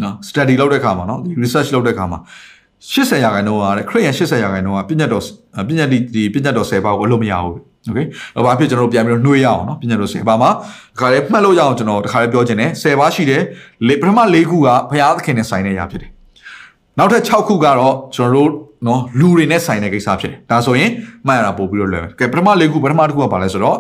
[0.02, 2.18] နော် study လုပ်တဲ့အခါမှာနော်ဒီ research လုပ်တဲ့အခါမှာ
[2.94, 5.24] 80ရာခိုင်နှုန်းကတဲ့ခရစ်ယာန်80ရာခိုင်နှုန်းကပြည့်ညတ်တော်
[5.66, 8.00] ပြည့်ညတ်ဒီဒီပြည့်ညတ်တော်10ပါကိုအလို့မရဘူးโอเค
[8.34, 10.50] တော့ဘာဖြစ်ကျွန်တော်တို့ပြန်ပြီးတော့နှွေးရအောင်เนาะပြည့်ညတ်တော်10ပါမှာ
[10.94, 13.42] တခါလေးမှတ်လို့ရအောင်ကျွန်တော်တခါလေးပြောခြင်းတယ်10ပါရှိတယ်
[13.88, 16.10] လေပထမ၄ခုကဘုရားသခင်နဲ့ဆိုင်တဲ့အရာဖြစ်တယ်
[16.97, 20.89] နောက်ထပ်6ခုကတော့ကျွန်တော်တို့နော်လူတွေနဲ့ဆိုင်တဲ့ကိစ္စဖြစ်တယ်။ဒါဆိုရင်
[21.27, 23.77] မှတ်ရတာပို့ပြီးတော့လွယ်မယ်။ကဲပထမ၄ခုပထမတစ်ခုကဘာလဲဆိုတော့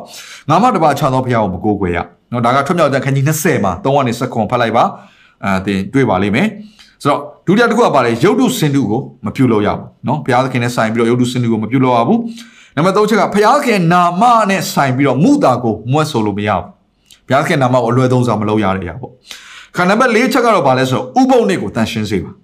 [0.49, 1.99] ငါမတပါခြားသောဖျားကိုမကိုးကွယ်ရ။
[2.31, 4.83] နော်ဒါကထွတ်မြောက်တဲ့ခန်းကြီး20မှာ3ကနေစက္ကွန်ဖတ်လိုက်ပါ။
[5.45, 6.47] အဲတင်တွေ့ပါလိမ့်မယ်။
[7.03, 12.19] ဆိုတော့ဒုတိယတစ်ခုကဘာလဲရုပ်တုစင်တုကိုမပြုတ်လို့ရဘူး။နော်ဘုရားသခင်နဲ့ဆိုင်ပြီးတော့ရုပ်တုစင်တုကိုမပြုတ်လို့ရဘူး။
[12.75, 16.63] နံပါတ်3ချက်ကဘုရားသခင်နာမနဲ့ဆိုင်ပြီးတော့မုတာကိုမွတ်ဆိုလို့မရဘူး။
[17.27, 19.11] ဘုရားသခင်နာမကိုအလွယ်သုံးစွာမလုပ်ရတဲ့အရာပေါ့။
[19.77, 22.31] ခန္ဓာနံပါတ်၄ချက်ကတော့ဘာလဲဆိုတော့ဥပုံနဲ့ကိုတန်ရှင်းစေပါ။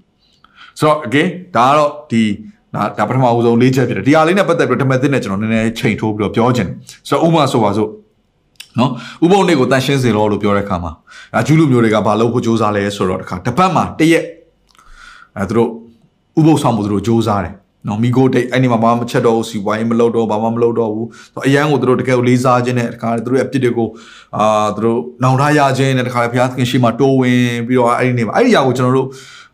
[0.79, 2.23] ဆိုတော့ again ဒါကတော့ဒီ
[2.75, 6.75] ဒါဒါပထမဦးဆုံး၄ချက်ဖြစ်တယ်ဒီဟာလေးနဲ့ပတ်သက်ပြီးတော့ဓမ္မသစ်နဲ့ကျွန်တော်နည်းနည်းချိန်ထိုးပြီးတော့ပြောချင်တယ်
[7.09, 7.91] ဆိုတော့ဥပမာဆိုပါစို့
[8.79, 8.91] နော်
[9.25, 10.93] ဥပုံနေ့ကိုတန်ရှင်းစေလို့လို့ပြောတဲ့အခါမှာ
[11.35, 14.25] အဲဂျူးလူမျိုးတွေကဘာလို့ဖို့စ조사လဲဆိုတော့တခါတစ်ပတ်မှာတရက်
[15.39, 15.69] အဲသူတို့
[16.39, 17.55] ဥပုပ်ဆောင်ဖို့သူတို့စ조사တယ်
[17.88, 23.88] နော်မီကိုတိတ်အဲ့ဒီမှာဘာမှမချက်တော့ဘူးစီဝိုင်းမလုပ်တော့ဘာမှမလုပ်တော့ဘူးဆိုအရန်ကိုသူတို့တကယ်ကိုလေးစားခြင်းနဲ့တခါသူတို့ရဲ့အပြစ်တွေကို
[24.38, 29.08] အာသူတို့နောင်တရခြင်းနဲ့တခါဘုရားသခင်ရှိမှတိုးဝင်ပြီးတော့အဲ့ဒီနေမှာအဲ့ဒီຢာကိုကျွန်တော်တို့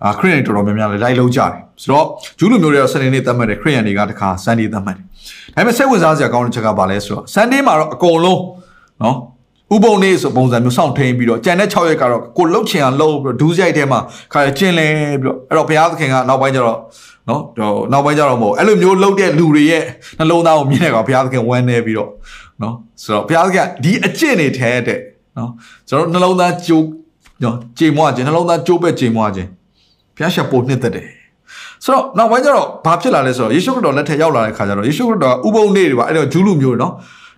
[0.05, 2.05] အာခရစ်ယာန်တော်တော်များများလည်းလိုက်လုံးကြတယ်ဆိုတော့
[2.39, 5.05] ဂျူးလူမျိုးတွေတော့စနေနေ့သတ်မှတ်တယ်ခရစ်ယာန်တွေကတခါဆန်ဒေးသတ်မှတ်တယ်
[5.55, 8.41] ဒါပေမဲ့စိတ်ဝင်စားစရာကောင်းတဲ့ချက်ကဘာလဲဆိုတော့ဆန်ဒေးမှာတော့အကုန်လုံး
[9.03, 9.17] နော်
[9.73, 13.99] ဥပုံနေ့ဆိုပုံစံမျိုးစောင့်ထိန်ပြီးတော့ကြံတဲ့6ရက်ကတော့ကိုလှုပ်ချင်အောင်လှုပ်ပြီးတော့ဒူးရိုက်ထဲမှာ
[14.33, 14.87] ခါကျင်းလဲ
[15.21, 16.79] ပြီးတော့အဲ့တော့ဘုရားသခင်ကနောက်ပိုင်းကျတော့
[17.29, 19.83] နော်တော့နောက်ပိုင်းကျတော့မဟုတ်အဲ့လိုမျိုးလှုပ်တဲ့လူတွေရဲ့
[20.19, 22.09] နှလုံးသားကိုမြင်တဲ့ကောင်ဘုရားသခင်ဝမ်းနေပြီးတော့
[22.61, 24.99] နော်ဆိုတော့ဘုရားသခင်ဒီအကျင့်တွေထဲတဲ့
[25.37, 25.51] နော်
[25.89, 26.85] ကျွန်တော်နှလုံးသားကြိုး
[27.43, 29.49] နော်ကြေမွားခြင်းနှလုံးသားကြိုးပဲကြေမွားခြင်း
[30.15, 31.07] ဘုရားရှာပိုနှစ်သက်တယ်
[31.83, 36.93] ဆိုတော့နောက်ပိုင်းကျတော့ဘာဖြစ်လာလဲဆိုတော့ယေရှုခရစ်တော်လက်ထက်ရောက်လာတဲ့ခါကျတော့ယေရှုခရစ်တော်ကဥပုံနေ့တွေပါအဲ့တော့ဂျူးလူမျိုးတွေနော်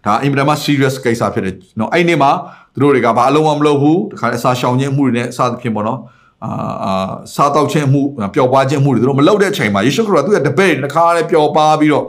[0.06, 2.32] ဒါအင်မတန်မှ serious ကိစ္စဖြစ်တယ်နော်အဲ့ဒီနေ့မှာ
[2.74, 6.00] သူတို့တွေကဘာအလုံးမမလုပ်ဘူးတခါအစာရှောင်ခြင်းမှုတွေနဲ့အစသဖြင့်ပေါ့နော်
[6.46, 6.52] အာ
[6.86, 6.94] အာ
[7.36, 8.02] စားတောက်ခြင်းမှု
[8.36, 12.06] ပျော်ပါခြင်းမှုတွေသူတို့မလုပ်တဲ့အချိန်မှာယေရှုခရစ်တော်သူ့ရဲ့တပည့်တွေတခါလေပျော်ပါပြီးတော့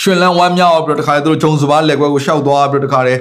[0.00, 3.14] ရှင်လန်းဝမ်းမြောက်ပြီးတော့တခါလေသူတို့ဂျုံစပါးလက်ကွဲကိုရှောက်သွားပြီးတော့တခါလေ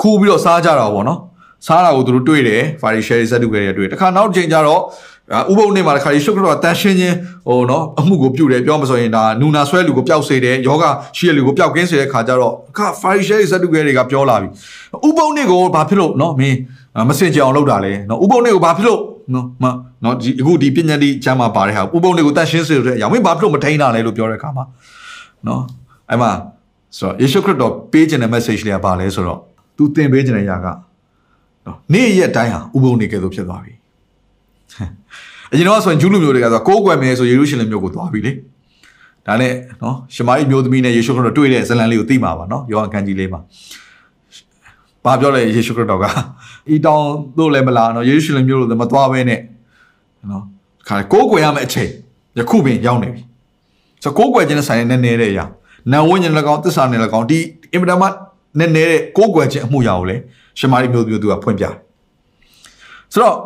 [0.00, 1.18] ခူးပြီးတော့စားကြတာပေါ့နော်
[1.66, 4.80] စားတာကိုသူတို့တွေ့တယ်ဖာရီရှယ်ဇက်တူကတွေတွေ့တခါနောက်ချိန်ကျတော့
[5.50, 7.16] ဥပုံနေမှာတခါယေရှုခရစ်တော်တန်ရှင်းခြင်း
[7.48, 10.84] ဟိုနော်အမှုကိုပြုတယ်ပြောမဆိုရင်ဒါနူနာဆွဲလူကိုပျောက်စေတယ်ယောဂ
[11.16, 14.48] ရှိတဲ့လူကိုပျောက်ကင်းစေတဲ့ခါကျတော့အခါဖာရီရှယ်ဇက်တူကတွေကပြောလာပြီ
[15.08, 16.56] ဥပုံနေကိုဘာဖြစ်လို့နော်မင်း
[17.08, 19.00] မစင်ကြအောင်လုပ်တာလဲနော်ဥပုံနေကိုဘာဖြစ်လို့
[19.34, 19.64] နော်မ
[20.04, 24.64] နော်ဒီအခုဒီပညာတိကျမ်းမှာပါတဲ့ဟာဥပုံတွေကိုတတ်ရှင်းစေလို့တဲ့အရာမင်းဘာဖြစ်လို့မထိန်တာလဲလို့ပြောတဲ့အခါမှာ
[25.46, 25.62] နော်
[26.10, 26.30] အဲ့မှာ
[26.98, 29.38] ဆိုတော့ယေရှုခရစ်တော်ပေးခြင်းတဲ့ message လေးကဘာလဲဆိုတော့
[29.76, 30.66] तू သင်ပေးခြင်းတဲ့အရာက
[31.66, 33.72] နော်နေ့ရက်တိုင်းဟာဥပုံနေကဲ့သို့ဖြစ်သွားပြီ
[35.52, 38.32] အရင်တော့ဆိုရင်ဂျူးလူမျိုးတွေကဆိုကိုးကွယ်မယ်ဆိုယေရုရှလင်မြို့ကိုသွားပြီလေ
[39.26, 43.40] ဒါနဲ့နော်ရှမာရိမျိုးသမီးနဲ့ယေရှုခရစ်တော်တွေ့တဲ့ဇလန်လေးကိုသိမှာပါနော်ယောဟန်ခန်းကြီးလေးမှာ
[45.04, 46.04] ဘာပြောလဲယေရှုခရစ်တော်က
[46.74, 47.02] ဤတောင်
[47.38, 49.40] တို့လည်းမလာနော်ယေရုရှလင်မြို့လို့မသွားဘဲနဲ့
[50.30, 50.44] နော်
[50.88, 51.90] ခါကိုးကွယ်ရမယ့်အချိန်
[52.38, 53.22] ယခုပင်ရောက်နေပြီ
[54.02, 55.44] ဆိုကိုးကွယ်ခြင်းနဲ့ဆိုင်တဲ့နည်းနည်းတဲ့အရာ
[55.92, 57.38] နံဝိညာဉ်လည်းကောင်းသစ္စာနဲ့လည်းကောင်းဒီ
[57.72, 58.06] အင်မတန်မှ
[58.58, 60.20] နည်းနည်းတဲ့ကိုးကွယ်ခြင်းအမှုရာကိုလည်း
[60.58, 61.74] ရှမာရိမျိုးမျိုးသူကဖွင့်ပြတယ်
[63.12, 63.36] ဆိုတော့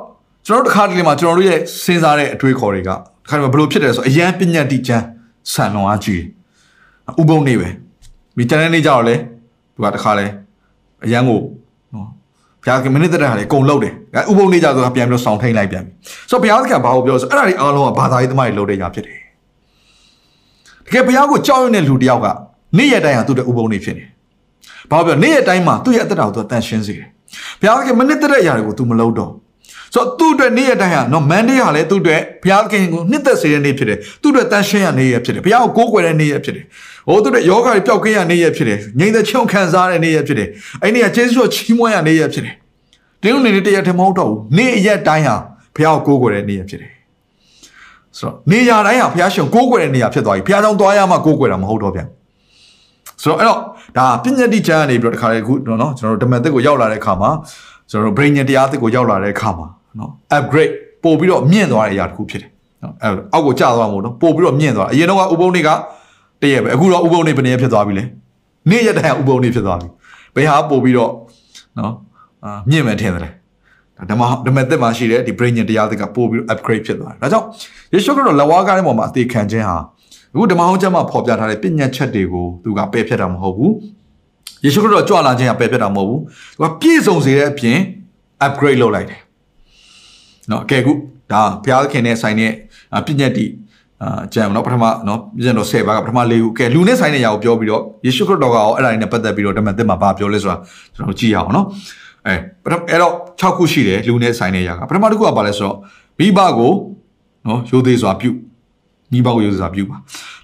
[0.47, 5.05] ကျွန်တော်တို့တစ်ခါတလေမှာကျွန်တော်တို့ရဲ့စဉ်းစားတဲ့အတွေးခေါ်တွေကတစ်ခါတလေဘယ်လိုဖြစ်တယ်ဆိုအရန်ပညာတိကျမ်း
[5.53, 6.23] ဆန်လွန်အားကြီး
[7.21, 7.69] ဥပုံနေပဲ
[8.37, 9.15] မိတန်းနေကြတော့လေ
[9.75, 10.27] သူကတစ်ခါလဲ
[11.07, 11.41] အရန်ကို
[11.95, 12.09] နော်
[12.63, 13.93] ဘုရားကမိနစ်တက်တဲ့ဟာလေအကုန်လုံးတယ်
[14.31, 15.93] ဥပုံနေကြဆိုတာပြန်ပြီးတော့ဆောင်းထိန်လိုက်ပြန်ပြီ
[16.31, 19.19] ဆိုတော့ဘုရားသခင်ဘာကိုပြောဆိုအဲ့ဒါတွေအားလုံးကဘာသာရေးသမားတွေလုပ်တဲ့ညာဖြစ်တယ်
[20.87, 22.27] တကယ်ဘုရားကိုကြောက်ရွံ့တဲ့လူတယောက်က
[22.79, 24.05] နေ့ရက်တိုင်းဟာသူ့တဲ့ဥပုံနေဖြစ်နေ
[24.91, 27.09] ဘာပြောနေ့ရက်တိုင်းမှာသူ့ရဲ့အသက်တာကိုသူတန်ရှင်းစေတယ်
[27.61, 29.31] ဘုရားသခင်မိနစ်တက်တဲ့အရာတွေကို तू မလုပ်တော့
[29.95, 36.65] ဆိုတော့သူ့အတွက်နေ့ရက်တိုင်းဟာနော်မန်ဒေးဟာလည်းသူ့အတွက်ဘုရားခင်ကိုနှစ်သက်စေတဲ့နေ့ဖြစ်တယ်သူ့အတွက်တန်ရှင်းရနေ့ရက်ဖြစ်တယ်ဘုရားကိုကိုးကွယ်တဲ့နေ့ရက်ဖြစ်တယ်
[37.09, 40.49] ဟိုသူ့အတွက်ယောဂတွေပျောက်ကင်းရနေ့ရက်ဖြစ်တယ်ငြိမ်သက်ချုံခံစားရတဲ့နေ့ရက်ဖြစ်တယ်
[40.83, 42.55] အဲ့ဒီကကျေးဇူးတော်ချီးမွမ်းရနေ့ရက်ဖြစ်တယ်
[43.23, 45.37] တင်းလို့နေတရက်တည်းမဟုတ်တော့ဘူးနေ့ရက်တိုင်းဟာ
[45.77, 46.91] ဘုရားကိုကိုးကွယ်တဲ့နေ့ရက်ဖြစ်တယ်
[48.19, 52.07] ဆိုတော့နေရာတိုင်းဟာဘုရားရှင်ကိုးကွယ်တဲ့နေရာဖြစ်သွားပြီဘုရားကြောင့်သွားရမှကိုးကွယ်တာမဟုတ်တော့ပြန်
[53.23, 53.59] ဆိုတော့အဲ့တော့
[53.97, 57.31] ဒါပညာတိကျမ်းကနေပြီးတော့တခါလေခုနော်ကျွန်တော်တို့ဓမ္မသစ်ကိုရောက်လာတဲ့အခါမှာ
[57.91, 59.67] ကျွန်တော်တို့ brain တရားသစ်ကိုရောက်လာတဲ့အခါမှာ
[59.99, 62.51] နော် upgrade ပို့ပြီးတော့မြင့်သွားတဲ့အရာတစ်ခုဖြစ်တယ်
[62.83, 65.71] နော်အဲ့အောက်ကိုကျသွားမှာမဟုတ်တော့ပို့ပြီးတော့မြင့်သွားအရင်တော့ဥပုံတွေက
[66.43, 68.05] တရက်ပဲအခုတော့ဥပုံတွေဘယ်နည်းဖြစ်သွားပြီလဲ
[68.71, 69.89] နေ့ရက်တိုင်းဥပုံတွေဖြစ်သွားပြီ
[70.35, 71.11] ဘယ်ဟာပို့ပြီးတော့
[71.79, 71.93] နော်
[72.45, 73.33] အာမြင့်မယ်ထင်တယ်
[74.11, 77.47] ဓမ္မဓမ္မသစ်မှာရှိတဲ့ဒီ brain တရားသစ်ကပို့ပြီး upgrade ဖြစ်သွားတယ်ဒါကြောင့်
[77.93, 79.77] ယေရှုခရစ်တော်လက်ဝါးကားတဲ့ပုံမှာအသေးခံခြင်းဟာ
[80.33, 83.73] အခုဓမ္မဟောင်းကျမ်းမှာဖော်ပြထားတဲ့ပညာချက်တွေကိုသူကပယ်ဖြတ်တာမဟုတ်ဘူး
[84.65, 86.21] ယေရှုခရစ်တော်ကြွလာခြင်းကပယ်ဖြတ်တာမဟုတ်ဘူး
[86.61, 87.79] သူကပြည့်စုံစေတဲ့အပြင်
[88.47, 89.21] upgrade လုပ်လိုက်တယ်
[90.51, 90.93] နော်အကယ်ခု
[91.33, 92.53] ဒါဘုရားသခင်နဲ့ဆိုင်တဲ့
[93.07, 93.47] ပြည့်ညက်တိ
[94.03, 100.57] အာကြံနော်ပထမနော်ပြည့်ညက်တော်10ပါးကပထမ၄ခုအကယ်လူနဲ့ဆိုင်တဲ့ຢာကိုပြောပြီးတော့ယေရှုခရစ်တော်ကရောအဲ့ဒါတွေနဲ့ပတ်သက်ပြီးတော့ဓမ္မသစ်မှာဘာပြောလဲဆိုတာ
[100.95, 101.67] ကျွန်တော်ကြည့်ရအောင်နော်
[102.27, 105.77] အဲပထမအဲ့တော့6ခုရှိတယ်လူနဲ့ဆိုင်တဲ့ຢာကပထမတစ်ခုကဘာလဲဆိုတော့
[106.19, 106.73] မိဘကို
[107.47, 108.37] နော်ရိုသေစွာပြုတ်
[109.13, 109.97] မိဘကိုရိုးစားပြုပါ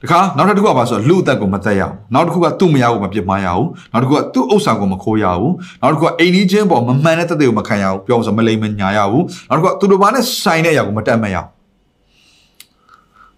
[0.03, 11.49] တခါနောက်တစ်ခုကပါဆိုတော့လူအသက်ကိုမသက်ရအောင်နောက်တစ်ခုကသူ့မယားကိုမပြစ်မှားရအောင်နောက်တစ်ခုကသူ့ဥစ္စာကိုမခိုးရအောင်နောက်တစ်ခုကအိမ်ကြီးချင်းပေါ်မမှန်တဲ့တသက်ကိုမခံရအောင်ပြောလို့ဆိုမလိမ်မညာရအောင်နောက်တစ်ခုကသူတို့ဘာနဲ့ဆိုင်တဲ့အရာကိုမတတ်မရအောင်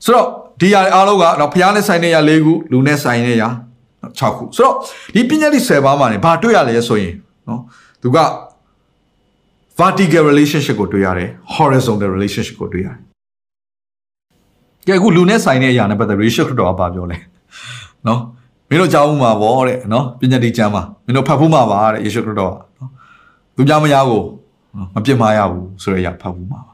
[0.05, 0.27] ဆိုတော့
[0.61, 3.49] ဒီအရာအားလုံးကတော့ဖျားနဲ့ဆိုင်တဲ့အရာ၄ခုလူနဲ့ဆိုင်တဲ့အရာ
[4.21, 4.75] 6ခုဆိုတော့
[5.15, 7.15] ဒီပညာတိ10ပါးမှာနေဘာတွေ့ရလဲဆိုရင်
[7.49, 7.61] နော်
[8.03, 8.19] သူက
[9.79, 13.12] vertical relationship ကိုတွေ့ရတယ် horizontal relationship ကိုတွေ့ရတယ်
[14.87, 17.19] ကဲအခုလူနဲ့ဆိုင်တဲ့အရာနဲ့ပတ်သက်ပြီးယေရှုခရစ်တော်ကပြောလဲ
[18.07, 18.21] နော်
[18.69, 22.91] မင်းတို့ကြားဦးမှာဗောတဲ့နော်ပညာတိကျမ်းမှာမင်းတို့ဖတ်ဖို့မှာပါတဲ့ယေရှုခရစ်တော်ကနော်
[23.57, 24.23] သူများမရကို
[24.95, 26.73] မပြစ်မှားရဘူးဆိုတဲ့အရာဖတ်ဖို့မှာပါ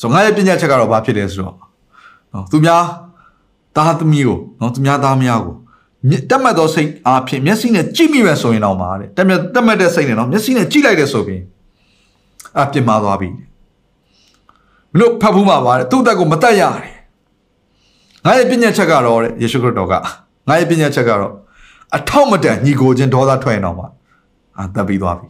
[0.00, 1.56] ဆိုတော့ငါရဲ့ပညာချက်ကတော့ဘာဖြစ်လဲဆိုတော့
[2.32, 2.82] နော်သူများ
[3.76, 5.54] သားသမီးကိုနော်သူများသားမယားကို
[6.30, 11.42] တက်မှတ်သောစိတ်အားဖြင့်မျက်စိနဲ့ကြည့်မိမယ်ဆိုရင်တော့မှာတဲ့တက်မှတ်တက်မှတ်တဲ့စိတ်နဲ့နော်မျက်စိနဲ့ကြည့်လိုက်တဲ့ဆိုပြီး
[12.60, 13.28] အပြစ်မှားသွားပြီ
[14.92, 16.99] မလို့ဖတ်ဖို့မှာပါတဲ့သူ့အသက်ကိုမတတ်ရတယ်
[18.24, 19.94] ငါရဲ့ပညာချက်ကတော့တဲ့ယေရှုခရစ်တော်က
[20.48, 21.32] ငါရဲ့ပညာချက်ကတော့
[21.96, 23.84] အထောက်မတန်ညီကိုချင်းဒေါသထွက်ရင်တော့မှ
[24.58, 25.28] အာတက်ပြီးသွားပြီ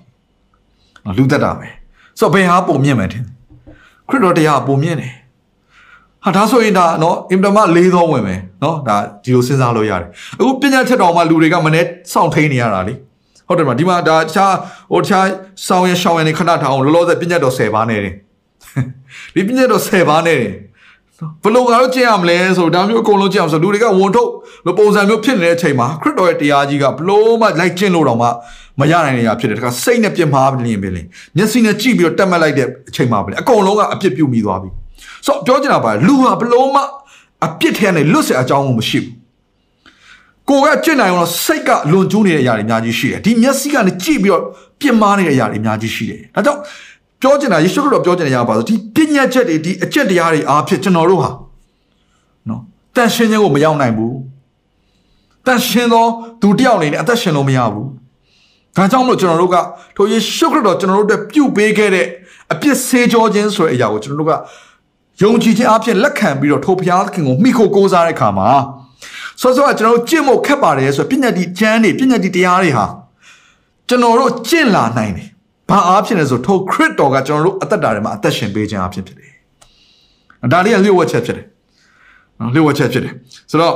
[1.16, 1.66] လူတက်တာပဲ
[2.18, 3.24] ဆိုတော့ဘယ်ဟာပုံမြင့်မယ်ထင်
[4.08, 5.12] ခရစ်တော်တရားပုံမြင့်တယ်
[6.24, 12.94] ဟာဒါဆိုရင်ဒါနော်အင်တမလေးသောဝင်မယ်နော်ဒါဒီလိုစဉ်းစားလို့ရတယ်အခုပညာချက်တော်မှာလူတွေကမနေ့စောင့်ထိန်နေရတာလေ
[13.46, 14.54] ဟုတ်တယ်မဒီမှာဒါတခြား
[14.92, 15.26] ဟိုတခြား
[15.66, 18.14] စောင်းရရှောင်းရနေခဏထားအောင်လောလောဆယ်ပညာတော်10ပါးနေတယ်
[19.34, 20.52] ဒီပညာတော်10ပါးနေတယ်
[21.44, 24.30] ဘလို့ငါတို့ကျင့်ရမလဲဆိုဒါမျိုးအကုန်လုံးကျင့်အောင်ဆိုလူတွေကဝန်ထုတ်
[24.66, 28.28] လို့ပုံစံမျိုးဖြစ်နေတဲ့အချိန်မှာခရစ်တော်ရဲ့တရားကြီးကဘလို့မှလိုက်ကျင့်လို့တော့မှ
[28.80, 31.02] မရနိုင်နေရဖြစ်တယ်တခါစိတ်နဲ့ပြင်းမှားလင်းပဲလေ
[31.36, 34.68] မျက်စိနဲ့ကြည့်ပြီးတော့တက်မှတ်လိုက်တဲ့အချိန်မှာပဲအကုန်လုံးကအပြစ်ပြုမိသွားပြီ
[35.26, 36.82] ဆိုတော့ပြောချင်တာပါလူဟာဘလို့မှ
[37.46, 39.14] အပြစ်ထဲကနေလွတ်စေအကြောင်းမရှိဘူး
[40.48, 44.42] ကိုကကြင့်နိုင်အောင်စိတ်ကလွန်ကျူးနေတဲ့အရာတွေအများကြီးရှိတယ်ဒီမျက်စိကနေကြည့်ပြီးတော့
[44.80, 46.60] ပြစ်မှားနေတဲ့အရာတွေအများကြီးရှိတယ်ဒါကြောင့်
[47.22, 51.30] ပြောချင်တာယေရှုခရစ်တော်ပြောချင်တဲ့အရာပါဆိုဒီပညာချက်တွေဒီအချက်တရားတွေအားဖြင့်ကျွန်တော်တို့ဟာ
[52.48, 52.60] နော်
[52.96, 54.16] တန်ရှင်းခြင်းကိုမရောက်နိုင်ဘူး
[55.46, 56.04] တန်ရှင်းသော
[56.40, 57.88] သူတယောက်အနေနဲ့အသက်ရှင်လို့မရဘူး
[58.76, 59.56] ဒါကြောင့်မလို့ကျွန်တော်တို့က
[59.96, 62.06] ထိုယေရှုခရစ်တော်ကျွန်တော်တို့အတွက်ပြုပေးခဲ့တဲ့
[62.52, 64.32] အပြစ်ဆေးကြောခြင်းဆိုတဲ့အရာကိုကျွန်တော်တို့က
[65.22, 68.48] ယုံကြည်ခြင်းအပြင်လက်ခံပြီးတော့ထိုဘုရားသခင်ကိုမိခိုကိုးစားတဲ့အခါမှာ
[69.40, 72.86] ဆောစောကကျွန်တော်တို့ကြင့်ဖို့ခက်ပါတယ်ဆိုပညာတိကျမ်းတွေပညာတိတရားတွေဟာ
[73.88, 75.28] ကျွန်တော်တို့ကျင့်လာနိုင်တယ်
[75.69, 79.31] ဘာအားဖြင့်လဲဆိုထိုခရစ်တော်ကကျွန်တော်တို့အသက်တာတွေမှာအသက်ရှင်ပေးခြင်းအဖြစ်ဖြစ်တယ်
[80.53, 81.45] ဒါလေးကလျှို့ဝှက်ချက်ဖြစ်တယ်
[82.39, 83.13] နော်လျှို့ဝှက်ချက်ဖြစ်တယ်
[83.51, 83.73] ဆိုတော့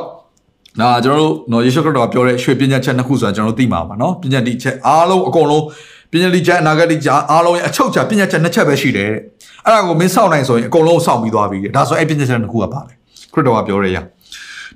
[0.82, 5.64] ဒါကျွန်တော်တို့နော်ယေရှုခရစ်တော်ပြောတဲ့ရွှေပညာချက်နှစ်ခုဆိုတာကျွန်တော်တို့သိမှာပါနော်ပညာတိချက်အားလုံးအကုန်လုံး
[6.12, 9.20] ပညာတိချက်အနာဂတ်တိချက်အားလုံးရဲ့အချုပ်ချာပညာချက်နှစ်ချက်ပဲရှိတယ်တဲ့
[9.66, 12.94] အဲ့ဒါကိုမင်းစောင့်နိုင်ဆိုရင်အကုန်လုံးစောင့်ပြီးသွားပြီတဲ့ဒါဆိုအဲ့ပညာချက်နှစ်ခုကပါလေ
[13.34, 13.98] ခရစ်တော်ကပြောရရ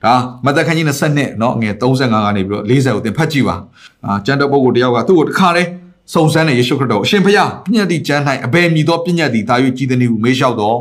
[0.04, 0.14] ဒါ
[0.45, 3.56] မသက်ခန်းကြီး20နှစ်เนาะငယ်35ကနေပြီးတော့40ကိုသင်ဖတ်ကြည့်ပါ
[4.06, 5.70] အာကျန်တဲ့ပုဂ္ဂိုလ်တယောက်ကသူ့ကိုတခါတည်း
[6.13, 10.79] စုံစမ်းတဲ့ယေရှုခရစ်တော်အရှင်ဖျားပညတ်တိကျမ်း၌အဘယ်မည်သောပညတ်သည်တာ၍ကြီးသည်နည်းဟုမေးလျှောက်တော်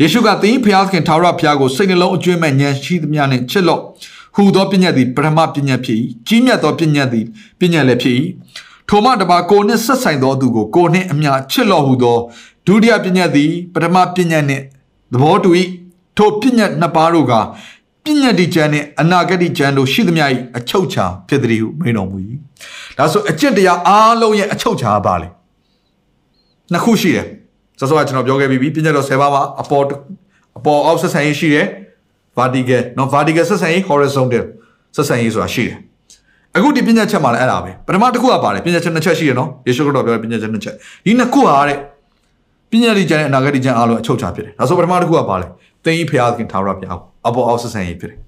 [0.00, 3.82] ယေရှုကသင်ဖျားခင်ထာဝရဖျားကိုစိတ်နှလုံးအကျွမ်းမဲ့ဉာဏ်ရှိသမျှနှင့်ချစ်လော့ဟ
[4.34, 7.24] ဟူသောပညာသည်ပထမပညာဖြစ်၏ကြီးမြတ်သောပညာသည်
[7.60, 8.16] ပညာလည်းဖြစ်၏
[8.88, 12.18] ထိုမှတပါကိုနှင့်ဆက်ဆိုင်သောသူကိုကိုနှင့်အမြချစ်တော်ဟူသော
[12.66, 14.62] ဒုတိယပညာသည်ပထမပညာနှင့်
[15.12, 15.50] သဘောတူ၏
[16.16, 17.32] ထိုပညာနှစ်ပါးတို့က
[18.04, 20.24] ပညာတိကျမ်းနှင့်အနာဂတိကျမ်းတို့ရှိသမျှ၏
[20.56, 22.18] အချုပ်ချာဖြစ်သည်ဟုမိန်တော်မူ၏
[22.98, 25.28] ဒါဆိုအကျင့်တရားအားလုံးရဲ့အချုပ်ချာပါလေ
[26.72, 27.26] နှစ်ခုရှိတယ်
[27.78, 29.84] စောစောကကျွန်တော်ပြောခဲ့ပြီးပြီပညာတော်10ပါးမှာအပေါ်
[30.58, 31.66] အပေါ်အောက်ဆက်ဆံရေးရှိတယ်
[32.38, 34.44] vertical နော် vertical ဆက်ဆံရေး horizontal
[34.96, 35.76] ဆက်ဆံရေးဆိုတာရှိတယ်
[36.56, 40.74] အခုဒီပညာချက်မှာလည်းအဲ့ဒါပဲပထမတစ်ခုကပါတယ်ပညာချက်နှစ်ချက်ရှိရနော်ယေရှုခရစ်တော်ပြောတဲ့ပညာချက်နှစ်ချက်
[41.04, 41.78] ဒီနှစ်ခုဟာတဲ့
[42.70, 45.46] ပညာတိကျမ်းနဲ့အနာဂတ်ကျမ်းအားလုံးအချုပ်ချဖြစ်တယ်ဒါဆိုပထမတစ်ခုကပါလေ
[45.84, 48.18] သင်ဤဖျားသခင်ထာဝရဘုရားကိုအပေါ်အောက်ဆက်ဆံရေးဖြစ်တယ်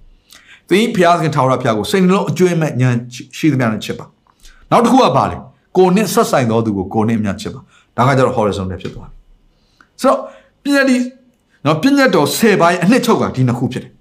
[0.69, 2.97] သင်ဤဖျားသခင်ထာဝရဘုရားကိုစိတ်နှလုံးအကျွမ်းမဲ့ဉာဏ်
[3.39, 4.07] ရှိသမျှနဲ့ချစ်ပါ
[4.71, 5.37] နောက်တစ်ခုကပါလေ
[5.77, 7.61] ကိုနဲ့ဆက်ဆိုင်သောသူကိုကိုနဲ့အမြတ်ချစ်ပါ
[7.97, 9.17] ဒါကကြတော့ horizontal ဖြစ်သွားပြီ
[10.03, 10.19] ဆိုတော့
[10.63, 10.97] ပညာတိ
[11.65, 13.93] နော်ပညာတော်10ပိုင်းအနှစ်ချုပ်ကဒီနှစ်ခုဖြစ်တယ်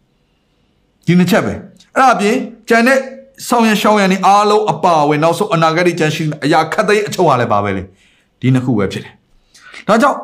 [1.06, 1.54] ဒီနှစ်ချက်ပဲ
[1.96, 2.36] အဲ့ဒါအပြင်
[2.70, 3.00] ကျန်တဲ့
[3.48, 7.84] ဆောင်ရန်ရှောင်းရန်နေအားလုံးအပါဝင်နောက်ဆုံးအနာဂတ်ကျန်ရှိအရာခတ်သိမ်းအချုပ်ဟာလည်းပါပဲလေ
[8.40, 9.14] ဒီနှစ်ခုပဲဖြစ်တယ်
[9.88, 10.18] ဒါကြောင့်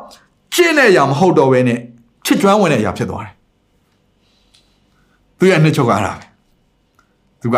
[0.56, 1.80] ကျင့်တဲ့အရာမဟုတ်တော့ဘဲနဲ့
[2.32, 3.34] ချစ်ကျွမ်းဝင်တဲ့အရာဖြစ်သွားတယ်
[5.38, 6.26] သူရဲ့နှစ်ချုပ်ကအဲ့ဒါပဲ
[7.42, 7.58] သူက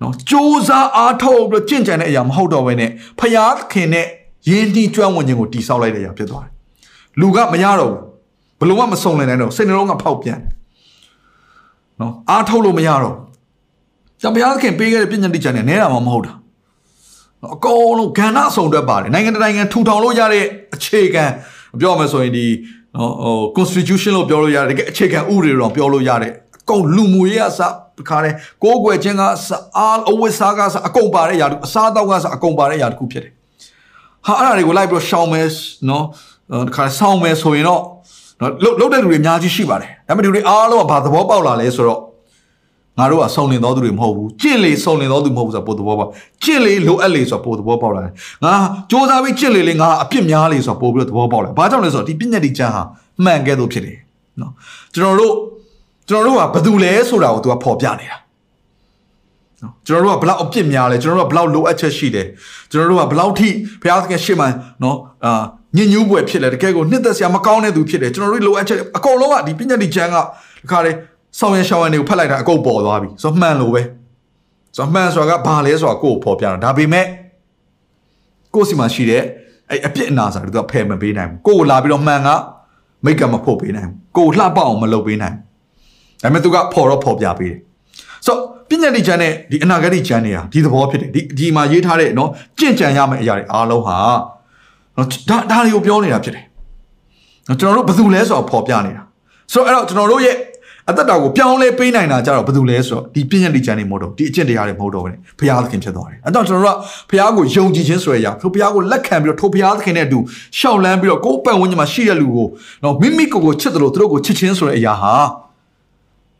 [0.00, 0.32] နော်စ조
[0.68, 4.06] 사အားထုတ်ပြီးကြင့်ကြံတဲ့အရာမဟုတ်တော့ဘဲနဲ့ဖျားခင်နဲ့
[4.48, 6.52] ရင်းနှီးကျွမ်းဝင်ခြင်းကိုတိဆောက်လိုက်တဲ့အရာဖြစ်သွားတယ်
[7.20, 8.00] လူကမရတော့ဘူး
[8.60, 10.38] ဘလို့မှမစုံလင်နိုင်တော့စိတ်နှလုံးကဖောက်ပြန်
[12.00, 13.16] နော်အားထုတ်လို့မရတော့
[14.20, 16.32] ကျန်ဘုရားခင်ပေးခဲ့တဲ့ပြည့်ညတ်တိချန်နဲ့နဲတာမှမဟုတ်တာ
[17.42, 20.44] နော်အကုန်လုံးကဏ္ဍအစုံတွက်ပါတယ်နိုင်ငံတိုင်းနိုင်ငံထူထောင်လို့ရတဲ့
[20.74, 21.24] အခြေခံ
[21.80, 22.46] ပြောမယ်ဆိုရင်ဒီ
[22.96, 27.60] နော်ဟို constitution လို့ပြောလို့ရတယ်တကယ်အခြေခံဥပဒေတော့ပြောလို့ရတယ်အကုန်လူမှုရေးအစ
[28.08, 28.34] ခါတဲ့
[28.64, 29.22] ကိုးကွယ်ခြင်းက
[29.78, 33.32] အားအဝတ်စားကစအကုန်ပါတဲ့ຢာတခုအစားတောက်ကစအကုန်ပါတဲ့ຢာတခုဖြစ်တယ်
[34.26, 35.48] ဟာအဲ့ဒါတွေကိုလိုက်ပြီးရှောင်းမယ်
[35.88, 36.04] နော်
[36.68, 37.82] တခါဆောင်းမယ်ဆိုရင်တော့
[38.40, 42.00] နော်လုတ်တဲ့လူတွေအများကြီးရှိပါတယ်ဒါပေမဲ့လူတွေအားလုံးကဘာသဘောပေါက်လာလဲဆိုတော့
[42.99, 46.09] ငါတို့ကစုံလင်တော်သူတွေမဟုတ်ဘူးကြင့်လေစုံလင်တော်သူမဟုတ်ဘူးဆိုတော့ပို့သဘောပေါက်
[46.43, 48.13] ကြင့်လေလိုအပ်လေဆိုတော့ပို့သဘောပေါက်လာတယ်
[48.45, 48.59] ငါစ
[48.91, 52.83] 조사ပြီးကြင့်လေလေငါအပြစ်များလေဆိုတော့ပို့ပြီးတော့သဘောပေါက်လာဘာကြောင့်လဲဆိုတော့ဒီပညာတိကျမ်းဟာ
[53.23, 53.97] မှန်ကဲ့သို့ဖြစ်တယ်
[54.41, 54.51] နော်
[54.93, 55.33] ကျွန်တော်တို့
[56.09, 58.17] ကျွန်တော်တို့ကဘာတူလဲဆိုတာကို तू ကဖော်ပြနေတာ
[59.61, 62.27] နော်ကျွန်တော်တို့ကဘလောက်အပြစ်များလဲကျွန်တော်တို့ကဘလောက်လိုအပ်ချက်ရှိတယ်
[62.71, 63.49] ကျွန်တော်တို့ကဘလောက်ထိ
[63.81, 64.47] ဘုရားသခင်ရှေ့မှာ
[64.83, 65.43] နော်အာ
[65.75, 70.17] ညဉ့်ညူးပွဲဖြစ်လဲတကယ်ကိုနှစ်သက်စရာမကောင်းတဲ့သူဖြစ်တယ်ကျွန်တော်တို့လိုအပ်ချက်အကုန်လုံးကဒီပညာတိကျမ်းက
[70.61, 70.95] ဒီခါလေး
[71.38, 73.82] ဆောင်ရရှောင်းရနေကိုဖတ်လိုက်တာအကုန်ပေါ်သွားပြီဆိုတော့မှန်လို့ပဲ
[74.76, 77.06] ဆိုတော့မှန်ဆိုတာကဘာလဲဆိုတာကိုယ်ကိုဖော်ပြတာဒါပေမဲ့
[78.54, 79.22] ကိုယ်စီမှာရှိတဲ့
[79.70, 82.28] အဲ့အပြစ်အနာစာတွေသူကဖယ်မပေးနိုင်ဘူးကိုယ်ကိုလာပြီးတော့မှန်က
[83.04, 87.60] မိတ်ကမဖို့ပေးနိုင်ဘူးကိုယ်လှပအောင်မလုပ်ပေးနိုင်ဘူးဒါပေမဲ့သူကဖော်တော့ဖော်ပြပေးတယ်
[88.26, 93.96] ဆိုတော့ပညာတိကျမ်းနဲ့ဒီအနာဂတ်ကျမ်းတွေဟာဒီသဘောဖြစ်တယ်ဒီဒီမှာရေးထားတဲ့နော်ကြင့်ကြံရမယ့်အရာတွေအားလုံးဟာ
[94.96, 96.44] နော်ဒါဒါတွေကိုပြောနေတာဖြစ်တယ်
[97.48, 99.02] နော်ကျွန်တော်တို့ဘယ်သူလဲဆိုတော့ဖော်ပြနေတာ
[99.52, 100.36] ဆိုတော့အဲ့တော့ကျွန်တော်တို့ရဲ့
[100.89, 106.77] အသက်တာကိုပြောင်းလဲပေးနိုင်တာကြတော့ဘာလို့လဲဆိုတော့ဒီပြည့်ညက်တိကျမ်းတွေမဟုတ်တော့ဒီအကျင့်တရားတွေမဟုတ်တော့ဘူးဘုရားသခင်ဖြစ်သွားတယ်အဲတော့ကျွန်တော်တို့က
[107.09, 110.19] ဘုရားကိုယုံကြည်ခြင်းဆိုတဲ့အရာထိုဘုရားကိုလက်ခံပြီးတော့ထိုဘုရားသခင်နဲ့အတူ
[110.59, 112.47] ရှောက်လန်းပြီးတော့ကိုယ်ပတ်ဝန်းကျင်မှာရှိတဲ့လူကို
[112.83, 115.13] တော့မိမိကိုယ်ကိုချစ်တယ်လို့သူတို့ကိုချစ်ခြင်းဆိုတဲ့အရာဟာ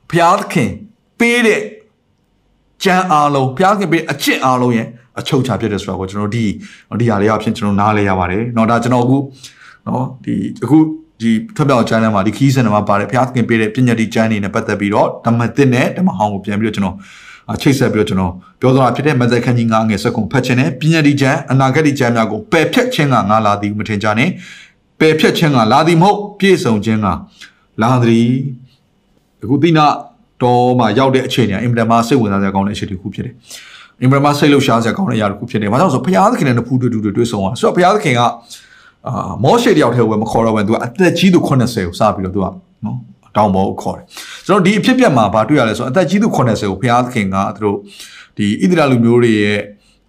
[0.10, 0.70] ဘုရားသခင်
[1.20, 1.62] ပေးတဲ့
[2.84, 4.88] ကျမ်းအားလုံးဘုရားသခင်ပေးအကျင့်အားလုံးရဲ့
[5.20, 6.46] အချုပ်ချဖြစ်တယ်ဆိုတော့ကျွန်တော်ဒီ
[7.00, 9.18] ဒီຢာတွေအဖြစ်ကျွန်တော်နားလဲရပါတယ်เนาะဒါကျွန်တော်အခု
[9.86, 10.34] เนาะဒီ
[10.64, 10.78] အခု
[11.21, 16.97] ဒီထွက်ပြောက်ချမ်းထဲမှာဒီခီးစင်ထဲမှာပါတယ်ဘုရားသခင်ပေးတဲ့ပညာတိကျမ်းတွေနဲ့ပတ်သက်ပြီးတော့ဓမ္မသစ်နဲ့ဓမ္မဟောင်းကိုပြန်ပြီးတော့ကျွန်တော်
[17.63, 24.29] ချိတ်ဆက်ပြီးတော့ကျွန်တော်ပြောသွားတာဖြစ်တဲ့မသက်ခန်းကြီး9ငယ်စက္ကုံဖတ်ခြင်းနဲ့ပညာတိကျမ်းအနာဂတ်ကျမ်းများကိုပယ်ဖြတ်ခြင်းကငါလာသည်မထင်ကြနဲ့
[25.01, 27.07] ပယ်ဖြတ်ခြင်းကလာသည်မဟုတ်ပြည့်စုံခြင်းက
[27.83, 28.29] လာသည်
[29.43, 29.87] အခုတိနာ
[30.43, 33.35] တော်မှာရောက်တဲ့အခြေအနေအင်မတန်မှစိတ်ဝင်စားစရာကောင်းတဲ့အခြေအနေတစ်ခုဖြစ်တယ်
[34.01, 38.21] အင်မတန်မှစိတ်လှုပ်ရှားစရာကောင်းတဲ့အရာတစ်ခုဖြစ်တယ်။ဘာကြောင့်ဆိုဘုရားသခင်နဲ့တဖူးတူတူတွေ့ဆုံတာဆိုတော့ဘုရားသခင်က
[39.09, 41.57] အာမောရှေတယောက်တည်းဝယ်မခေါ်တော့ဘူးသူကအသက်ကြီးသူ80ကို
[42.01, 42.47] စပြီးတော့သူက
[42.85, 42.97] နော်
[43.37, 44.05] တောင်ပေါ်ကိုခေါ်တယ်
[44.47, 47.77] ကျွန်တော်ဒီအဖြစ်ပြက်မှာဘာတွေ့ရလဲဆိုတော့အသက်ကြီးသူ80ကိုဘုရားသခင်ကသူတို့
[48.37, 49.61] ဒီဣသရေလလူမျိုးတွေရဲ့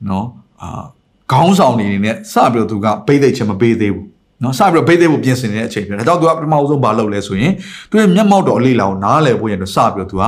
[0.09, 0.25] နော်
[0.61, 0.83] အာ
[1.31, 4.07] ခေါင်းဆောင်တွေနေနဲ့စပြီးတော့သူကပိတ်သိချင်မပေးသေးဘူး
[4.43, 7.51] နော်စပြီးတော့ပိတ်သိဖို့ပြင်ဆင်နေတဲ့အချိန်ပဲဒါကြောင့်သူကပထမဆုံးဘာလုပ်လဲဆိုရင်
[7.89, 10.23] သူရဲ့မျက်မှောက်တော်အလေးလာကိုနားလည်ဖို့ရတော့စပြီးတော့သူက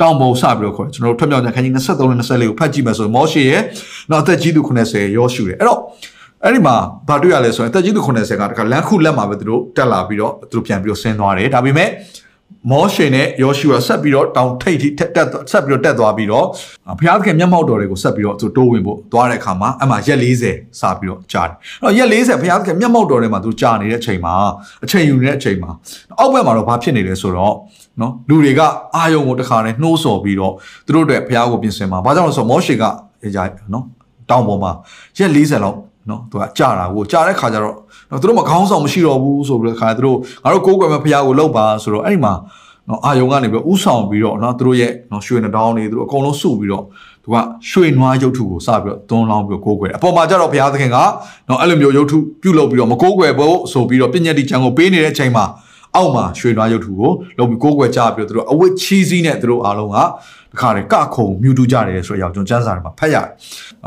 [0.00, 3.62] တောင်ပေါ်စပြီးတော့ခေါ်တယ်ကျွန်တော်တို့ထွက်မြောက်တဲ့ခန်းကြီး23နဲ့24ကိုဖတ်ကြည့်မယ်ဆိုရင်မောရှေရဲ့
[4.10, 5.80] နော်အသက်ကြီးသူ80ရောရှုတယ်အဲ့တော့
[6.44, 6.76] အဲ့ဒီမှာ
[7.08, 11.88] ဘာတွေ့ရလဲဆိုရင်တက်ကြီးသူ90ကတခါလမ်းခုလက်မှာပဲသူတို့တက်လာပြီးတော့သူတို့ပြန်ပြီးတော့ဆင်းသွားတယ်ဒါပေမဲ့
[12.70, 16.46] မောရှင်နဲ့ယောရှုကဆက်ပြီးတော့တောင်ထိပ်ထိတက်တက်ဆက်ပြီးတော့တက်သွားပြီးတော့
[16.98, 24.34] ဘုရားသခင်မျက်မှောက်တော်တွေကိုဆက်ပြီးတော့သူတိုးဝင်ဖို့သွားတဲ့အခါမှာအမှရက်40စပြီးတော့ကြာတယ်အဲ့တော့ရက်40ဘုရားသခင်မျက်မှောက်တော်တွေမှာသူကြာနေတဲ့အချိန်မှာ
[24.84, 25.70] အချိန်ယူနေတဲ့အချိန်မှာ
[26.18, 27.54] အောက်ဘက်မှာတော့ဘာဖြစ်နေလဲဆိုတော့
[28.00, 28.60] နော်လူတွေက
[28.96, 30.54] အာယုံကိုတခါနဲ့နှိုးဆော်ပြီးတော့
[30.86, 32.84] သူတို့အတွက်ဘုရားကိုပြင်ဆင်မှာဘာကြောင့်လဲဆိုတော့မောရှေက
[33.72, 33.84] နော်
[34.30, 34.72] တောင်ပေါ်မှာ
[35.18, 35.76] ရက်40လောက်
[36.10, 37.76] နော်သူကကြာတာကိုကြာတဲ့ခါကျတော့
[38.10, 42.34] နော်သူတို့မခေါင်းဆောင်မရှိတော့ဘူးဆိုပြီးတော့ခါသူတို့ငါတို့ကိုးကွယ်မဲ့ဖရားကိုလောက်ပါဆိုတော့အဲ့ဒီမှာ
[42.88, 46.84] နော်အာယုံကနေပြီးဥဆောင်ပြီးတော့နော်သူတို့ရဲ့နော်ရွှေနှတောင်းတွေသူတို့အကုန်လုံးစုပြီးတော့
[47.24, 47.36] သူက
[47.70, 50.98] ရွှေနွားရုပ်ထုကိုစပြီးတော့သွန်းလောင်းပြီးတော့ကိုးကွယ်တယ်အပေါ်မှာကျတော့ဘုရားသခင်က
[51.48, 55.44] နော်အဲ့လိုမျိုးရုပ်ထုပြုလုပ်ပြီးတော့မကိုးကွယ်ဖို့ဆိုပြီးတော့ပြည့်ညက်တိချံကိုပေးနေတဲ့အချိန်မှာ
[55.96, 59.98] အောက်မှာရွှေနွားရုပ်ထုကိုလုပ်ပြီးကိုးကွယ်ကြပြီးတော့သူတို့အဝတ်ချီးစည်းနဲ့သူတို့အားလုံးက
[60.52, 63.28] တခါတည်းကခုံမြူတူကြတယ်ဆိုတော့ကျွန်တော်စံစာတွေမှာဖတ်ရတယ်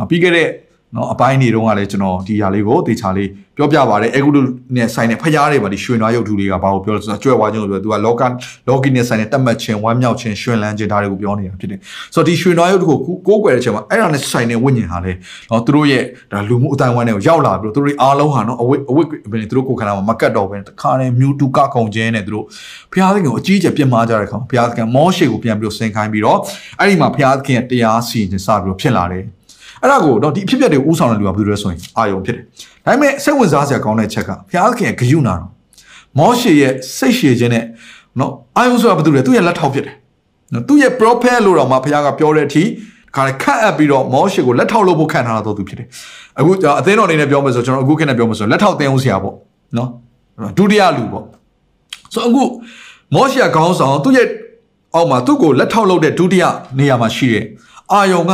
[0.09, 0.47] ပြီးခဲ့တဲ့
[0.96, 4.41] နော်အပိုင်းနေတုန်းကလည်းကျွန်တော်ဒီຢာလေးကိုတေချာလေးပြောပြပါတယ်အဲကုတု
[4.76, 8.22] နဲ့ဆိုင်တဲ့ဖျားတွေပါဒီရွှေနွားရုပ်ထုလေးကဘာကိုပြောလဲဆိုတော့ကြွယ်ဝါခြင်းကိုပြောသူကလောက
[8.68, 11.80] လောကီနဲ့ဆိုင်တဲ့တတ်မှတ်ခြင်းဝမ်းမြောက်ခြင်းရွှင်လန်းခြင်းဒါတွေကိုပြောနေတာဖြစ်တယ်
[12.14, 15.12] ဆိုတော့ဒီရွှေနွားရုပ်ထုကိုကိုးကွယ်တဲ့ချိန်မှာအဲ့ဒါနဲ့ဆိုင်တဲ့ဝိညာဉ်ဟာလေ
[15.52, 22.46] နော်သူတို့ရဲ့ဒါလူမှုအတိုင်းဝိုင်းတွေကိုရောက်လာပြီးတော့သူတို့အားလုံးဟာနော်အဝိအဝိဘယ်သူတို့ကိုယ်ခန္ဓာမှာမကတ်တော့ဘဲတခါတည်းမြူတူကကုံခြင်းနဲ့သူတို့
[22.91, 26.39] ဘုရားသခင်ကိုအကြီးအကျယ်ပြစ်မှားကြတဲ့အခါမှာဘုရားသခင်မောရှေကိုပြန်ပြီးတော့ဆင်ခိုင်းပြီးတော့
[26.80, 29.26] အဲ့ဒီမှာဘုရားသခင်ရဲ့တရားစီရင်ခြင်းစပြီးတော့ဖြစ်လာတယ်
[29.86, 32.44] အဲ့ဒါကိုတော့ဒီအဖြစ်အပျက်တွေဥဆောင်တဲ့လူကဘယ်သူလဲဆိုရင်အာယုံဖြစ်တယ်
[32.86, 35.42] ဒါပေမဲ့စိတ်ဝင်စားစရာကောင်းတဲ့ချက်ကဘုရားသခင်ရဲ့ဂယုဏတော်
[36.20, 37.64] မောရှေရဲ့စိတ်ရှည်ခြင်းနဲ့
[38.20, 39.96] နော်အာယုံဆိုတာဘယ်သူလဲသူ့ရဲ့လက်ထောက်ဖြစ်တယ်
[40.54, 42.64] နော်သူ့ရဲ့ prophet လို့တော့မှဘုရားကပြောတဲ့အထိ
[43.16, 45.88] ခါလေခတ်အပ်ပြီးတော့မောရှေကိုလက်ထောက်လုပ်ဖို့ခံထားတာတော့သူဖြစ်တယ်
[46.40, 49.36] အခုအသင်းတော်အနေနဲ့ပြောမယ်ဆိုကျွန်တော်အခုခေတ်နဲ့ပြောမယ်ဆိုလက်ထောက်တင်ဦးဆရာပေါ့
[49.78, 49.90] နော်
[50.58, 51.26] ဒုတိယလူပေါ့
[52.14, 52.44] ဆိုအခု
[53.16, 54.28] မောရှေကခေါင်းဆောင်သူ့ရဲ့
[54.96, 56.46] အောက်မှာသူ့ကိုလက်ထောက်လုပ်တဲ့ဒုတိယ
[56.80, 57.46] နေရာမှာရှိတဲ့
[57.94, 58.34] အာယုံက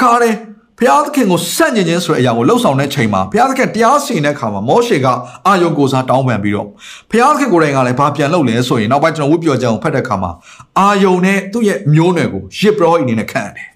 [0.00, 0.34] ခါတယ်
[0.80, 5.06] ဘုရားသခင်ကိုစန့်ကျင်ခြင်းဆိုတဲ့အရာကိုလှုပ်ဆောင်တဲ့ချိန်မှာဘုရားသခင်တရားစီရင်တဲ့အခါမှာမောရှေက
[5.46, 6.68] အာယုံကိုစားတောင်းပန်ပြီးတော့
[7.10, 10.30] ဘုရားသခင်ကိုယ်တိုင်ကလည်းဘာပြန်လုပ်လဲဆိုရင်နောက်ပိုင်းကျွန်တော်ဝိပြောကြအောင်ဖတ်တဲ့အခါမှာ
[10.78, 13.68] အာယုံနဲ့သူ့ရဲ့မျိုးနွယ်ကိုရစ်ပရောအနေနဲ့ခံရတယ်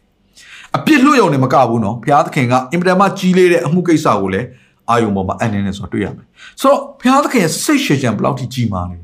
[0.76, 4.46] အပြစ်လွတ်ရုံနဲ့မကဘူးနော်ဘုရားသခင်ကအင်ပဒမကြီးလေးတဲ့အမှုကိစ္စကိုလည်း
[4.90, 6.26] အာယုံပေါ်မှာအန်နေနေဆိုတွေ့ရမယ်
[6.60, 8.98] ဆိုတော့ဘုရားသခင်ရဲ့စိတ်ရှည်ခြင်းဘယ်လောက်ထိကြီးမားလဲ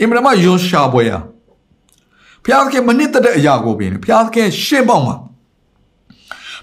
[0.00, 1.12] အင်ပဒမယွန်ရှာပွဲရ
[2.44, 5.16] ဘုရားသခင်မနစ်တဲ့အရာကိုပြင်ဘုရားသခင်ရှင်းပေါက်မှာ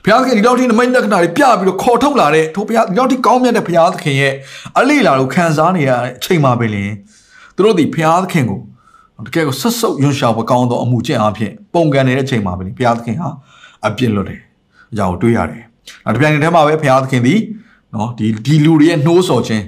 [0.06, 4.34] ဘုရားသခင်ဒီလောက်ထိနမိတ်လက္ခဏာတွေပြပြီးတော့ခေါ်ထုတ်လာတဲ့ထိုဘုရားဒီလောက်ထိကောင်းမြတ်တဲ့ဘုရားသခင်ရဲ့
[4.78, 6.92] အလေးလာကိုခံစားနေရတဲ့အချိန်မှာပဲလင်
[7.56, 8.60] သူတို့ဒီဘုရားသခင်ကို
[9.26, 13.30] တကယ်ကိုဆက်ဆုပ်ရွံ့ရှာဖို့ကောင်းသောအမှုကျင့်အဖြစ်ပုံကန်နေတဲ့အချိန်မှာပဲလင်ဘုရားသခင်ဟာ
[13.88, 14.42] အပြစ်လွတ်တယ်
[14.92, 15.64] အကြောင်းတွေးရတယ်။
[16.06, 17.36] နောက်တစ်ပြိုင်တည်းမှာပဲဘုရားသခင်ဒီ
[17.94, 19.64] နော်ဒီဒီလူတွေရဲ့နှိုးဆော်ခြင်း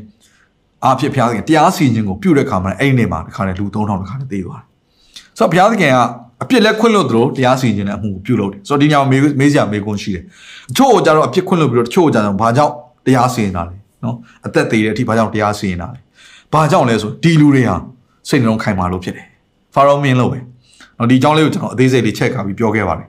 [0.86, 4.68] အဖြစ်ဘုရားသခင်တရားစီရင်ခြင်းကိုပြုတဲ့ခါမှာအဲ့ဒီနေ့မှာတခါလေလူ3000တခါလေသေသွားတယ်။
[5.38, 5.98] ဆိုတော့ဘုရားသခင်က
[6.44, 10.24] အပြစ်လက်ခွင့်လို့သူတို့တရားစီရင်ခြင်းနဲ့အမှုကိုပြုလုပ်တယ်ဆိုတော့ဒီညောင်မေးမေးစရာမေးခွန်းရှိတယ်
[10.72, 12.74] အချို့ကြတော့အပြစ်ခွင့်လို့ပြီးတော့တချို့ကြတော့ဘာကြောင့်
[13.06, 14.16] တရားစီရင်တာလဲနော်
[14.46, 16.00] အသက်သေးတဲ့အထိဘာကြောင့်တရားစီရင်တာလဲ
[16.54, 17.76] ဘာကြောင့်လဲဆိုဒီလူတွေဟာ
[18.30, 19.26] စိတ်နှလုံးခိုင်မာလို့ဖြစ်တယ်
[19.74, 20.40] ဖာရောမင်းလို့ပဲ
[20.98, 23.08] နော်ဒီအကြောင်းလေးကိုကျွန်တော်အသေးစိတ်လေးချက်ကပြီးပြောခဲ့ပါတယ်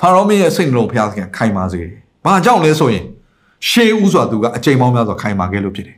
[0.00, 1.92] ဖာရောမင်းရဲ့စိတ်နှလုံးဘုရားသခင်ခိုင်မာစေတယ်
[2.24, 3.04] ဘာကြောင့်လဲဆိုရင်
[3.68, 5.96] ရှေးဦးစွာသူကအချိန်ပေါင်းများစွာခိုင်မာခဲ့လို့ဖြစ်တယ်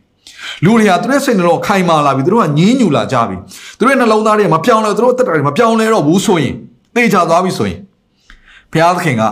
[0.64, 3.36] လူတွေဟာသူတို့စိတ်နှလုံးခိုင်မာလာပြီသူတို့ကညင်းညူလာကြပြီ
[3.78, 6.54] သူတို့ရဲ့နှလုံးသားတွေမပြောင်းလဲသူတို့အသက်တာတွေမပြောင်းလဲတော့ဘူးဆိုရင်
[6.94, 7.78] သိချသွားပြီဆိုရင်
[8.72, 9.22] ဘုရားသခင်က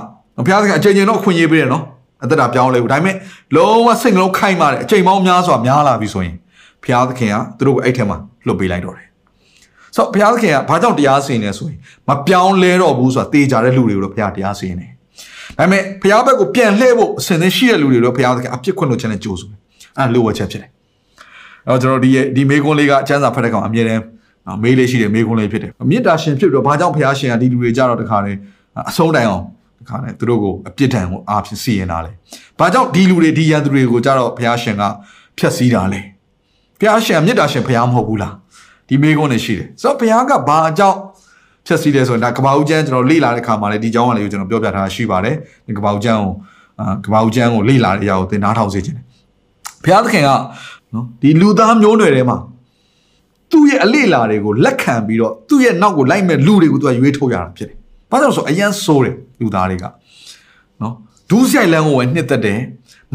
[0.46, 1.84] ဘုရားသခင်အချိန်ချင်းတော့အခွင့်အရေးပေးတယ်နော်
[2.24, 3.16] အသက်တာပြောင်းလဲဘူးဒါပေမဲ့
[3.56, 6.34] လုံးဝစိတ်နှလုံးခိုင်မာတယ်အချိန်ပေါင်းများစွာများလာပြီဆိုရင်
[6.82, 9.06] ဘုရားသခင်ကသူတို့ကိုအဲ့ထဲမှာလွတ်ပေးလိုက်တော့တယ်
[9.96, 14.90] ဆိုတော့ဘုရားသခင်ကဘာကြောင့်တရားစီရင်လဲဆိုရင်မပြောင်းလဲတော့ဘူးဆိုတာသိကြတဲ့လူတွေကိုတော့ဘုရားတရားစီရင်တယ်
[15.58, 19.58] ဒါပေမဲ့ဘုရားဘက်ကိုပြန်လှည့်ဖို့အစဉ်သင်းရှိတဲ့လူတွေတော့ဘုရားသခင်အပြစ်ခွင့်လို့ခြင်းနဲ့ကြိုးဆိုတယ်
[19.98, 20.72] အဲလိုဝချက်ဖြစ်တယ်အဲ့
[21.68, 24.02] တော့ကျွန်တော်ဒီဒီမေခွန်းလေးကချမ်းစာဖတ်တဲ့ကောင်အမြဲတမ်း
[24.62, 28.38] မေးလေးရှိတယ်မေခွန်းလေးဖြစ်တယ်မေတ္တာရှင်ဖြစ်ပြီးတော့ဘာကြောင့်ဖះရှင်ကဒီလူတွေကြတော့တခါတည်း
[28.90, 29.42] အဆုံးတိုင်အောင်
[29.80, 32.12] တခါတည်းသူတို့ကိုအပြစ်ဒဏ်ကိုအားဖြင့်စီရင်တာလေ
[32.58, 34.82] ဘာကြောင့်ဒီလူတွေဒီရန်သူတွေကိုကြတော့ဖះရှင်က
[35.38, 36.00] ဖျက်ဆီးတာလေ
[36.80, 38.34] ဖះရှင်မေတ္တာရှင်ဖះမဟုတ်ဘူးလား
[38.88, 40.98] ဒီမေခွန်းလေးရှိတယ်ဆိုတော့ဖះကဘာကြောင့်
[41.66, 45.36] ဖြတ်စည်းတယ်ဆိုရင်ဒါကဘာဦးကျန်းကျွန်တော်လေ့လာတဲ့ခါမှာလည်းဒီကြောင်းကလေးကိုကျွန်တော်ပြောပြထားရှိပါတယ်
[45.66, 46.32] ဒီကဘာဦးကျန်းကို
[47.04, 49.04] ကဘာဦးကျန်းကိုလေ့လာတဲ့အရာကိုသင်နားထောင်စေချင်တယ်
[49.84, 50.30] ဘုရားသခင်က
[50.94, 52.36] နော်ဒီလူသားမျိုးနွယ်ထဲမှာ
[53.50, 57.76] သူ့ရဲ့အလေလာတွေကိုလက်ခံပြီးတော့သူ့ရဲ့နောက်ကိုလိုက်မဲ့လူတွေကိုသူကရွေးထုတ်ရတာဖြစ်တယ်။
[58.10, 59.84] ဘာကြောင့်ဆိုအရန်ဆိုးတယ်လူသားတွေက
[60.82, 60.94] နော်
[61.30, 62.60] ဒူးဆိုင်လန်းကိုပဲနှစ်သက်တယ်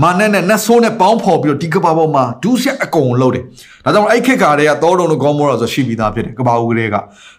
[0.04, 3.44] မာနဲ့နဲ့နတ်ဆိုးနဲ့ပေါင်းဖော်ပြီးတော့ဒီကဘာပေါ်မှာဒူးဆက်အကုန်လုံးတယ်။
[3.86, 6.96] ဒါကြောင့်အဲ့ခက်ကာတွေကသောတုံတို့ကောမောရာဆိုရှိပြီးသားဖြစ်တယ်။ကဘာဦးကလေးက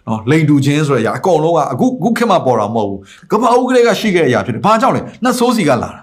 [0.07, 2.99] နော်လိန်တူချင်းဆိုတဲ့အရာအကုန်လုံးကအခုအခုခက်မှပေါ်တာမဟုတ်ဘူး။
[3.31, 6.01] ကဘာဦးကလေးကရှိခဲ့တဲ့အရာဖြစ်တယ်။ဘာကြောင့်လဲနတ်ဆိုးစီကလာတာ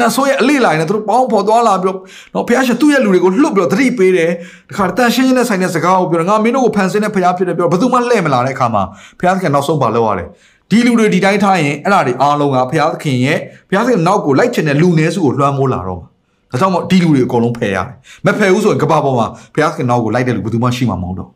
[0.00, 1.98] နတ်ဆိုးရဲ့အလေးလိုက်နေသူတို့ပေါင်းဖော်သွားလာပြီးတော့
[2.34, 4.30] နော်ဘုရားရှင်သူ့ရဲ့လူတွေကိုလှုပ်ပြီးတော့သတိပေးတယ်
[4.70, 8.82] တခါတန်ရှင်းရှင်းနဲ့ဆိုင်တဲ့စကားကိုပြောငါမင်းတို့ကိုဖန်ဆင်းတဲ့ဘုရားဖြစ်တယ်ပြောဘယ်သူမှလှည့်မလာတဲ့အခါမှာ
[9.18, 10.28] ဘုရားသခင်နောက်ဆုံးပါလောက်ရတယ်
[10.70, 16.08] ဒီလူတွေဒီတိုင်းထားရင်အဲ့ဒါတွေအားလုံးကဘုရားသခင်ရဲ့ဘုရားသခင်နောက်ကိုလိုက်ချင်တဲ့လူနည်းစုကိုလွှမ်းမိုးလာတော့မှာ
[16.50, 17.86] ဒါကြောင့်မို့ဒီလူတွေအကုန်လုံးဖယ်ရတယ်
[18.26, 21.30] မဖယ်ဘူးဆိုရင်ကဘာပေါ်မှာဘုရားသခင်နောက်ကိုလိုက်တဲ့လူဘယ်သူမှရှိမှာမဟုတ်တော့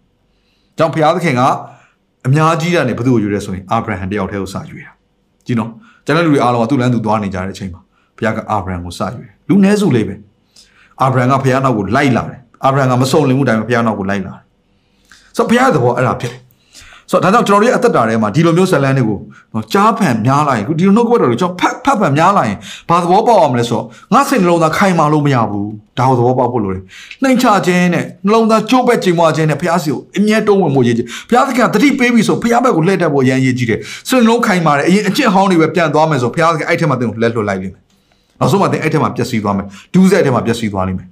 [0.78, 1.42] ကြောင့်ဘုရားသခင်က
[2.26, 4.84] အများကြီးတာနဲ့ဘယ်သူကိုယူရဲဆိုရင်အာဗြဟံတယောက်တည်းကိုစယူရ
[5.46, 5.70] ကြည့်နော်
[6.06, 7.80] ကျွန်တော်လူတွေအားလုံးကသူ့လမ်းသူသွားနေကြတဲ့အချိန်မှာ
[8.16, 10.14] ဘုရားကအာဗြဟံကိုစယူတယ်လူနည်းစုလေးပဲ
[11.02, 14.42] အာဗြဟံကဘုရားနောက်ကိုလိုက်လာတယ်အာဗြဟံကမစုံလင်မှုတိုင်းဘုရားနောက်ကိုလိုက်လာတယ်
[15.36, 16.44] ဆိုတော့ဘုရားသဘောအဲ့ဒါဖြစ်တယ်
[17.10, 19.18] ဆိုတော့ဒါကြောင့်ကျွန်တော်တို့ရဲ့အသက်တာထဲမှာဒီလိုမျိုးဇလန်းတွေကို
[19.54, 22.56] နော်ကြားဖန်များလာရင်ဒီလိုနှုတ်ကပတ်တော်တွေကျွန်တော်ဖတ်ဖတ်ဖန်များလာရင်
[22.88, 26.82] ဘာသဘောပေါက်အောင်မလဲဆိုတော့ငါစိတ်နှလုံးသားခိုင်မာလို့မရဘူးဒါကိုသဘောပေါက်ဖို့လိုတယ်
[27.22, 37.83] နှိမ်ချခြင်းနဲ့နှလုံးသားကြိုးပဲ့ချိန်မွားခြင်းနဲ့ဘုရားစီကိုအမြဲတုံးဝင်မှုရည်ကြီးဘုရားသခင်တတိပေးပြီဆိုဘုရားဘက်ကိုလှည့်တက်ဖို့အရန်ရည်ကြီးတယ်စိတ်နှလုံးခိုင်မာတယ်အရင်အကျင့်ဟောင်းတွေပဲပြန်သွားမယ်ဆိုဘုရားသခင်အဲ့ထက်မှတင်ကိုလက်လွတ်လိုက်လိမ့်မယ်
[38.40, 41.08] နောက်ဆုံးမှတင်အဲ့ထက်မှပျက်စီးသွားမယ်ဒူးဆက်ထက်မှပျက်စီးသွားလိမ့်မယ်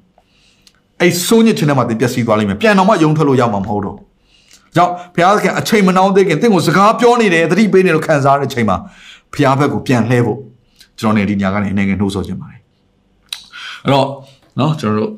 [1.00, 3.96] အဲ့စိုးညစ်ခြင်းထဲမှာတင်ပျက်စီးသွားလိမ့်မယ်ပြန်တော့မှယုံထွက်လို့ရမှာမဟုတ်တော့
[4.76, 8.76] ကြောင့်ဘုရားသခင်အချိန်မနှောင်းသေးခင်တင့်ကိုစကားပြောနေတယ်တတိပေးနေလို့ခံစားရတဲ့အချိန်မှာ
[9.32, 10.38] ဘုရားဘက်ကိုပြန်လှည့်ဖို့
[11.00, 12.60] ကျွန်တော်နေဒီညကနေအနေငယ်နှိုးဆော်ခြင်းပါတယ်
[13.84, 14.06] အဲ့တော့
[14.58, 15.12] နော်ကျွန်တော်တို့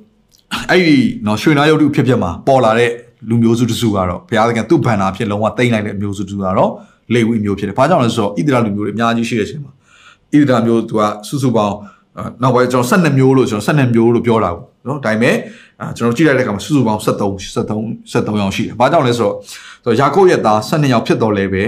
[0.71, 0.97] အဲ့ဒီ
[1.27, 2.91] နော်ရွှေနာယုတ်တုဖြစ်ဖြစ်မှာပေါ်လာတဲ့
[3.29, 6.71] လူမျိုးစုတစုကတော့ဘုရားသခင်သူ့ဗန္နာဖြစ်လုံးဝတိမ့်လိုက်တဲ့မျိုးစုတစုကတော့
[7.15, 9.75] လေဝိမျိုးဖြစ်တယ်။ဘာကြောင့်လဲဆိုတော့ဣသရေလလူမျိုးတွေအများကြီးရှိတဲ့အချိန်မှာဣ
[10.33, 11.77] သရေလမျိုးသူကစုစုပေါင်း
[12.43, 15.37] နောက်ပိုင်းကျွန်တော်12မျိုးလို့ကျွန်တော်12မျိုးလို့ပြောတာပေါ့နော်ဒါပေမဲ့
[15.97, 19.31] ကျွန်တော်ကြည့်လိုက်တဲ့အခါမှာစုစုပေါင်း73 73 73ယောက်ရှိတယ်။ဘာကြောင့်လဲဆို
[19.85, 21.65] တော့ယာကုပ်ရဲ့သား12ယောက်ဖြစ်တော်လဲပဲ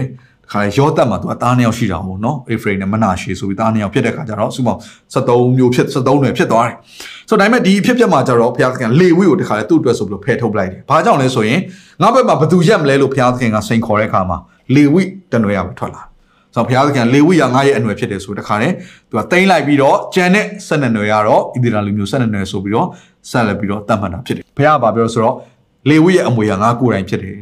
[0.52, 4.80] ခါရောတက်မှာသူကသား2ယောက်ရှိတာပေါ့နော်အေဖရိနဲ့မနာရှေဆိုပြီးသား2ယောက်ဖြစ်တဲ့ခါကျတော့စုပေါင်း
[5.14, 6.74] 73မျိုးဖြစ်73တွေဖြစ်သွားတယ်။
[7.28, 11.60] ဆိုတော့ဒါပေမဲ့ဒီအဖြစ်ပြက်မှာကျတော့ဘုရားသခင်လေဝိကိုတခါလဲသူ့အတွက်ဆိုပြီးတော့ဖယ်ထုတ်လိုက်တယ်။ဘာကြောင့်လဲဆိုရင်
[12.02, 14.38] ငါဘက်မှာဘသူရက်မလဲလို့ဘုရားသခင်ကစိန်ခေါ်တဲ့အခါမှာ
[14.74, 16.02] လေဝိတနွယ်ရပဲထွက်လာ။
[16.56, 18.72] ဆိုတော့ဘုရားသခင်လေဝိရငါရဲ့အနွယ်ဖြစ်တယ်ဆိုတခါနဲ့
[19.10, 22.86] သူကတိမ့်လိုက်ပြီးတော့ကျန်တဲ့ဆက်နနွယ်ရတော့ဣသရေလလူမျိုးဆက်နနွယ်ဆိုပြီးတော့
[23.30, 25.34] ဆက်လက်ပြီးတော့တတ်မှတ်တာဖြစ်တယ်။ဘုရားကဘာပြောဆိုတော့
[25.90, 27.36] လေဝိရဲ့အမွေကငါကိုယ်တိုင်ဖြစ်တယ်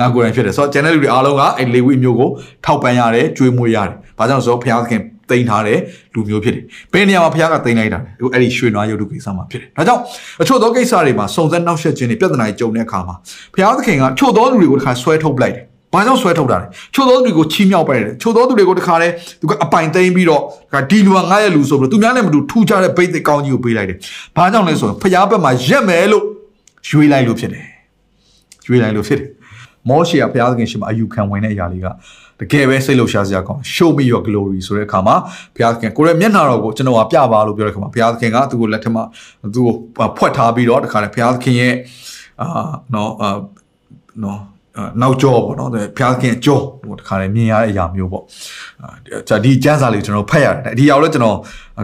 [0.00, 2.30] ငါကိုယ်တိုင်ဖြစ်တယ်ဆိုတော့ကျန်တဲ့လူတွေအားလုံးကအဲ့လေဝိမျိုးကို
[2.64, 5.78] ထောက်ပံ့ရတယ်ကြွေးမွေးရတယ်။ဘာကြောင့်ဆိုတော့ဘုရားသခင်တိန်ထားတဲ့
[6.14, 10.02] လူမျိုးဖြစ်တယ်။ဘယ်နေရာမှာဘုရားကတိန်လိုက်တာလဲ။အဲ့ဒီရွှေနွားရုပ်တုကိစ္စမှာဖြစ်တယ်။ဒါကြောင့်
[10.42, 13.14] အချို့သောကိစ္စတွေမှာစုံစမ်းနှောက်ယှက်ခြင်းတွေပြဿနာတွေကြုံတဲ့အခါမှာ
[13.54, 19.08] ဘုရားသခင်ကချို့သောလူတွေကိုတစ်ခါဆွဲထုတ်ပလိုက်တယ်။ ဘာကြောင့်ဆွဲထုတ်တာလဲ။ချို့သောသူတွေကိုချီးမြှောက်ပလိုက်တယ်။ချို့သောသူတွေကိုတစ်ခါလဲ
[19.40, 20.42] သူကအပိုင်သိမ်းပြီးတော့
[20.90, 23.96] ဒီလူကငါရဲ့လူဆိုပြီးတော့သူများနဲ့မတူထူးခြားတဲ့ဘိတ်သိကောင်းကြီးကိုပေးလိုက်တယ်။
[24.36, 26.24] ဘာကြောင့်လဲဆိုတော့ဘုရားဘက်မှာရက်မယ်လို့
[26.90, 27.64] ရွေးလိုက်လို့ဖြစ်တယ်။
[28.66, 29.28] ရွေးလိုက်လို့ဖြစ်တယ်။
[29.88, 31.86] မောရှေကဘုရားသခင်ရှင်မှာအယူခံဝင်တဲ့အရာလေးက
[32.40, 35.16] တကယ်ပဲစိတ်လှုပ်ရှားစရာကောင်း show me your glory ဆိုတဲ့အခါမှာ
[35.54, 39.04] ဘုရားသခင်ကိုရဲ့မျက်နှာတော်ကိုကျွန်တော်ကပြပါလို့ပြောတဲ့အခါမှာဘုရားသခင်ကသူ့ကိုလက်ထက်မှာ
[39.54, 39.74] သူ့ကို
[40.18, 41.74] ဖွက်ထားပြီးတော့တခါလေဘုရားသခင်ရဲ့
[42.40, 42.48] အာ
[42.94, 43.30] နော်အာ
[44.22, 44.40] နော်
[45.02, 48.24] နောက်ကြောပေါ့နော်ဘုရားသခင်ကြောဟိုတခါလေမြင်ရတဲ့အရာမျိုးပေါ့
[48.82, 51.36] အာဒီကျမ်းစာလေးကျွန်တော်ဖတ်ရတယ်ဒီအရာကိုလည်းကျွန်တော်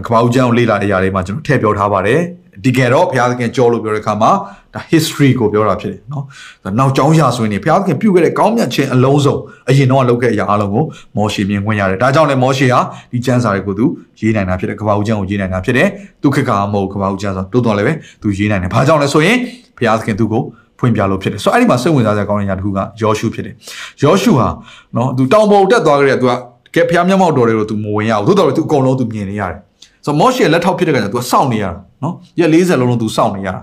[0.07, 2.21] ကဘာဦးကျမ်းကိုလေ့လာတဲ့အရာတွေမှာကျွန်တော်ထည့်ပြောထားပါတယ်
[2.63, 4.31] ဒီကယ်တော့ဘုရားသခင်ကြောလို့ပြောတဲ့အခါမှာ
[4.73, 6.23] ဒါ history ကိုပြောတာဖြစ်တယ်နော်။
[6.79, 9.37] နောက်ကြောင်းရာဆိုရင်ဘုရားသခင်ပြုခဲ့တဲ့ကောင်းမြတ်ခြင်းအလုံးစုံ
[9.69, 10.83] အရင်တော့လုပ်ခဲ့တဲ့အရာအလုံးကို
[11.17, 12.79] မောရှေမြင်ခွင့်ရတယ်။ဒါကြောင့်လည်းမောရှေဟာ
[13.11, 13.85] ဒီကျမ်းစာတွေကိုသူ
[14.19, 15.87] ရေးနိုင်တာဖြစ်တယ်။ကပ္ပဦးကျမ်းကိုရေးနိုင်တာဖြစ်တယ်။
[16.21, 19.37] သူခေတ်ကမဟုတ်ကပ္ပဦးကျမ်းစာတိုးတော်လည်းပဲသူရေးနိုင်တယ်။ဘာကြောင့်လဲဆိုရင်
[19.77, 20.43] ဘုရားသခင်သူ့ကို
[20.79, 23.55] ဖွင့်ပြလို့ဖြစ်တယ်။ဆိုတော့အဲ့ဒီမှာစိတ်ဝင်စားစရာကောင်းတဲ့ညာတစ်ခုကယောရှုဖြစ်တယ်။
[24.03, 24.47] ယောရှုဟာ
[24.95, 26.31] နော်သူတောင်ပေါ်တက်သွားကြတဲ့သူက
[26.75, 29.59] ကဲဘုရားမျက်မှောက်တော်တွေကိုသူမဝင်ရဘူး။သို့တော်လည်းသူအကုန်လုံးသူမြင်နေရတယ်။
[30.05, 31.71] ဆိုတော့မောရှေလက်ထောက်ဖြစ်တဲ့ကကြသူကစောင့်နေရတာ
[32.03, 33.61] နော်ရက်40လုံးလုံးသူစောင့်နေရတာ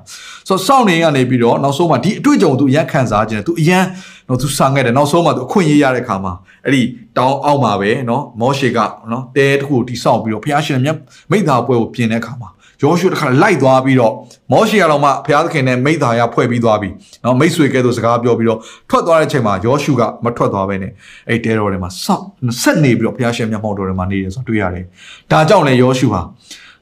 [0.49, 3.85] ဆိုတော့စောင့်နေရနေပြီးတော့နောက်ဆုံးမှဒီအတွေ့အကြုံသူအရန်ခံစားခြင်းသူအရန်
[4.29, 6.33] နော်သူဆောင်ခဲ့တယ်နောက်ဆုံးမှသူအခွင့်အရေးရတဲ့ခါမှာ
[6.65, 6.83] အဲ့ဒီ
[7.17, 8.79] တောင်းအောက်မှာပဲနော်မောရှေက
[9.11, 10.97] နော်တဲတစ်ခုတိစောင့်ပြီးတော့ဘုရားရှင်မြတ်
[11.31, 12.49] မိသားပွဲကိုပြင်တဲ့ခါမှာ
[12.83, 14.13] ယောရှုတခါလိုက်သွားပြီးတော့
[14.53, 16.89] မောရှေကတော့မှဘုရားသခင်နဲ့မိသားရဖွဲ့ပြီးသွားပြီ။
[17.25, 18.59] နော်မိတ်ဆွေကဲဆိုစကားပြောပြီးတော့
[18.91, 20.93] ထွက်သွားတဲ့ချိန်မှာယောရှုကမထွက်သွားဘဲနဲ့
[21.29, 22.23] အဲ့တဲတော်တွေမှာစောက်
[22.63, 24.85] ဆက်နေပြီးတော့ဘုရားရှင်မျက်မှောက်တော်တွေမှာနေတယ်ဆိုတော့တွေ့ရတယ်။
[25.33, 26.21] ဒါကြောင့်လေယောရှုဟာ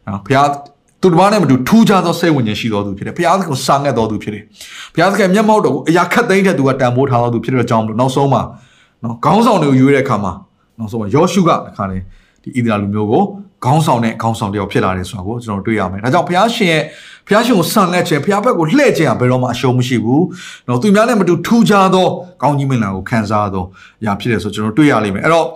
[0.07, 0.49] နော်ဘုရား
[1.03, 4.43] သူတစ်ပါးနဲ့မတူထူးခြားသောစိတ်ဝင်ခြင်းရှိတော်သူဖြစ်တယ်။ဘုရားသခင်ကိုစာငတ်တော်သူဖြစ်တယ်။
[4.95, 8.43] ဘုရားသခင်မျက်မှောက်တော်ကိုအရာခတ်သိမ်းတဲ့သူကတန်ဖိုးထားတော်သူဖြစ်တဲ့ကြောင့်မလို့နောက်ဆုံးမှာ
[9.03, 10.33] နော်ခေါင်းဆောင်တွေကိုရွေးတဲ့အခါမှာ
[10.79, 11.99] နောက်ဆုံးမှာယောရှုကတခါလေ
[12.43, 13.23] ဒီဣသရာလူမျိုးကို
[13.65, 16.83] ခေါင်းဆောင်တဲ့ခေါင်းဆောင်တယောက်ဖြစ်လာတယ်ဆိုတာကိုကျွန်တော်တွေ့ရမယ်။ဒါကြောင့်ဘုရားရှင်ရဲ့
[17.27, 20.23] ဘုရားရှင်ကိုဆန်ငတ်ခြင်းဘုရားဘက်ကိုလှည့်ခြင်းကဘယ်တော့မှအရှုံးမရှိဘူး။
[20.69, 22.07] နော်သူများနဲ့မတူထူးခြားသော
[22.43, 23.65] ကောင်းကြီးမင်္ဂလာကိုခံစားသော
[24.03, 25.47] အရာဖြစ်တယ်ဆိုကျွန်တော်တွေ့ရလိမ့်မယ်။အဲ့တော့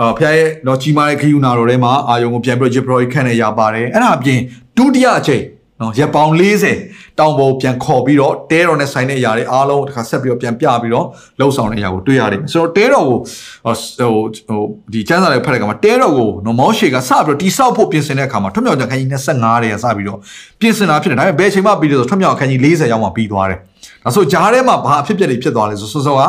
[0.00, 4.38] အာဖခင်ရဲ့တော့ကြီးမားတဲ့ခယူနာတော်ထဲမှာအာယုံကိုပြန်ပြီးတော့ဂျစ်ပရိုခန့်နေရပါတယ်အဲ့ဒါအပြင်
[4.76, 5.42] ဒုတိယအချိန်
[5.80, 6.30] နော်ရက်ပေါင်
[6.78, 11.06] 40တောင်ပေါ်ပြန်ခေါ်ပြီးတော့တဲတော်နဲ့ဆိုင်တဲ့အရာတွေအားလုံးတစ်ခါဆက်ပြီးတော့ပြန်ပြပြီးတော့
[11.38, 13.18] လှုပ်ဆောင်တဲ့အရာကိုတွေ့ရတယ်ဆိုတော့တဲတော်ကို
[13.64, 14.12] ဟို
[14.48, 14.62] ဟို
[14.92, 20.18] ဒီကျမ်းစာတွေဖတ်တဲ့အခါမှာတဲတော်ကိုနော်မောရှေကစပြီးတော့တိဆောက်ဖို့ပြင်ဆင်တဲ့အခါမှာထွတ်မြောက်ကြခန်းကြီး25တဲ့စပြီးတော့
[20.60, 23.58] ပြင်ဆင်တာဖြစ်တယ်ဒါပေမဲ့ဘယ်ချိန်မှပြီးတယ်ဆိုထွတ်မြောက်ခန်းကြီး40ရောက်မှပြီးသွားတယ်
[24.04, 26.22] ဒါဆိုဂျားထဲမှာဘာအဖြစ်ပြက်တွေဖြစ်သွားလဲဆိုစောစောက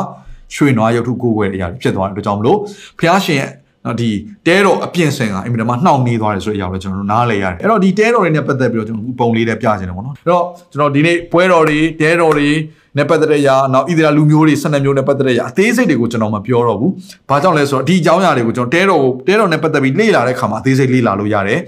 [0.54, 2.58] ရွှေနွားရုပ်ထုကိုယ်ွယ်တဲ့အရာတွေဖြစ်သွားတဲ့အတွက်ကြောင့်မလို့
[2.98, 3.50] ဖျားရှင်ရဲ့
[3.86, 4.10] နော်ဒီ
[4.46, 12.48] တဲတော်အပြင့်စင်ကအင်မတန်မှနှောင့်နှေးသွားတယ်ဆိုတဲ့အရာကိုကျွန်တော်တို့နားလည်ရတယ်အဲ့တော့ဒီတဲတော်တွေနဲ့ပတ်သက်ပြီးတော့ကျွန်တော်ပုံလေးတွေပြချင်တယ်ပေါ့နော်အဲ့တော့ကျွန်တော်ဒီနေ့ပွဲတော်တွေတဲတော်တွေ
[12.96, 16.92] နဲ့ပတ်သက်တဲ့အရာနောက်ဣသရေလလူမျိုးတွေ12မျိုးနဲ့ပတ်သက်တဲ့အရာအသေးစိတ်တွေကိုကျွန်တော်မပြောတော့ဘူး
[17.28, 21.60] ဘာကြောင့်လဲဆိုတော့ဒီအကြောင်းအရာတွေကိုကျွန်တော်တဲတော်ကိုတဲတော်နဲ့ပတ်သက်ပြီးလေ့လာတဲ့ခါမှာအသေးစိတ်လေ့လာလို့ရတယ်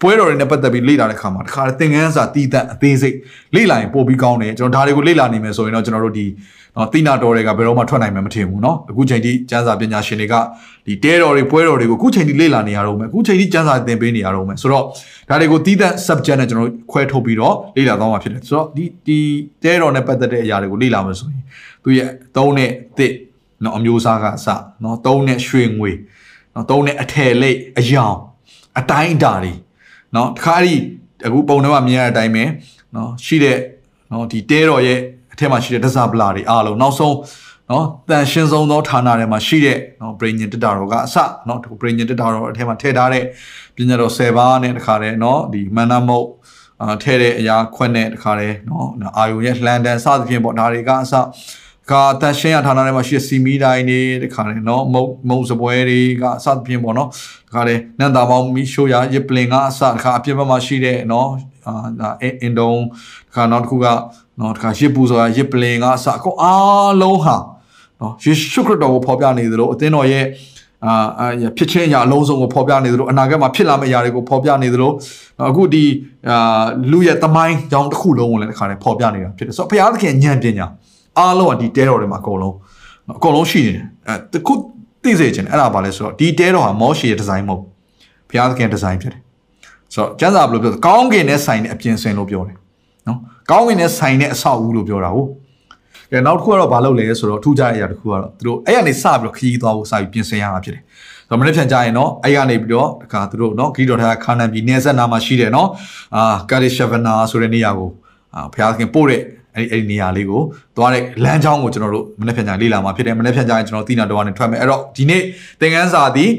[0.00, 3.16] ပွဲတော်တွေနဲ့ပတ်သက်ပြီးလေ့လာတဲ့ခါမှာတခါသင်ခန်းစာတည်တတ်အသေးစိတ်
[3.54, 6.26] လေ့လာရင်ပို့ပြီးကောင်းတယ်ကျွန်တော်ဒါတွေကိုလေ့လာနိုင်မယ်ဆိုရင်တော့ကျွန်တော်တို့ဒီ
[6.76, 10.34] နော်တိနာတော်တွေကဘယ်တော့မှထွက်နိုင်မှာမထင်ဘူးနော်အခုချိန်ထိကျန်းစာပညာရှင်တွေက
[10.86, 14.84] ဒီတဲတော်တွေပွဲတော်တွေကိုအခုချိန်ထိလေ့လာနေရတော့မယ်အခုချိန်ထိကျန်းစာသင်ပေးနေရတော့မယ်ဆိုတော့
[15.28, 19.18] ဒါတွေကိုတီးသန့် subject နဲ့ကျွန်တော်ခွဲထုတ်ပြီးတော့လေ့လာသွားမှာဖြစ်တယ်ဆိုတော့ဒီဒီ
[19.64, 21.42] တဲတော်နဲ့ပတ်သက်တဲ့အရာတွေကိုလေ့လာမယ်ဆိုရင်
[21.82, 23.12] သူရဲ့သုံးနဲ့တစ်
[23.64, 24.48] နော်အမျိုးအစားကအစ
[24.84, 25.92] နော်သုံးနဲ့ရွှေငွေ
[26.54, 28.16] နော်သုံးနဲ့အထည်လိပ်အယောင်
[28.78, 29.52] အတိုင်းအတာတွေ
[30.14, 30.82] နော်တခါတည်း
[31.26, 32.44] အခုပုံတော့မြင်ရတဲ့အတိုင်းပဲ
[32.96, 33.58] နော်ရှိတဲ့
[34.12, 35.00] နော်ဒီတဲတော်ရဲ့
[35.32, 37.16] အထက်မှာရှိတဲ့ဒဇပလာတွေအားလုံးနောက်ဆုံး
[37.70, 41.16] နော်တန်ရှင်းဆုံးသောဌာနတွေမှာရှိတဲ့နော်ဘရိညင်တက်တာတော်ကအစ
[41.48, 43.24] နော်ဒီဘရိညင်တက်တာတော်အထက်မှာထည့်ထားတဲ့
[43.76, 46.28] ပညာတော်10ပါးနဲ့တခါတည်းနော်ဒီမန္တမုတ်
[46.82, 51.14] အာထဲတဲ့အရာခွက်နဲ့တခါတည်းနော်အာယုံရဲ့လှန်တန်စသဖြင့်ပေါ့ဒါတွေကအစ
[51.90, 57.08] ကတန်ရှင်းရဌာနထဲမှာရှိတဲ့စီမီတိုင်းတွေတခါတည်းနော်မုံမုံစပွဲတွေကအစသဖြင့်ပေါ့နော်
[57.48, 61.28] တခါတည်းနန္တာပေါင်းမီရှိုးရရပလင်ကအစတခါအပြစ်ဘက်မှာရှိတဲ့နော်
[61.66, 62.72] အာအင်ဒုံ
[63.28, 63.86] တခါနောက်တစ်ခုက
[64.42, 67.36] နော်တခါရစ်ပူဆိုတာရစ်ပလင်ကအစအကုန်အားလုံးဟာ
[68.00, 70.24] နော်ယေရှုခရစ်တော်ကိုဖော်ပြနေသလိုအသင်းတော်ရဲ့
[70.86, 70.94] အာ
[71.56, 74.90] ဖြစ်ချင်းအရာအလုံးစုံကိုဖော်ပြနေသလိုအနာဂတ်မှာဖြစ်လာမယ့်အရာတွေကိုဖော်ပြနေသလို
[75.50, 75.84] အခုဒီ
[76.30, 80.66] အာလူရဲ့သမိုင်းကြောင်းတစ်ခုလုံးကိုလည်းတစ်ခါတည်းဖော်ပြနေတာဖြစ်တယ်ဆိုတော့ဘုရားသခင်ဉာဏ်ပညာ
[81.18, 82.54] အားလုံးကဒီတဲတော်တွေမှာအကုန်လုံး
[83.18, 84.52] အကုန်လုံးရှိနေတယ်အဲတခု
[85.02, 87.62] သိစေချင်တယ်အဲ့ဒါဘာလဲဆိုတော့ဒီတဲတော်ဟာမောရှေရဲ့ဒီဇိုင်းမဟုတ်
[88.28, 89.20] ဘုရားသခင်ဒီဇိုင်းဖြစ်တယ်
[89.94, 92.61] ဆိုတော့ကျမ်းစာဘယ်လိုပြောကောင်းကင်နဲ့ဆိုင်တဲ့အပြင်ဆင်လို့ပြောတယ်နော်
[93.50, 95.28] ကောင်းကင်နဲ့ဆိုင်တဲ့အဆောက်အဦလို့ပြောတာဟုတ်
[96.12, 100.82] ကဲနောက်တစ်ခုကတော့ဘာလုပ်လဲဆိုတော့ထူးခြားတဲ့အရာတစ်ခုကတော့သူတို့အဲ့ရနေစပြီးတော့ခရီးသွားဖို့စပြီးပြင်ဆင်ရတာဖြစ်တယ်။
[101.28, 105.68] ဆိုတော့မနေ့ပြန်ကြရင်တော့အဲ့ရနေပြီးတော့တခါသူတို့နော်ဂီတော်ထားခါနန်ပြည်နေဆက်နာမှာရှိတယ်နော်
[106.16, 107.90] အာကာရီရှဗနာဆိုတဲ့နေရာကို
[108.34, 109.22] အာဘုရားခင်ပို့တဲ့
[109.56, 110.40] အဲ့ဒီအဲ့ဒီနေရာလေးကို
[110.76, 115.22] သွားတဲ့လမ်းကြောင်းကိုကျွန်တော်တို့မနေ့ပြန်ကြလေ့လာမှာဖြစ်တယ်မနေ့ပြန်ကြရင်ကျွန်တော်သိနာတော်ကနေထွက်မယ်အဲ့တော့ဒီနေ့
[115.60, 116.30] သင်ခန်းစာသည်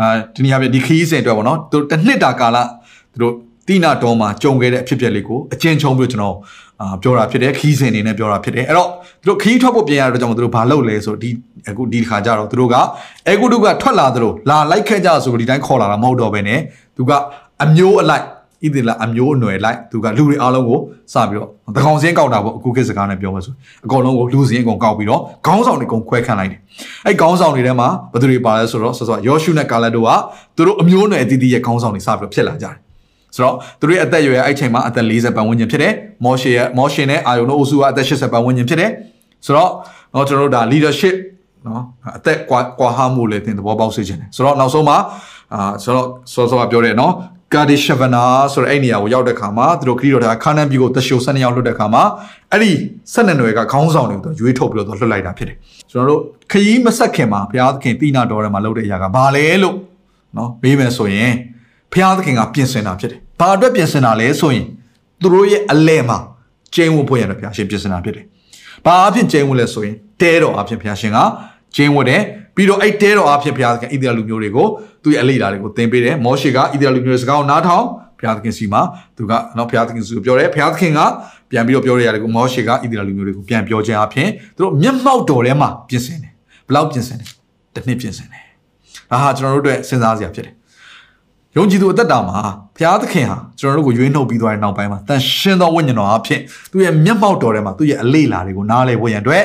[0.00, 2.56] အာဒီနေရာပြဒီခရီးစဉ်အတွက်ပေါ့နော်သူတစ်နှစ်တာကာလ
[3.12, 3.34] သူတို့
[3.68, 6.36] တိနာတော်မှာကြုံခဲ့တဲ့အဖြစ်အပျက်လေးကိုအကျဉ်းချုံပြီးကျွန်တော်
[6.80, 8.88] အာပြောတာဖြစ်တယ်ခီးစဉ်အနေနဲ့ပြောတာဖြစ်တယ်အဲ့တော့
[9.22, 11.30] သူတို့ခီးထွက်ဖို့ပြင်ရတဲ့ကြောင့်သူတို့ဘာလုပ်လဲဆိုဒီ
[11.68, 12.76] အခုဒီခါကျတော့သူတို့က
[13.28, 16.60] အဲကုတုကထွက်လာသလိုလာလိုက်ခဲ့ကြဆိုဒီတိုင်းခေါ်လာတာမဟုတ်တော့ဘဲနဲ့
[16.96, 17.12] သူက
[17.64, 18.24] အမျိုးအလိုက်
[18.64, 20.78] ဣသီလအမျိုးအနွယ်လိုက်သူကလူတွေအားလုံးကို
[21.12, 23.54] စပြီးတော့တကောင်စင်းကောက်တာပေါ့အခုခေတ်စကားနဲ့ပြောမှဆို
[23.84, 26.60] အကောင်လုံးကိုလူစင်းအကုန်ကောက်ပြီးတော့ခေါင်းဆောင်တွေအကုန်ခွဲခန့်လိုက်တယ်
[27.06, 30.10] အဲ့ခေါင်းဆောင်တွေထဲမှာဘယ်သူတွေပါလဲဆိုတော့ဆိုတော့ယောရှုနဲ့ကာလက်တို့က
[30.56, 32.87] သူတို့အမျိုးအနွယ်အသီးသီးရဲ့ခေါင်းဆောင်တွေစပြီးတော့ဖြစ်လာကြတယ်
[33.34, 35.92] ဆိုတော့သူတို့ရဲ့အသက်အရွယ်အဲ့ချိန်မှာအသက်40ပတ်ဝန်းကျင်ဖြစ်တယ်
[36.24, 38.90] မောရှေရဲ့မောရှေနဲ့အာယုန်တို့အုပ်စုကအသက်80ပတ်ဝန်းကျင်ဖြစ်တယ်
[39.46, 39.70] ဆိုတော့
[40.14, 41.16] တော့ကျွန်တော်တို့ဒါ leadership
[41.66, 41.82] နော်
[42.16, 44.96] အသက်ကွာကွာဟမှုလည်းသင်သဘောပေါက်စေချင်တယ်ဆိုတော့နောက်ဆုံးမှာ
[45.54, 47.12] အာဆိုတော့စောစောကပြောတယ်နော်
[47.54, 52.02] ကာဒီရှဗနာဆိုတဲ့အဲ့နေရာကိုရောက်တဲ့ခါမှာသူတို့ခရီးတော်ဒါခါနန်ပြည်ကိုတရှို12ယောက်လွတ်တဲ့ခါမှာ
[52.52, 52.72] အဲ့ဒီ
[53.14, 55.56] 12နွယ်ကခေါင်းဆောင်တွေကိုရွေးထုတ်ပြီးတော့လွတ်လိုက်တာဖြစ်တယ်
[55.90, 56.20] ကျွန်တော်တို့
[56.52, 59.76] ခရီးမဆက်ခင်မှာဘုရားသခင်တိနာတော်ထဲမှာလုပ်တဲ့အရာကဘာလဲလို့
[60.36, 61.32] နော်မေးမယ်ဆိုရင်
[61.92, 64.66] ဘုရားသခင်ကပြင်ဆင်တာဖြစ်တယ်။ဘာအတွက်ပြင်ဆင်တာလဲဆိုရင်
[65.22, 66.18] သူတို့ရဲ့အလဲမှာ
[66.74, 68.24] ကျင်းဝတ်ဖို့ရတဲ့ဘုရားရှင်ပြင်ဆင်တာဖြစ်တယ်။
[68.86, 71.18] ဘာအဖြစ်ကျင်းဝတ်လဲဆိုရင်တဲတော်အဖြစ်ဘုရားရှင်က
[71.76, 72.22] ကျင်းဝတ်တယ်
[72.54, 74.66] ပြီးတော့အဲ့တဲတော်အဖြစ်ဘုရားသခင်ဣသရေလလူမျိုးတွေကို
[75.02, 77.84] သူ့ရဲ့အလေးဓာတ်တွေကိုသင်ပေးတယ်။မောရှေကဣသရေလလူမျိုးတွေစကားကိုနားထောင်
[78.18, 78.82] ဘုရားသခင်စီမှာ
[79.16, 81.00] သူကနော်ဘုရားသခင်စီကိုပြောတယ်ဘုရားသခင်က
[81.50, 86.32] ပြန်ပြီးတော့ပြောရတဲ့ကိုမောရှေကဣသရေလလူမျိုးတွေကိုပြန်ပြောခြင်းအဖြစ်သူတို့မျက်မှောက်တော်ထဲမှာပြင်ဆင်တယ်။
[86.66, 87.28] ဘယ်လောက်ပြင်ဆင်တယ်။
[87.74, 88.44] တစ်နှစ်ပြင်ဆင်တယ်။
[89.10, 90.54] ဒါဟာကျွန်တော်တို့အတွက်စဉ်းစားစရာဖြစ်တယ်
[91.57, 92.39] ယုံကြည်သူအသက်တာမှာ
[92.75, 96.39] ဘုရားသခင်ဟာကျွန်တော်တို့ကိုရွေးနှုတ်ပြီးသွားတဲ့နောက်ပိုင်းမှာတန်ရှင်းသောဝိညာဉ်တော်အဖြစ်
[96.71, 99.43] သူ့ရဲ့မျက်မှောက်တော်ထဲမှာသူ့ရဲ့အလေးလာတွေကိုနားလည်ဖို့ရန်အတွက်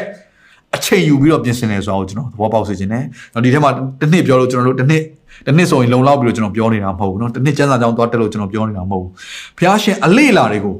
[0.76, 3.04] အချိန်ယူပြီးတော့ပြင်ဆင်နေဆိုတော့ကျွန်တော်သဘောပေါက်စေချင်တယ်။
[3.44, 5.02] ဒီထဲမှာတစ်နှစ်ပြောလို့ကျွန်တော်တို့တစ်နှစ်
[5.46, 9.10] တစ်နှစ်ဆိုရင်လုံလောက်ပြီးတော့ကျွန်တော်ပြောနေတာမဟုတ်ဘူးเนาะတစ်နှစ်ကျန်းစာကြောင်းသွားတက်လို့ကျွန်တော်ပြောနေတာမဟုတ်ဘူး။
[9.56, 10.76] ဘုရားရှင်အလေးလာတွေကို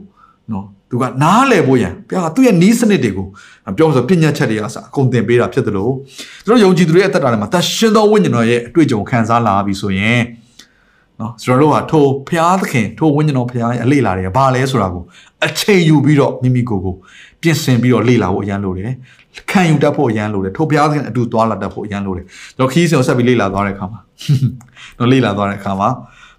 [0.50, 3.26] เนาะသူကနားလည်ဖို့ရန်ဘုရားကသူ့ရဲ့နီးစနစ်တွေကို
[3.76, 5.92] ပြောဆိုပညာချက်တွေအစအကုန်သင်ပေးတာဖြစ်တယ်လို့
[6.44, 10.20] ကျွန်တော်ယုံကြည်သူတွေရဲ့အသက်တာထဲမှာတန်ရှင်းသောဝိညာဉ်တော်ရဲ့အတွေ့အကြုံခံစားလာပြီဆိုရင်
[11.21, 15.03] နော်ကျွန်တော်တို့ကထိုဖျားသခင်ထိုဝိညာဉ်တော်ဖျားရဲ့အလေးလာတွေကဘာလဲဆိုတာကို
[15.45, 16.95] အချိန်ယူပြီးတော့မိမိကိုယ်ကို
[17.41, 18.91] ပြင်ဆင်ပြီးတော့လေ့လာဖို့အရန်လိုတယ်
[19.51, 22.25] ခံယူတတ်ဖို့အရန်လိုတယ်ထိုဖျားသခင်အတူသွားလာတတ်ဖို့အရန်လိုတယ်
[22.57, 23.99] ကျွန်တော်ခီးစဉ်ကိုဆက်ပြီးလေ့လာသွားတဲ့အခါမှာ
[24.97, 25.89] တော့လေ့လာသွားတဲ့အခါမှာ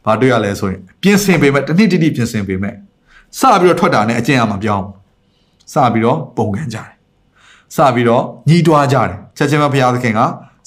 [0.04, 2.74] ဘာတွေ့ရလဲဆိုရင်ပြင်ဆင်ပေမဲ့တနည်းတနည်းပြင်ဆင်ပေမဲ့
[3.40, 4.86] စပြီးတော့ထွက်တာနဲ့အကျင့်အမှပြောင်း
[5.72, 6.88] စပြီးတော့ပုံကန်ကြတယ်
[7.76, 10.20] စပြီးတော့ညီးတွားကြတယ်ချက်ချင်းပဲဘုရားသခင်က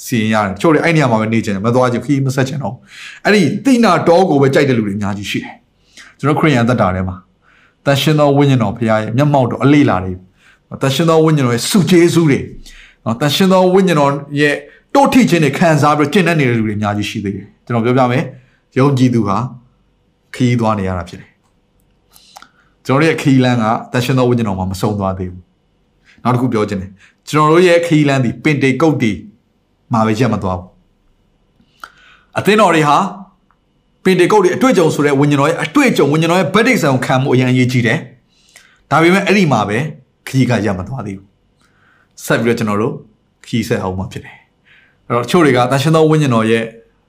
[0.05, 2.75] စီရင်ရတယ်ချို့လေအဲ့နေရာမှာပဲနေကြတယ်မသွားကြခီးမဆက်ချင်တော့
[3.25, 5.53] အဲ့ဒီတိနာတောကိုပဲကြိုက်တဲ့လူတွေအများကြီးရှိတယ်
[6.19, 7.15] ကျွန်တော်ခရိယန်သက်တာထဲမှာ
[7.85, 10.13] တန်ရှင်သောဝိညာဉ်တော်ဘုရားရဲ့မျက်မှောက်တော်အလေးလာတွေ
[10.81, 12.39] တန်ရှင်သောဝိညာဉ်တော်ရဲ့စုကျေးဇူးတွေ
[13.05, 14.55] နော်တန်ရှင်သောဝိညာဉ်တော်ရဲ့
[14.93, 18.23] တိုးထိခြင်းတွေခံစားပြီးကျင့်တတ်နေတဲ့လူတွေအများကြီးရှိသေးတယ်ကျွန်တော်ပြောပြမယ်
[18.77, 19.37] ယုံကြည်သူဟာ
[20.35, 21.29] ခီးသွားနေရတာဖြစ်တယ်
[22.85, 25.43] ကျွန်တော်ရဲ့ခီးလန်းကတန်ရှင်သောဝိညာဉ်တော်မှာမဆုံးသွားသေးဘူး
[26.23, 26.91] နောက်တစ်ခုပြောချင်တယ်
[27.29, 29.11] ကျွန်တော်တို့ရဲ့ခီးလန်းဒီပင်တေကုတ်တီ
[29.93, 30.67] မှာပဲရက်မသွားဘူး
[32.37, 32.97] အသင်းတော်တွေဟာ
[34.03, 37.99] ပင်တေကုတ်တွေအတွေ့အကြုံဆိုတဲ့ဝိညာဉ်တော်ရဲ့အတွေ့အကြုံဝိညာဉ်တော်ရဲ့ဗတ်ဒိတ်ဆန်ကိုခံမှုအရင်အရေးကြီးတယ်
[38.91, 39.77] ဒါပေမဲ့အဲ့ဒီမှာပဲ
[40.27, 41.27] ခရီးကရက်မသွားသေးဘူး
[42.25, 42.93] ဆက်ပြီးတော့ကျွန်တော်တို့
[43.45, 44.35] ခရီးဆက်အောင်မှဖြစ်တယ်
[45.07, 46.63] အဲ့တော့ချို့တွေကတန်ရှင်သောဝိညာဉ်တော်ရဲ့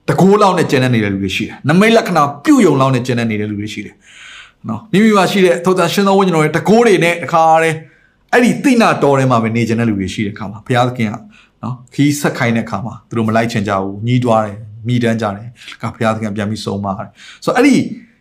[0.09, 3.95] တကိုးလောက်နဲ့ကျန်တဲ့နေတဲ့လူတွေရှိတယ်နမိတ်လက္ခဏာပြုတ်ယုံလောက်နဲ့ကျန်တဲ့နေတဲ့လူတွေရှိတယ်
[4.69, 7.77] နော်မိမိမှာရှိတဲ့ထိုတန်ရှင်သောဝိညာဉ်တော်ရဲ့တကိုးတွေနဲ့တခါတည်း
[8.33, 11.15] အဲ့ဒီတိနာတော်ထဲမှာပဲနေကျင်တဲ့လူတွေရှိတဲ့အခါမှာဘုရားသခင်က
[11.65, 14.57] နော်ခီးဆက်ခိုင်းတဲ့အခါမှာသူတို့မလိုက်ချင်ကြဘူးညီးတွားတယ်
[14.87, 15.47] မိတန်းကြတယ်
[15.83, 17.09] ကဘုရားသခင်ပြန်ပြီးဆုံးမတယ်
[17.45, 17.77] ဆိုတော့အဲ့ဒီ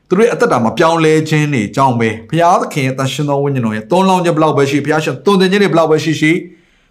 [0.09, 6.31] သူတို့ရဲ့အသက်တာမှာပြောင်းလဲခြင်းတွေကြောင့်ပဲဘုရားသခင်ရဲ့တန်ရှင်သောဝိညာဉ်တော်ရဲ့သွန်လောင်းခြင်းဘလောက်ပဲရှိဘုရားရှင်သွန်သင်ခြင်းတွေဘလောက်ပဲရှိရှိ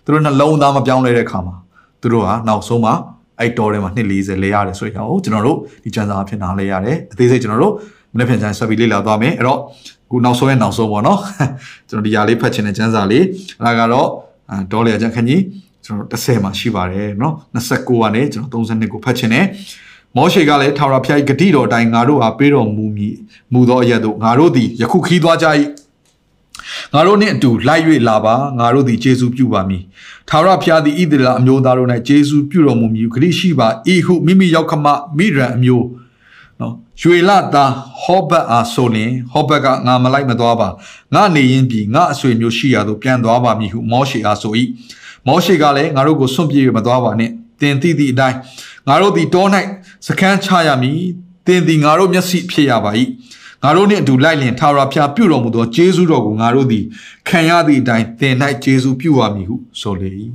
[0.05, 1.55] သူတို့နှလုံးသားမပြောင်းလဲတဲ့အခါမှာ
[2.01, 2.95] သူတို့ဟာနောက်ဆုံးမှာ
[3.41, 7.75] အဲ့တော်ထဲမှာနှစ်40လဲရတယ်ဆိုရင်ဟိုကျွန်တော်တို့ဒီကျမ်းစာအဖြစ်နားလဲရတယ်အသေးစိတ်ကျွန်တော်တို့
[8.13, 9.61] မနေ့ပြန်ကျန်ဆက်ပြီးလေ့လာသွားမယ်အဲ့တော့
[10.11, 11.21] ခုနောက်ဆုံးရဲ့နောက်ဆုံးပေါ့နော်
[11.89, 13.25] ကျွန်တော်ဒီຢာလေးဖတ်ချင်တဲ့ကျမ်းစာလေး
[13.63, 14.09] အဲ့ဒါကတော့
[14.73, 15.41] ဒေါ်လေအကျန်ခန်းကြီး
[15.86, 19.46] ကျွန်တော်30မှာရှိပါတယ်เนาะ29ကနေကျွန်တော်32ကိုဖတ်ချင်တယ်
[20.16, 23.16] မောရှေကလည်းထာဝရဘုရားဂတိတော်အတိုင်းငါတို့ဟာပေးတော်မူမည်
[23.54, 25.48] မူသောအရက်တို့ငါတို့သည်ယခုခီးသွားကြ၏
[26.94, 29.84] ငါတို့နှင့်အတူလိုက်၍လာပါငါတို့သည်ယေရှုပြုပါမည်
[30.30, 34.86] ထာဝရဘုရားသည်ဣသရေလအမျိုးသားတို့၌ယေရှုပြုတော်မူမည်ဂတိရှိပါဤဟုမိမိရောက်ခမ
[35.18, 35.86] မိရန်အမျိုး
[36.60, 40.70] နော်ရွှေလသားဟောဘတ်အားဆိုလင်ဟောဘတ်ကငါမလိုက်မသွားပါ
[41.14, 44.54] ငါနေရင်ပြီငါအဆွေမျိုးရှိရာသို့ပြန်သွားပါမည်ဟုမောရှေအားဆို၏
[45.27, 48.37] မောရှေကလည်းငါတို့ကိုစွန့်ပြေးမသွားပါနဲ့တင်သိသည့်အတိုင်း
[48.89, 49.47] ငါတို့သည်တော၌
[50.07, 51.01] စခန်းချရမည်
[51.47, 52.91] တင်သည်ငါတို့မျက်စိဖြစ်ရပါ၏
[53.63, 56.85] ငါတို့နှင့်အတူလိုက်လင်ထာဝရဘုရားပြုတော်မူသောဂျေဇုတော်ကိုငါတို့သည်
[57.29, 60.09] ခံရသည့်အတိုင်းတင်၌ဂျေဇုပြုရမည်ဟုဆိုလေ၏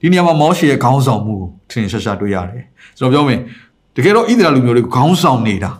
[0.00, 2.64] ဒီနေရာမှာမောရှေရဲ့ခေါင်းဆောင်မှုကိုထင်ရှားရှားတွေ့ရတယ်
[2.98, 3.40] ကျွန်တော်ပြောမယ်
[3.96, 5.70] တကယ်တော့ဣသရေလလူမျိုးတွေကိုခေါင်းဆောင်နေတာ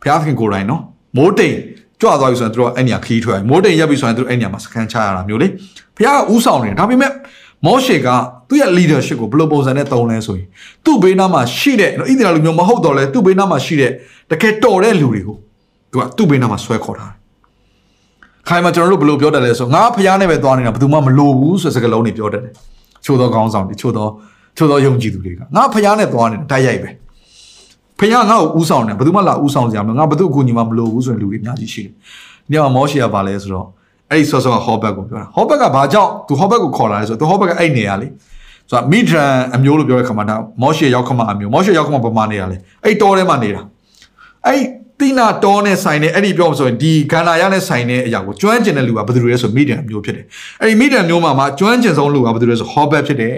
[0.00, 0.82] ဘုရားခင်ကိုယ်တိုင်နော်
[1.16, 1.56] မိုးတိမ်
[2.00, 5.48] ကြွသွားပြီဆိုရင်တို့အဲ့နေရာခီးထွက်မိုးတိမ်ရက်ပြီဆိုရင်တို့အဲ့နေရာမှာစခန်းချရတာမျိုးလေ
[5.96, 7.12] ဘုရားကဥဆောင်နေဒါပေမဲ့
[7.66, 8.08] မောရှေက
[8.48, 10.46] သူ့ရဲ့ leadership ကိုဘယ်လိုပုံစံနဲ့သုံးလဲဆိုရင်
[10.84, 13.90] သူ့ဘေးနားမှာရှိတဲ့ဣသရေလလူမျိုးမဟုတ်တော့လဲသူ့ဘေးနားမှာရှိတဲ့
[14.30, 15.36] တကယ်တော်တဲ့လူတွေကို
[15.92, 17.18] သူကသူ့ဘေးနားမှာဆွဲခေါ်ထားတယ်
[18.48, 22.52] ခိုင်မှာကျွန်တော်တို့ဘယ်လိုပြောတတ်လဲဆိုငါဖျားနဲ့ပဲသွားနေတာဘယ်သူမှမလိုဘူးဆိုတဲ့စကားလုံးတွေပြောတတ်တယ်
[23.04, 24.06] ချို့သောခေါင်းဆောင်တွေချို့သော
[24.56, 26.90] ချို့သောယုံကြည်သူတွေကငါဖျားနဲ့သွားနေတာတိုက်ရိုက်ပဲ
[28.00, 31.92] ဖျားငါ့ကိုဥဆောင်တယ်ဘယ်သူမှလာဥဆောင်စရာမလိုငါဘယ်သူအကူညီမှမလိုဘူးဆိုရင်လူတွေအများကြီးရှိတယ်
[32.50, 33.66] ဒီမှာမောရှေကပါလဲဆိုတော့
[34.10, 38.08] အဲ့ဒီဆော့ဆော့ကဟောဘက်ကိုပြောတာဟောဘက်ကဘာကြောင့်သူဟောဘက်ကိုခေါ်လာလဲဆိုတော့သူဟောဘက်ကအဲ့နေရလေ
[38.70, 43.62] ဆိုတော့မိဒရန်အမျိုးလို့ပြောတဲ့ခါမှာဒါမောရှေရောက်ခမအမျိုးမောရှေရောက်ခမပမာနေရလေအဲ့တောထဲမှာနေတာ
[44.46, 44.62] အဲ့
[45.00, 50.24] တိနာတောနဲ့ဆိုင်တဲ့အဲ့ဒီပြောမှဆိုရင်ဒီဂန္ဓာရနဲ့ဆိုင်တဲ့အရာကိုကျွမ်းကျင်တဲ့လူကဘယ်သူလဲဆိုမိဒရန်အမျိုးဖြစ်တယ်
[50.60, 53.36] အဲ့ဒီမိဒရန်မျိုးမှာမှာကျွမ်းကျင်ဆုံးလူကဘယ်သူလဲဆိုဟောဘက်ဖြစ်တယ်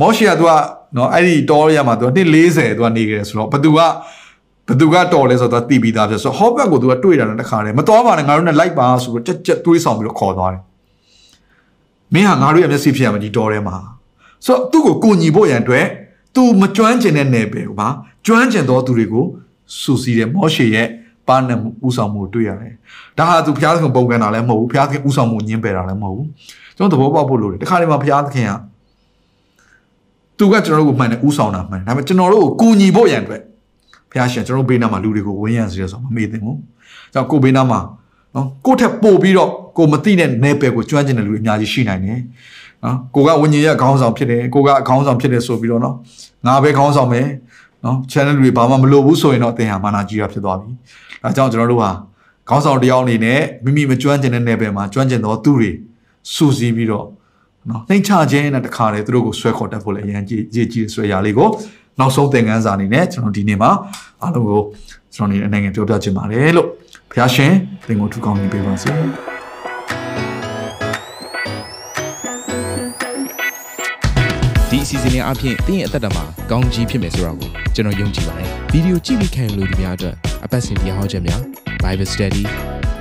[0.00, 0.52] မောရှေကသူက
[0.96, 3.80] နော်အဲ့ဒီတောရမှာသူကနှစ်40သူကနေခဲ့တယ်ဆိုတော့ဘသူက
[4.68, 10.62] ဘသူကတော်လဲဆိုတော့တီးပြီးသားဖြစ်ဆိုဟောဘက်ကိုသူကတွေ့တာနဲ့တခါတည်းမတော်ပါနဲ့ငါတို့နဲ့လိုက်ပါဆိုတော့ကြက်ကြက်တွေးဆောင်ပြီးတော့ခေါ်သွားတယ်
[12.14, 13.76] မင်းဟာငါတို့ရဲ့မျက်စိဖြစ်ရမယ်ဒီတော်ထဲမှာ
[14.44, 15.86] ဆိုတော့သူ့ကိုကိုညီဖို့ရန်အတွက်
[16.34, 17.88] သူမကျွမ်းကျင်တဲ့နယ်ပယ်ကိုပါ
[18.26, 19.24] ကျွမ်းကျင်သောသူတွေကို
[19.80, 20.88] စူစီတဲ့မောရှေရဲ့
[21.28, 22.74] ပါနဲ့ဥဆောင်မှုတွေ့ရတယ်
[23.18, 26.28] ဒါဟာသူဘုရားသခင်ပုံကန်တာလည်းမဟုတ်ဘူးဘုရားသခင်ဥဆောင်မှုညှင်းပယ်တာလည်းမဟုတ်ဘူး
[26.76, 28.52] ကျွန်တော်သဘောပေါက်ဖို့လိုတယ်တခါတည်းမှာဘုရားသခင်က
[30.38, 33.42] သူကကျွန်တော်တို့ကိုမှန်တယ်ဥဆောင်တာမှန်တယ်ဒါပေမဲ့ကျွန်တော်တို့ကိုကူညီဖို့ရန်အတွက်
[34.16, 36.56] ဘုရားရှင်ကျွန်တော်တို့ဘေးနားမှာလူတွေကိုဝန်းရံစေရဆိုမမေ့သင့်ဘူး။
[37.12, 37.80] ကြောင့်ကိုဘေးနားမှာ
[38.34, 42.20] နော်ကိုထက်ပို့ပြီးတော့ကိုမသိတဲ့နယ်ပယ်ကိုကျွမ်းကျင်တဲ့လူတွေအများကြီးရှိနိုင်တယ်။
[42.84, 45.94] နော်ကိုကဝิญဉ်ရဲ့ခေါင်းဆောင်ဖြစ်တယ်ကိုကအခေါင်းဆောင်ဖြစ်တယ်ဆိုပြီးတော့နော်
[46.46, 47.26] ငါပဲခေါင်းဆောင်မယ်
[47.84, 50.70] နော် channel တွေဘာမှမလုပ်ဘူးဆိုရင်တော့သင်ဟာမာနာကြီးရဖြစ်သွားပြီ။
[51.22, 51.90] ဒါကြောင့်ကျွန်တော်တို့ဟာ
[52.48, 55.70] ခေါင်းဆောင်တယောက်အနေနဲ့မိမိမကျွမ်းကျင်တဲ့နယ်ပယ်မှာကျွမ်းကျင်သောသူတွေ
[56.34, 57.06] စူးစီးပြီးတော့
[57.70, 61.48] နော်နှိမ်ချခြင်းနဲ့တခါလေသူတို့ကိုဆွဲခေါ်တတ်ဖို့လည်းအရင်ကြည့်ကြည့်ကြည့်ဆွဲရလေးကို
[62.00, 63.70] နောက်ဆုံးသင်ခန်းစာအနေနဲ့ကျွန်တော်ဒီနေ့မှာ
[64.22, 64.60] အားလုံးကို
[65.14, 66.68] ကျွန်တော်နေနိုင်ငံပြောပြချင်ပါတယ်လို့
[67.10, 67.52] ဘုရားရှင်
[67.86, 68.92] သင်ကိုထူကောင်းနေပေးပါစေ
[74.70, 81.40] ဒီအစီအစဉ်လေးအပြင်တင်းရဲ့အသက်တာမှာကောင်းကြီးဖြစ်မယ်ဆိုတာကိုကျွန်တော်ယုံကြည်ပါတယ်ဗီဒီယိုကြည့်ပြီးခံယူလို့ဒီများအတွက်အပတ်စဉ်တရားဟောခြင်းများ
[81.82, 82.44] Bible Study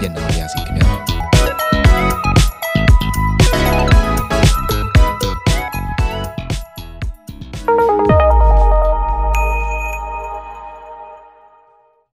[0.00, 1.23] ညံ့နာပါရစေခင်ဗျာ